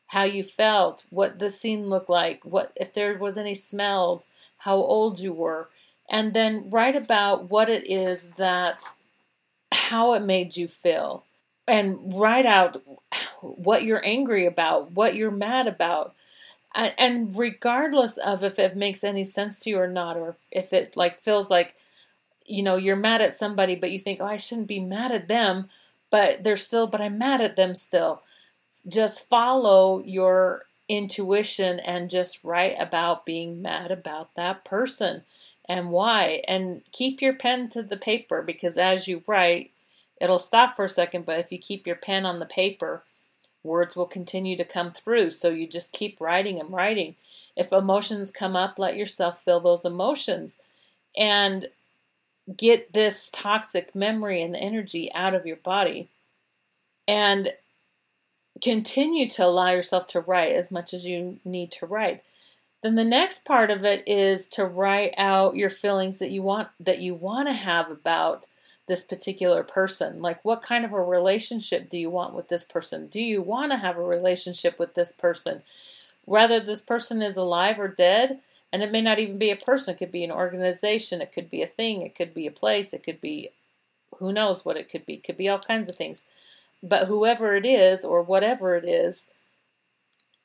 How 0.08 0.24
you 0.24 0.44
felt, 0.44 1.06
what 1.10 1.40
the 1.40 1.50
scene 1.50 1.90
looked 1.90 2.10
like, 2.10 2.44
what 2.46 2.72
if 2.76 2.94
there 2.94 3.18
was 3.18 3.38
any 3.38 3.56
smells, 3.56 4.28
how 4.60 4.76
old 4.76 5.20
you 5.20 5.34
were, 5.34 5.70
and 6.10 6.34
then 6.34 6.70
write 6.70 6.96
about 6.96 7.50
what 7.50 7.70
it 7.70 7.90
is 7.90 8.30
that 8.38 8.84
how 9.72 10.14
it 10.14 10.22
made 10.22 10.56
you 10.56 10.68
feel 10.68 11.24
and 11.68 12.14
write 12.14 12.46
out 12.46 12.82
what 13.42 13.84
you're 13.84 14.06
angry 14.06 14.46
about, 14.46 14.92
what 14.92 15.16
you're 15.16 15.32
mad 15.32 15.68
about. 15.68 16.14
And 16.76 17.36
regardless 17.38 18.18
of 18.18 18.44
if 18.44 18.60
it 18.60 18.76
makes 18.76 19.04
any 19.04 19.24
sense 19.24 19.62
to 19.62 19.70
you 19.70 19.80
or 19.80 19.88
not, 19.88 20.18
or 20.18 20.36
if 20.52 20.74
it 20.74 20.96
like 20.96 21.22
feels 21.22 21.50
like, 21.50 21.76
you 22.46 22.64
know, 22.64 22.76
you're 22.76 22.96
mad 22.96 23.22
at 23.22 23.34
somebody, 23.34 23.76
but 23.76 23.92
you 23.92 24.00
think, 24.00 24.20
oh, 24.22 24.26
I 24.26 24.38
shouldn't 24.38 24.68
be 24.68 24.80
mad 24.80 25.12
at 25.12 25.28
them, 25.28 25.70
but 26.12 26.44
they're 26.44 26.58
still, 26.58 26.88
but 26.88 27.02
I'm 27.02 27.18
mad 27.18 27.42
at 27.42 27.56
them 27.56 27.76
still. 27.76 28.22
Just 28.88 29.30
follow 29.30 30.04
your 30.04 30.64
intuition 30.90 31.80
and 31.80 32.10
just 32.10 32.44
write 32.44 32.76
about 32.80 33.26
being 33.26 33.62
mad 33.62 33.92
about 33.92 34.36
that 34.36 34.66
person 34.66 35.24
and 35.68 35.90
why. 35.90 36.42
And 36.48 36.82
keep 36.92 37.22
your 37.22 37.34
pen 37.34 37.70
to 37.70 37.84
the 37.84 37.98
paper 37.98 38.42
because 38.42 38.78
as 38.78 39.08
you 39.08 39.24
write, 39.26 39.72
it'll 40.20 40.40
stop 40.40 40.76
for 40.76 40.86
a 40.86 40.90
second, 40.90 41.26
but 41.26 41.40
if 41.40 41.52
you 41.52 41.58
keep 41.58 41.88
your 41.88 41.96
pen 41.96 42.26
on 42.26 42.40
the 42.40 42.46
paper, 42.46 43.04
words 43.64 43.96
will 43.96 44.06
continue 44.06 44.58
to 44.58 44.66
come 44.66 44.92
through. 44.92 45.32
So 45.32 45.50
you 45.50 45.68
just 45.68 45.94
keep 45.94 46.20
writing 46.20 46.60
and 46.60 46.72
writing. 46.72 47.16
If 47.56 47.72
emotions 47.72 48.32
come 48.32 48.56
up, 48.56 48.78
let 48.78 48.98
yourself 48.98 49.44
feel 49.44 49.60
those 49.60 49.86
emotions 49.86 50.58
and 51.16 51.68
get 52.58 52.92
this 52.94 53.30
toxic 53.32 53.96
memory 53.96 54.42
and 54.42 54.56
energy 54.56 55.12
out 55.14 55.34
of 55.34 55.46
your 55.46 55.58
body. 55.58 56.10
And 57.08 57.54
continue 58.62 59.30
to 59.30 59.46
allow 59.46 59.72
yourself 59.72 60.08
to 60.08 60.20
write 60.20 60.54
as 60.54 60.72
much 60.72 60.94
as 60.94 61.06
you 61.06 61.40
need 61.44 61.72
to 61.72 61.86
write. 61.86 62.24
Then 62.82 62.96
the 62.96 63.04
next 63.04 63.46
part 63.46 63.72
of 63.72 63.86
it 63.86 64.04
is 64.06 64.48
to 64.50 64.66
write 64.66 65.14
out 65.18 65.56
your 65.56 65.70
feelings 65.70 66.20
that 66.20 66.32
you 66.32 66.42
want 66.42 66.68
that 66.80 67.00
you 67.00 67.16
want 67.16 67.48
to 67.48 67.54
have 67.54 67.90
about 67.90 68.48
this 68.88 69.04
particular 69.04 69.64
person. 69.64 70.22
Like 70.22 70.44
what 70.44 70.62
kind 70.62 70.84
of 70.84 70.92
a 70.92 71.02
relationship 71.02 71.90
do 71.90 71.98
you 71.98 72.10
want 72.10 72.36
with 72.36 72.50
this 72.50 72.66
person? 72.66 73.08
Do 73.08 73.22
you 73.22 73.42
want 73.42 73.72
to 73.72 73.78
have 73.78 73.98
a 73.98 74.04
relationship 74.04 74.78
with 74.78 74.96
this 74.96 75.14
person? 75.14 75.64
Whether 76.26 76.60
this 76.60 76.82
person 76.82 77.22
is 77.22 77.38
alive 77.38 77.80
or 77.80 77.88
dead, 77.88 78.40
and 78.72 78.82
it 78.82 78.92
may 78.92 79.02
not 79.02 79.20
even 79.20 79.38
be 79.38 79.52
a 79.52 79.56
person, 79.56 79.94
it 79.94 79.98
could 79.98 80.12
be 80.12 80.24
an 80.24 80.32
organization, 80.32 81.22
it 81.22 81.32
could 81.32 81.50
be 81.50 81.62
a 81.62 81.68
thing, 81.68 82.02
it 82.02 82.16
could 82.16 82.34
be 82.34 82.48
a 82.48 82.52
place, 82.52 82.94
it 82.94 83.04
could 83.04 83.22
be 83.22 83.52
who 84.20 84.32
knows 84.32 84.66
what 84.66 84.78
it 84.78 84.90
could 84.90 85.06
be. 85.06 85.16
It 85.16 85.24
could 85.24 85.38
be 85.38 85.50
all 85.50 85.60
kinds 85.60 85.90
of 85.90 85.96
things. 85.96 86.26
But 86.84 87.08
whoever 87.08 87.56
it 87.56 87.66
is 87.66 88.04
or 88.04 88.22
whatever 88.22 88.76
it 88.76 88.86
is, 88.86 89.28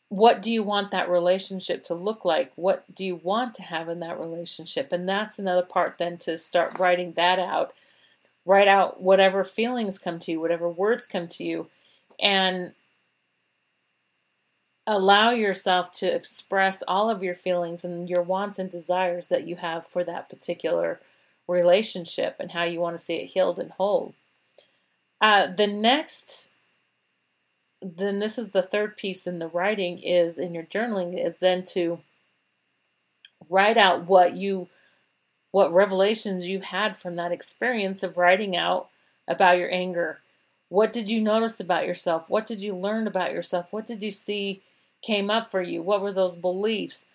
what 0.09 0.41
do 0.41 0.51
you 0.51 0.63
want 0.63 0.91
that 0.93 1.11
relationship 1.11 1.85
to 1.85 1.95
look 1.95 2.25
like? 2.25 2.53
What 2.55 2.85
do 2.95 3.05
you 3.05 3.17
want 3.17 3.55
to 3.55 3.63
have 3.63 3.89
in 3.89 4.01
that 4.01 4.19
relationship? 4.19 4.93
And 4.93 5.07
that's 5.07 5.39
another 5.39 5.63
part 5.63 5.99
then 5.99 6.17
to 6.19 6.39
start 6.39 6.79
writing 6.79 7.13
that 7.15 7.39
out. 7.39 7.75
Write 8.47 8.69
out 8.69 9.03
whatever 9.03 9.45
feelings 9.45 9.99
come 9.99 10.19
to 10.21 10.33
you, 10.33 10.41
whatever 10.41 10.71
words 10.71 11.07
come 11.07 11.29
to 11.29 11.45
you, 11.45 11.69
and 12.19 12.73
allow 14.87 15.31
yourself 15.31 15.93
to 15.93 16.07
express 16.07 16.83
all 16.89 17.11
of 17.11 17.23
your 17.23 17.35
feelings 17.35 17.85
and 17.85 18.09
your 18.09 18.23
wants 18.23 18.59
and 18.59 18.71
desires 18.71 19.29
that 19.29 19.47
you 19.47 19.57
have 19.57 19.87
for 19.87 20.03
that 20.03 20.31
particular 20.31 20.99
relationship 21.47 22.37
and 22.39 22.53
how 22.53 22.65
you 22.65 22.81
want 22.81 22.97
to 22.97 23.03
see 23.03 23.17
it 23.17 23.27
healed 23.27 23.59
and 23.59 23.73
whole. 23.73 24.15
Uh, 25.21 25.49
the 25.49 25.67
next 25.67 26.49
then 27.81 28.19
this 28.19 28.39
is 28.39 28.51
the 28.51 28.63
third 28.63 28.97
piece 28.97 29.27
in 29.27 29.39
the 29.39 29.49
writing 29.49 29.99
is 29.99 30.39
in 30.39 30.55
your 30.55 30.65
journaling 30.65 31.25
is 31.25 31.39
then 31.39 31.63
to 31.63 32.01
write 33.49 33.77
out 33.77 34.07
what 34.07 34.35
you 34.35 34.69
what 35.51 35.73
revelations 35.73 36.47
you 36.47 36.61
had 36.61 36.97
from 36.97 37.17
that 37.17 37.33
experience 37.33 38.03
of 38.03 38.19
writing 38.19 38.55
out 38.57 38.89
about 39.27 39.59
your 39.59 39.73
anger. 39.73 40.19
What 40.69 40.93
did 40.93 41.09
you 41.09 41.23
notice 41.23 41.59
about 41.59 41.87
yourself? 41.87 42.29
What 42.29 42.47
did 42.47 42.61
you 42.61 42.77
learn 42.77 43.07
about 43.07 43.33
yourself? 43.33 43.73
What 43.73 43.87
did 43.87 44.03
you 44.03 44.11
see 44.11 44.63
came 45.01 45.31
up 45.31 45.51
for 45.51 45.63
you? 45.63 45.83
What 45.83 46.03
were 46.03 46.13
those 46.13 46.37
beliefs? 46.37 47.07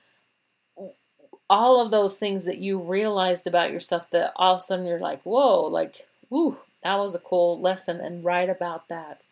All 1.49 1.79
of 1.79 1.91
those 1.91 2.17
things 2.17 2.45
that 2.45 2.57
you 2.57 2.79
realized 2.79 3.45
about 3.45 3.71
yourself 3.71 4.09
that 4.09 4.31
all 4.35 4.55
of 4.55 4.61
a 4.61 4.63
sudden 4.63 4.87
you're 4.87 4.99
like 4.99 5.21
whoa 5.23 5.65
like 5.65 6.07
whoo 6.29 6.57
that 6.83 6.99
was 6.99 7.15
a 7.15 7.19
cool 7.19 7.59
lesson 7.59 7.99
and 7.99 8.23
write 8.23 8.49
about 8.49 8.87
that 8.89 9.23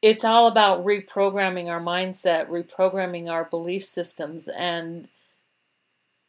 it's 0.00 0.24
all 0.24 0.46
about 0.46 0.84
reprogramming 0.84 1.68
our 1.68 1.80
mindset, 1.80 2.48
reprogramming 2.48 3.30
our 3.30 3.44
belief 3.44 3.84
systems 3.84 4.48
and 4.48 5.08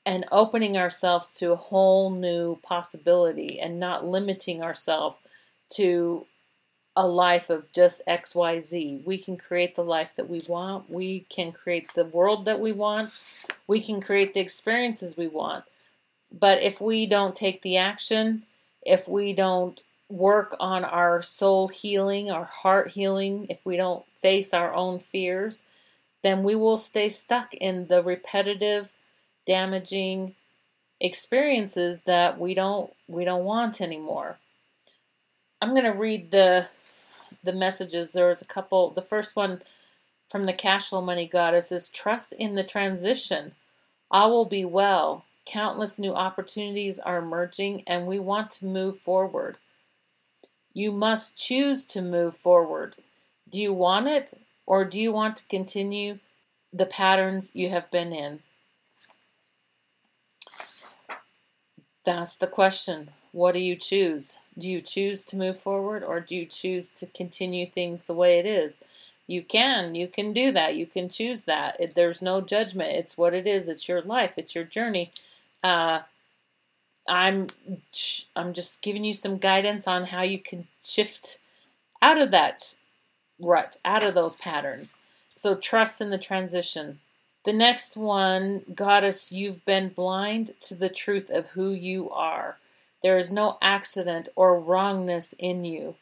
and 0.06 0.26
opening 0.32 0.76
ourselves 0.78 1.32
to 1.34 1.52
a 1.52 1.58
whole 1.58 2.10
new 2.10 2.56
possibility 2.64 3.60
and 3.60 3.80
not 3.80 4.06
limiting 4.06 4.64
ourselves 4.64 5.18
to 5.70 6.26
a 6.96 7.06
life 7.06 7.50
of 7.52 7.72
just 7.72 8.02
XYZ. 8.08 9.06
We 9.06 9.20
can 9.20 9.38
create 9.38 9.76
the 9.76 9.84
life 9.84 10.16
that 10.16 10.28
we 10.28 10.42
want. 10.48 10.90
We 10.90 11.28
can 11.30 11.52
create 11.52 11.94
the 11.94 12.06
world 12.06 12.46
that 12.46 12.60
we 12.60 12.72
want. 12.72 13.12
We 13.68 13.82
can 13.82 14.02
create 14.02 14.34
the 14.34 14.40
experiences 14.40 15.16
we 15.16 15.28
want. 15.28 15.66
But 16.32 16.64
if 16.64 16.82
we 16.82 17.06
don't 17.06 17.36
take 17.36 17.62
the 17.62 17.78
action, 17.78 18.44
if 18.86 19.08
we 19.08 19.34
don't 19.34 19.82
work 20.10 20.56
on 20.60 20.84
our 20.84 21.22
soul 21.22 21.68
healing, 21.68 22.32
our 22.32 22.46
heart 22.46 22.92
healing, 22.92 23.48
if 23.50 23.60
we 23.64 23.78
don't 23.78 24.06
face 24.18 24.54
our 24.54 24.74
own 24.74 25.00
fears, 25.00 25.66
then 26.24 26.44
we 26.44 26.56
will 26.56 26.78
stay 26.78 27.10
stuck 27.10 27.54
in 27.54 27.88
the 27.88 28.04
repetitive, 28.04 28.92
damaging 29.46 30.36
experiences 31.00 32.02
that 32.02 32.40
we 32.40 32.54
don't 32.54 32.92
we 33.08 33.24
don't 33.24 33.46
want 33.46 33.80
anymore. 33.80 34.38
I'm 35.62 35.72
going 35.72 35.84
to 35.84 35.98
read 35.98 36.32
the 36.32 36.68
the 37.44 37.54
messages. 37.54 38.12
There's 38.12 38.42
a 38.42 38.46
couple. 38.46 38.90
The 38.90 39.02
first 39.02 39.36
one 39.36 39.62
from 40.30 40.46
the 40.46 40.54
Cashflow 40.54 41.04
Money 41.04 41.28
Goddess 41.28 41.72
is 41.72 41.90
trust 41.90 42.34
in 42.34 42.56
the 42.56 42.64
transition. 42.64 43.54
I 44.12 44.26
will 44.26 44.46
be 44.46 44.66
well. 44.66 45.26
Countless 45.50 45.98
new 45.98 46.14
opportunities 46.14 47.00
are 47.00 47.18
emerging 47.18 47.82
and 47.88 48.06
we 48.06 48.20
want 48.20 48.52
to 48.52 48.68
move 48.68 49.00
forward. 49.00 49.58
You 50.76 50.92
must 50.92 51.36
choose 51.36 51.88
to 51.88 52.04
move 52.04 52.38
forward. 52.38 52.98
Do 53.50 53.58
you 53.58 53.74
want 53.74 54.08
it 54.08 54.38
or 54.68 54.86
do 54.86 55.00
you 55.00 55.12
want 55.12 55.38
to 55.38 55.48
continue 55.48 56.20
the 56.72 56.86
patterns 56.86 57.50
you 57.56 57.70
have 57.70 57.90
been 57.90 58.14
in? 58.14 58.42
That's 62.06 62.38
the 62.38 62.46
question. 62.46 63.10
What 63.32 63.54
do 63.54 63.60
you 63.60 63.76
choose? 63.76 64.38
Do 64.56 64.70
you 64.70 64.82
choose 64.82 65.26
to 65.26 65.36
move 65.36 65.60
forward 65.60 66.04
or 66.04 66.20
do 66.20 66.36
you 66.36 66.46
choose 66.46 66.94
to 67.00 67.08
continue 67.08 67.66
things 67.66 68.04
the 68.04 68.14
way 68.14 68.38
it 68.38 68.46
is? 68.46 68.82
You 69.26 69.42
can. 69.42 69.96
You 69.96 70.08
can 70.08 70.32
do 70.32 70.52
that. 70.52 70.76
You 70.76 70.86
can 70.86 71.10
choose 71.10 71.46
that. 71.46 71.96
There's 71.96 72.22
no 72.22 72.40
judgment. 72.40 72.96
It's 72.96 73.18
what 73.18 73.34
it 73.34 73.48
is. 73.48 73.68
It's 73.68 73.88
your 73.88 74.04
life. 74.04 74.34
It's 74.38 74.54
your 74.54 74.64
journey. 74.64 75.10
Uh, 75.64 76.02
I'm 77.08 77.48
I'm 78.36 78.54
just 78.54 78.82
giving 78.82 79.04
you 79.04 79.14
some 79.14 79.38
guidance 79.38 79.88
on 79.88 80.06
how 80.06 80.22
you 80.22 80.40
can 80.40 80.68
shift 80.82 81.40
out 82.02 82.22
of 82.22 82.32
that 82.32 82.76
rut, 83.42 83.78
out 83.84 84.04
of 84.04 84.14
those 84.14 84.36
patterns. 84.36 84.96
So 85.36 85.56
trust 85.56 86.02
in 86.02 86.10
the 86.10 86.18
transition. 86.18 87.00
The 87.46 87.54
next 87.54 87.96
one, 87.96 88.64
Goddess, 88.76 89.32
you've 89.32 89.64
been 89.66 89.90
blind 89.90 90.52
to 90.62 90.76
the 90.76 90.90
truth 90.90 91.30
of 91.30 91.48
who 91.48 91.72
you 91.72 92.10
are. 92.10 92.58
There 93.02 93.18
is 93.18 93.32
no 93.32 93.58
accident 93.62 94.30
or 94.36 94.60
wrongness 94.60 95.34
in 95.40 95.64
you. 95.64 95.96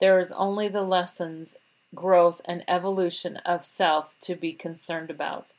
There 0.00 0.18
is 0.18 0.32
only 0.32 0.68
the 0.68 0.82
lessons, 0.82 1.56
growth, 1.94 2.40
and 2.44 2.64
evolution 2.66 3.36
of 3.38 3.64
self 3.64 4.16
to 4.22 4.34
be 4.34 4.52
concerned 4.52 5.10
about. 5.10 5.54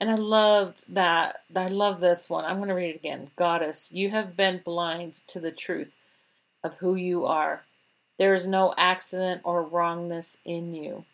And 0.00 0.10
I 0.10 0.14
loved 0.14 0.82
that. 0.88 1.42
I 1.54 1.68
love 1.68 2.00
this 2.00 2.30
one. 2.30 2.44
I'm 2.44 2.56
going 2.56 2.68
to 2.68 2.74
read 2.74 2.94
it 2.94 2.96
again. 2.96 3.30
Goddess, 3.36 3.92
you 3.92 4.10
have 4.10 4.34
been 4.34 4.62
blind 4.64 5.14
to 5.26 5.38
the 5.38 5.52
truth 5.52 5.94
of 6.64 6.74
who 6.74 6.94
you 6.94 7.26
are. 7.26 7.62
There 8.18 8.34
is 8.34 8.46
no 8.46 8.74
accident 8.78 9.42
or 9.44 9.62
wrongness 9.62 10.38
in 10.44 10.74
you. 10.74 11.04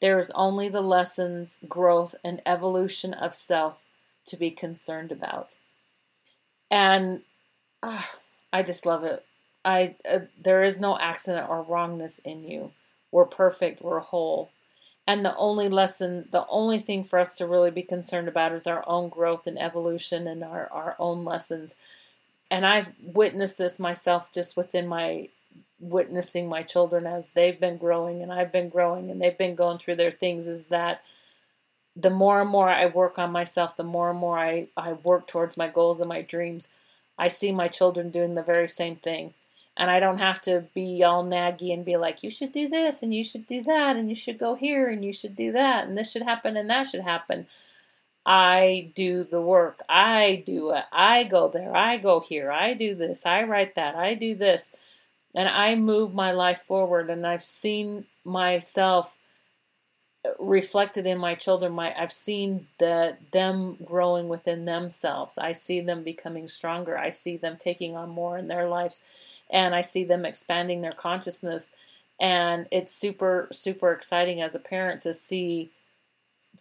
There 0.00 0.18
is 0.18 0.30
only 0.34 0.68
the 0.68 0.82
lessons, 0.82 1.58
growth, 1.68 2.14
and 2.24 2.42
evolution 2.44 3.14
of 3.14 3.34
self 3.34 3.82
to 4.26 4.36
be 4.36 4.50
concerned 4.50 5.12
about. 5.12 5.56
And 6.70 7.22
uh, 7.82 8.02
I 8.52 8.62
just 8.62 8.84
love 8.86 9.04
it. 9.04 9.24
I 9.64 9.96
uh, 10.08 10.20
there 10.40 10.62
is 10.62 10.78
no 10.78 10.98
accident 10.98 11.48
or 11.48 11.62
wrongness 11.62 12.18
in 12.20 12.44
you. 12.44 12.72
We're 13.10 13.24
perfect. 13.24 13.82
We're 13.82 14.00
whole. 14.00 14.50
And 15.06 15.24
the 15.24 15.36
only 15.36 15.68
lesson, 15.68 16.28
the 16.32 16.46
only 16.48 16.78
thing 16.78 17.04
for 17.04 17.18
us 17.18 17.36
to 17.36 17.46
really 17.46 17.70
be 17.70 17.82
concerned 17.82 18.26
about 18.26 18.52
is 18.52 18.66
our 18.66 18.82
own 18.88 19.08
growth 19.08 19.46
and 19.46 19.60
evolution 19.60 20.26
and 20.26 20.42
our, 20.42 20.68
our 20.72 20.96
own 20.98 21.24
lessons. 21.24 21.76
And 22.50 22.66
I've 22.66 22.92
witnessed 23.00 23.58
this 23.58 23.78
myself 23.78 24.32
just 24.32 24.56
within 24.56 24.86
my 24.88 25.28
witnessing 25.78 26.48
my 26.48 26.62
children 26.62 27.06
as 27.06 27.30
they've 27.30 27.60
been 27.60 27.76
growing 27.76 28.22
and 28.22 28.32
I've 28.32 28.50
been 28.50 28.70
growing 28.70 29.10
and 29.10 29.20
they've 29.20 29.36
been 29.36 29.54
going 29.54 29.76
through 29.76 29.96
their 29.96 30.10
things 30.10 30.46
is 30.46 30.64
that 30.64 31.02
the 31.94 32.10
more 32.10 32.40
and 32.40 32.48
more 32.48 32.70
I 32.70 32.86
work 32.86 33.18
on 33.18 33.30
myself, 33.30 33.76
the 33.76 33.82
more 33.82 34.10
and 34.10 34.18
more 34.18 34.38
I, 34.38 34.68
I 34.76 34.92
work 34.92 35.26
towards 35.26 35.56
my 35.56 35.68
goals 35.68 36.00
and 36.00 36.08
my 36.08 36.22
dreams, 36.22 36.68
I 37.18 37.28
see 37.28 37.52
my 37.52 37.68
children 37.68 38.10
doing 38.10 38.34
the 38.34 38.42
very 38.42 38.68
same 38.68 38.96
thing. 38.96 39.34
And 39.76 39.90
I 39.90 40.00
don't 40.00 40.18
have 40.18 40.40
to 40.42 40.64
be 40.74 41.02
all 41.04 41.22
naggy 41.22 41.72
and 41.72 41.84
be 41.84 41.96
like, 41.96 42.22
you 42.22 42.30
should 42.30 42.52
do 42.52 42.68
this 42.68 43.02
and 43.02 43.12
you 43.12 43.22
should 43.22 43.46
do 43.46 43.62
that 43.64 43.96
and 43.96 44.08
you 44.08 44.14
should 44.14 44.38
go 44.38 44.54
here 44.54 44.88
and 44.88 45.04
you 45.04 45.12
should 45.12 45.36
do 45.36 45.52
that 45.52 45.86
and 45.86 45.98
this 45.98 46.12
should 46.12 46.22
happen 46.22 46.56
and 46.56 46.70
that 46.70 46.86
should 46.86 47.02
happen. 47.02 47.46
I 48.24 48.90
do 48.94 49.22
the 49.22 49.40
work. 49.40 49.82
I 49.88 50.42
do 50.46 50.70
it. 50.70 50.84
I 50.90 51.24
go 51.24 51.48
there. 51.48 51.76
I 51.76 51.98
go 51.98 52.20
here. 52.20 52.50
I 52.50 52.72
do 52.74 52.94
this. 52.94 53.26
I 53.26 53.42
write 53.42 53.74
that. 53.74 53.94
I 53.94 54.14
do 54.14 54.34
this 54.34 54.72
and 55.34 55.48
I 55.48 55.74
move 55.74 56.14
my 56.14 56.32
life 56.32 56.60
forward 56.60 57.10
and 57.10 57.26
I've 57.26 57.42
seen 57.42 58.06
myself 58.24 59.16
reflected 60.38 61.06
in 61.06 61.18
my 61.18 61.34
children 61.34 61.72
my 61.72 61.94
I've 62.00 62.12
seen 62.12 62.68
that 62.78 63.32
them 63.32 63.76
growing 63.84 64.28
within 64.28 64.64
themselves. 64.64 65.38
I 65.38 65.52
see 65.52 65.80
them 65.80 66.02
becoming 66.02 66.46
stronger. 66.46 66.96
I 66.96 67.10
see 67.10 67.36
them 67.36 67.56
taking 67.58 67.96
on 67.96 68.10
more 68.10 68.38
in 68.38 68.48
their 68.48 68.68
lives 68.68 69.02
and 69.50 69.74
I 69.74 69.82
see 69.82 70.04
them 70.04 70.24
expanding 70.24 70.82
their 70.82 70.92
consciousness. 70.92 71.70
And 72.20 72.66
it's 72.70 72.94
super 72.94 73.48
super 73.50 73.92
exciting 73.92 74.40
as 74.40 74.54
a 74.54 74.60
parent 74.60 75.00
to 75.02 75.12
see 75.12 75.70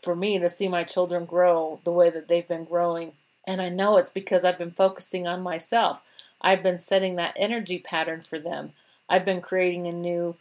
for 0.01 0.15
me 0.15 0.39
to 0.39 0.49
see 0.49 0.67
my 0.67 0.83
children 0.83 1.25
grow 1.25 1.79
the 1.83 1.91
way 1.91 2.09
that 2.09 2.27
they've 2.27 2.47
been 2.47 2.65
growing. 2.65 3.13
And 3.47 3.61
I 3.61 3.69
know 3.69 3.97
it's 3.97 4.09
because 4.09 4.43
I've 4.43 4.57
been 4.57 4.71
focusing 4.71 5.27
on 5.27 5.41
myself. 5.41 6.01
I've 6.41 6.63
been 6.63 6.79
setting 6.79 7.15
that 7.15 7.33
energy 7.35 7.79
pattern 7.79 8.21
for 8.21 8.39
them. 8.39 8.73
I've 9.07 9.25
been 9.25 9.41
creating 9.41 9.87
a 9.87 9.91
new 9.91 10.35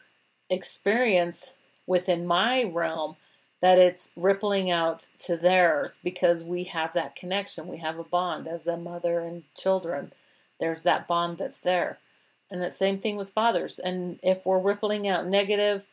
experience 0.50 1.52
within 1.86 2.26
my 2.26 2.64
realm 2.64 3.16
that 3.60 3.78
it's 3.78 4.10
rippling 4.14 4.70
out 4.70 5.08
to 5.18 5.36
theirs 5.36 5.98
because 6.04 6.44
we 6.44 6.64
have 6.64 6.92
that 6.92 7.16
connection. 7.16 7.66
We 7.66 7.78
have 7.78 7.98
a 7.98 8.04
bond 8.04 8.46
as 8.46 8.64
the 8.64 8.76
mother 8.76 9.20
and 9.20 9.44
children. 9.56 10.12
There's 10.60 10.82
that 10.82 11.08
bond 11.08 11.38
that's 11.38 11.60
there. 11.60 11.98
And 12.50 12.60
the 12.60 12.70
same 12.70 12.98
thing 12.98 13.16
with 13.16 13.30
fathers. 13.30 13.78
And 13.78 14.18
if 14.22 14.44
we're 14.44 14.58
rippling 14.58 15.08
out 15.08 15.26
negative, 15.26 15.86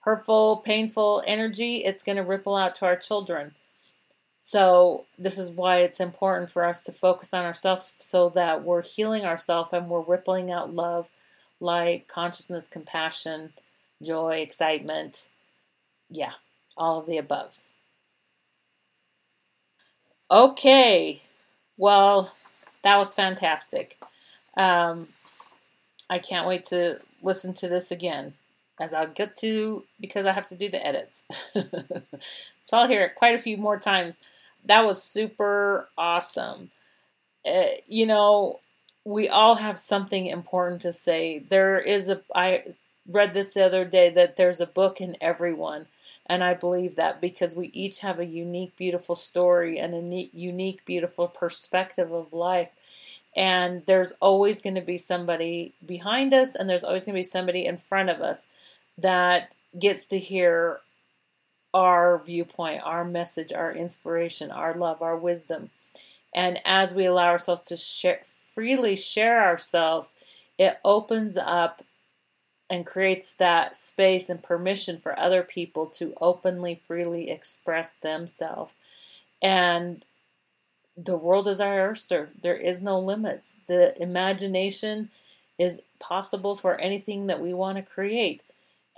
hurtful, 0.00 0.56
painful 0.56 1.22
energy, 1.26 1.84
it's 1.84 2.02
going 2.02 2.16
to 2.16 2.22
ripple 2.22 2.56
out 2.56 2.74
to 2.76 2.86
our 2.86 2.96
children. 2.96 3.54
So, 4.40 5.04
this 5.18 5.36
is 5.36 5.50
why 5.50 5.80
it's 5.80 6.00
important 6.00 6.50
for 6.50 6.64
us 6.64 6.82
to 6.84 6.92
focus 6.92 7.34
on 7.34 7.44
ourselves 7.44 7.94
so 7.98 8.30
that 8.30 8.64
we're 8.64 8.80
healing 8.80 9.26
ourselves 9.26 9.68
and 9.72 9.90
we're 9.90 10.00
rippling 10.00 10.50
out 10.50 10.72
love, 10.72 11.10
light, 11.60 12.08
consciousness, 12.08 12.66
compassion, 12.66 13.52
joy, 14.02 14.36
excitement. 14.36 15.28
Yeah, 16.10 16.32
all 16.76 16.98
of 17.00 17.06
the 17.06 17.16
above. 17.18 17.58
Okay, 20.30 21.22
well, 21.76 22.32
that 22.82 22.98
was 22.98 23.14
fantastic. 23.14 23.98
Um, 24.56 25.08
I 26.10 26.18
can't 26.18 26.46
wait 26.46 26.64
to 26.66 27.00
listen 27.22 27.54
to 27.54 27.68
this 27.68 27.90
again 27.90 28.34
as 28.80 28.94
I'll 28.94 29.08
get 29.08 29.36
to 29.38 29.84
because 30.00 30.26
I 30.26 30.32
have 30.32 30.46
to 30.46 30.54
do 30.56 30.68
the 30.68 30.84
edits. 30.84 31.24
so 32.62 32.76
I'll 32.78 32.88
hear 32.88 33.02
it 33.04 33.14
quite 33.14 33.34
a 33.34 33.38
few 33.42 33.56
more 33.56 33.78
times. 33.78 34.20
That 34.64 34.84
was 34.84 35.02
super 35.02 35.88
awesome. 35.96 36.70
Uh, 37.46 37.64
you 37.86 38.06
know, 38.06 38.60
we 39.04 39.28
all 39.28 39.56
have 39.56 39.78
something 39.78 40.26
important 40.26 40.82
to 40.82 40.92
say. 40.92 41.38
There 41.38 41.78
is 41.78 42.08
a 42.08 42.22
I 42.34 42.64
read 43.08 43.34
this 43.34 43.54
the 43.54 43.64
other 43.64 43.84
day 43.84 44.10
that 44.10 44.36
there's 44.36 44.60
a 44.60 44.66
book 44.66 45.00
in 45.00 45.16
everyone. 45.20 45.86
And 46.28 46.44
I 46.44 46.54
believe 46.54 46.96
that 46.96 47.20
because 47.20 47.54
we 47.56 47.68
each 47.68 48.00
have 48.00 48.18
a 48.18 48.26
unique, 48.26 48.76
beautiful 48.76 49.14
story 49.14 49.78
and 49.78 49.94
a 49.94 50.28
unique, 50.32 50.84
beautiful 50.84 51.26
perspective 51.26 52.12
of 52.12 52.34
life. 52.34 52.70
And 53.34 53.86
there's 53.86 54.12
always 54.20 54.60
going 54.60 54.74
to 54.74 54.82
be 54.82 54.98
somebody 54.98 55.72
behind 55.84 56.34
us, 56.34 56.54
and 56.54 56.68
there's 56.68 56.84
always 56.84 57.04
going 57.04 57.14
to 57.14 57.20
be 57.20 57.22
somebody 57.22 57.64
in 57.66 57.78
front 57.78 58.10
of 58.10 58.20
us 58.20 58.46
that 58.98 59.52
gets 59.78 60.06
to 60.06 60.18
hear 60.18 60.80
our 61.72 62.18
viewpoint, 62.24 62.82
our 62.84 63.04
message, 63.04 63.52
our 63.52 63.72
inspiration, 63.72 64.50
our 64.50 64.74
love, 64.74 65.00
our 65.02 65.16
wisdom. 65.16 65.70
And 66.34 66.58
as 66.64 66.94
we 66.94 67.06
allow 67.06 67.28
ourselves 67.28 67.62
to 67.68 67.76
share, 67.76 68.20
freely 68.24 68.96
share 68.96 69.44
ourselves, 69.44 70.14
it 70.58 70.78
opens 70.84 71.36
up 71.36 71.82
and 72.70 72.84
creates 72.84 73.32
that 73.34 73.76
space 73.76 74.28
and 74.28 74.42
permission 74.42 74.98
for 74.98 75.18
other 75.18 75.42
people 75.42 75.86
to 75.86 76.14
openly, 76.20 76.80
freely 76.86 77.30
express 77.30 77.92
themselves. 77.92 78.74
And 79.40 80.04
the 80.96 81.16
world 81.16 81.48
is 81.48 81.60
our 81.60 81.90
oyster. 81.90 82.30
There 82.40 82.56
is 82.56 82.82
no 82.82 82.98
limits. 82.98 83.56
The 83.68 84.00
imagination 84.00 85.10
is 85.58 85.80
possible 85.98 86.56
for 86.56 86.80
anything 86.80 87.26
that 87.26 87.40
we 87.40 87.54
want 87.54 87.76
to 87.76 87.82
create 87.82 88.42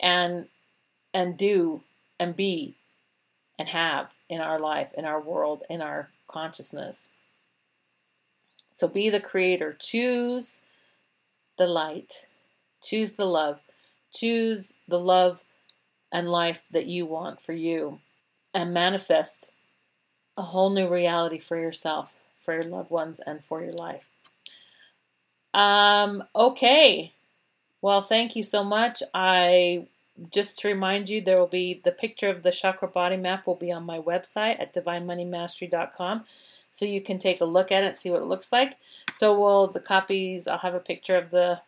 and 0.00 0.48
and 1.12 1.36
do 1.36 1.82
and 2.18 2.36
be 2.36 2.74
and 3.58 3.68
have 3.68 4.12
in 4.28 4.40
our 4.40 4.58
life, 4.58 4.92
in 4.94 5.04
our 5.04 5.20
world, 5.20 5.62
in 5.68 5.82
our 5.82 6.08
consciousness. 6.26 7.10
So 8.70 8.88
be 8.88 9.10
the 9.10 9.20
creator. 9.20 9.76
Choose 9.78 10.62
the 11.58 11.66
light. 11.66 12.26
Choose 12.82 13.14
the 13.14 13.26
love. 13.26 13.60
Choose 14.12 14.74
the 14.88 14.98
love 14.98 15.44
and 16.12 16.30
life 16.30 16.62
that 16.70 16.86
you 16.86 17.06
want 17.06 17.40
for 17.40 17.52
you 17.52 18.00
and 18.54 18.74
manifest 18.74 19.50
a 20.36 20.42
whole 20.42 20.70
new 20.70 20.88
reality 20.88 21.38
for 21.38 21.56
yourself, 21.56 22.14
for 22.38 22.54
your 22.54 22.64
loved 22.64 22.90
ones, 22.90 23.20
and 23.20 23.44
for 23.44 23.62
your 23.62 23.72
life. 23.72 24.08
Um, 25.54 26.24
okay. 26.34 27.12
Well, 27.82 28.00
thank 28.00 28.36
you 28.36 28.42
so 28.42 28.64
much. 28.64 29.02
I 29.14 29.86
just 30.30 30.58
to 30.60 30.68
remind 30.68 31.08
you, 31.08 31.20
there 31.20 31.36
will 31.36 31.46
be 31.46 31.80
the 31.82 31.92
picture 31.92 32.28
of 32.28 32.42
the 32.42 32.50
chakra 32.50 32.88
body 32.88 33.16
map 33.16 33.46
will 33.46 33.54
be 33.54 33.72
on 33.72 33.84
my 33.84 33.98
website 33.98 34.60
at 34.60 34.74
divinemoneymastery.com. 34.74 36.24
So 36.72 36.84
you 36.84 37.00
can 37.00 37.18
take 37.18 37.40
a 37.40 37.46
look 37.46 37.72
at 37.72 37.84
it, 37.84 37.96
see 37.96 38.10
what 38.10 38.22
it 38.22 38.26
looks 38.26 38.52
like. 38.52 38.76
So 39.12 39.38
will 39.38 39.66
the 39.66 39.80
copies, 39.80 40.46
I'll 40.46 40.58
have 40.58 40.74
a 40.74 40.80
picture 40.80 41.16
of 41.16 41.30
the 41.30 41.60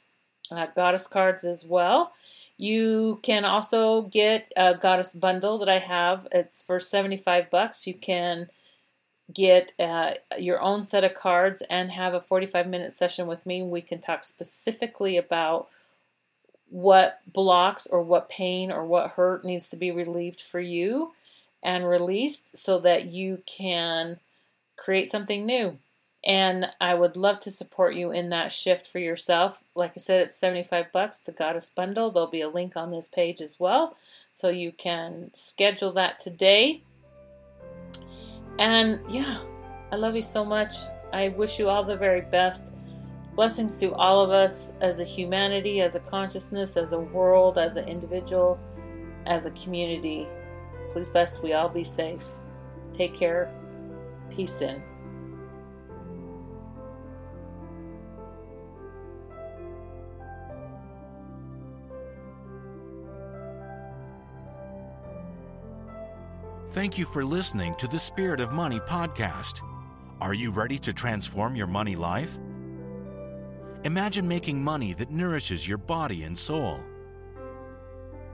uh, 0.50 0.66
goddess 0.74 1.06
cards 1.06 1.44
as 1.44 1.64
well. 1.64 2.12
You 2.56 3.20
can 3.22 3.44
also 3.44 4.02
get 4.02 4.52
a 4.56 4.74
goddess 4.74 5.14
bundle 5.14 5.58
that 5.58 5.68
I 5.68 5.78
have. 5.78 6.28
It's 6.30 6.62
for 6.62 6.78
75 6.78 7.50
bucks. 7.50 7.86
You 7.86 7.94
can 7.94 8.48
get 9.32 9.72
uh, 9.78 10.12
your 10.38 10.60
own 10.60 10.84
set 10.84 11.04
of 11.04 11.14
cards 11.14 11.62
and 11.70 11.90
have 11.92 12.14
a 12.14 12.20
45 12.20 12.66
minute 12.66 12.92
session 12.92 13.26
with 13.26 13.46
me. 13.46 13.62
We 13.62 13.80
can 13.80 14.00
talk 14.00 14.24
specifically 14.24 15.16
about 15.16 15.68
what 16.68 17.20
blocks 17.26 17.86
or 17.86 18.02
what 18.02 18.28
pain 18.28 18.70
or 18.70 18.84
what 18.84 19.12
hurt 19.12 19.44
needs 19.44 19.68
to 19.70 19.76
be 19.76 19.90
relieved 19.90 20.40
for 20.40 20.60
you 20.60 21.12
and 21.62 21.88
released 21.88 22.56
so 22.56 22.78
that 22.78 23.06
you 23.06 23.42
can 23.46 24.18
create 24.76 25.10
something 25.10 25.44
new 25.44 25.78
And 26.24 26.68
I 26.80 26.94
would 26.94 27.16
love 27.16 27.40
to 27.40 27.50
support 27.50 27.94
you 27.94 28.12
in 28.12 28.28
that 28.30 28.52
shift 28.52 28.86
for 28.86 29.00
yourself. 29.00 29.64
Like 29.74 29.92
I 29.96 30.00
said, 30.00 30.20
it's 30.20 30.38
75 30.38 30.92
bucks, 30.92 31.18
the 31.18 31.32
Goddess 31.32 31.68
Bundle. 31.68 32.10
There'll 32.10 32.30
be 32.30 32.42
a 32.42 32.48
link 32.48 32.76
on 32.76 32.92
this 32.92 33.08
page 33.08 33.40
as 33.40 33.58
well. 33.58 33.96
So 34.32 34.48
you 34.48 34.70
can 34.70 35.30
schedule 35.34 35.92
that 35.92 36.20
today. 36.20 36.82
And 38.58 39.00
yeah, 39.10 39.42
I 39.90 39.96
love 39.96 40.14
you 40.14 40.22
so 40.22 40.44
much. 40.44 40.74
I 41.12 41.28
wish 41.30 41.58
you 41.58 41.68
all 41.68 41.82
the 41.82 41.96
very 41.96 42.20
best. 42.20 42.72
Blessings 43.34 43.80
to 43.80 43.92
all 43.94 44.22
of 44.22 44.30
us 44.30 44.74
as 44.80 45.00
a 45.00 45.04
humanity, 45.04 45.80
as 45.80 45.96
a 45.96 46.00
consciousness, 46.00 46.76
as 46.76 46.92
a 46.92 47.00
world, 47.00 47.58
as 47.58 47.76
an 47.76 47.88
individual, 47.88 48.60
as 49.26 49.46
a 49.46 49.50
community. 49.52 50.28
Please, 50.92 51.10
best 51.10 51.42
we 51.42 51.52
all 51.54 51.68
be 51.68 51.84
safe. 51.84 52.26
Take 52.92 53.14
care. 53.14 53.50
Peace 54.30 54.60
in. 54.60 54.82
Thank 66.72 66.96
you 66.96 67.04
for 67.04 67.22
listening 67.22 67.74
to 67.74 67.86
the 67.86 67.98
Spirit 67.98 68.40
of 68.40 68.54
Money 68.54 68.80
podcast. 68.80 69.60
Are 70.22 70.32
you 70.32 70.50
ready 70.50 70.78
to 70.78 70.94
transform 70.94 71.54
your 71.54 71.66
money 71.66 71.96
life? 71.96 72.38
Imagine 73.84 74.26
making 74.26 74.64
money 74.64 74.94
that 74.94 75.10
nourishes 75.10 75.68
your 75.68 75.76
body 75.76 76.22
and 76.22 76.36
soul. 76.36 76.80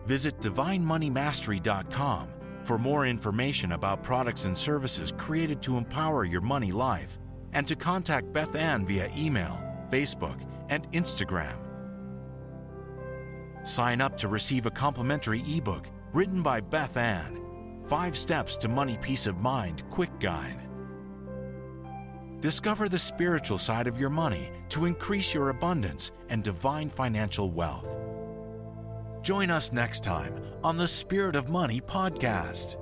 Visit 0.07 0.39
DivineMoneyMastery.com 0.39 2.29
for 2.63 2.79
more 2.79 3.07
information 3.07 3.73
about 3.73 4.05
products 4.05 4.45
and 4.45 4.57
services 4.57 5.13
created 5.19 5.61
to 5.63 5.77
empower 5.77 6.25
your 6.25 6.41
money 6.41 6.71
life 6.71 7.19
and 7.55 7.67
to 7.67 7.75
contact 7.75 8.33
Beth 8.33 8.55
Ann 8.55 8.87
via 8.87 9.11
email, 9.17 9.61
Facebook, 9.91 10.41
and 10.69 10.89
Instagram. 10.93 11.57
Sign 13.65 14.01
up 14.01 14.17
to 14.19 14.29
receive 14.29 14.67
a 14.67 14.71
complimentary 14.71 15.43
ebook 15.49 15.89
written 16.13 16.41
by 16.41 16.61
Beth 16.61 16.97
Ann 16.97 17.48
Five 17.89 18.19
Steps 18.19 18.59
to 18.59 18.69
Money 18.69 18.99
Peace 19.01 19.27
of 19.27 19.39
Mind 19.39 19.83
Quick 19.89 20.11
Guide. 20.21 20.61
Discover 22.41 22.91
the 22.91 22.99
spiritual 22.99 23.57
side 23.57 23.87
of 23.87 23.99
your 23.99 24.11
money 24.11 24.51
to 24.69 24.85
increase 24.85 25.33
your 25.33 25.49
abundance 25.49 26.13
and 26.29 26.45
divine 26.45 26.91
financial 26.91 27.51
wealth. 27.51 27.97
Join 29.23 29.49
us 29.49 29.73
next 29.73 30.05
time 30.05 30.35
on 30.63 30.77
the 30.77 30.87
Spirit 30.87 31.35
of 31.35 31.49
Money 31.49 31.81
podcast. 31.81 32.77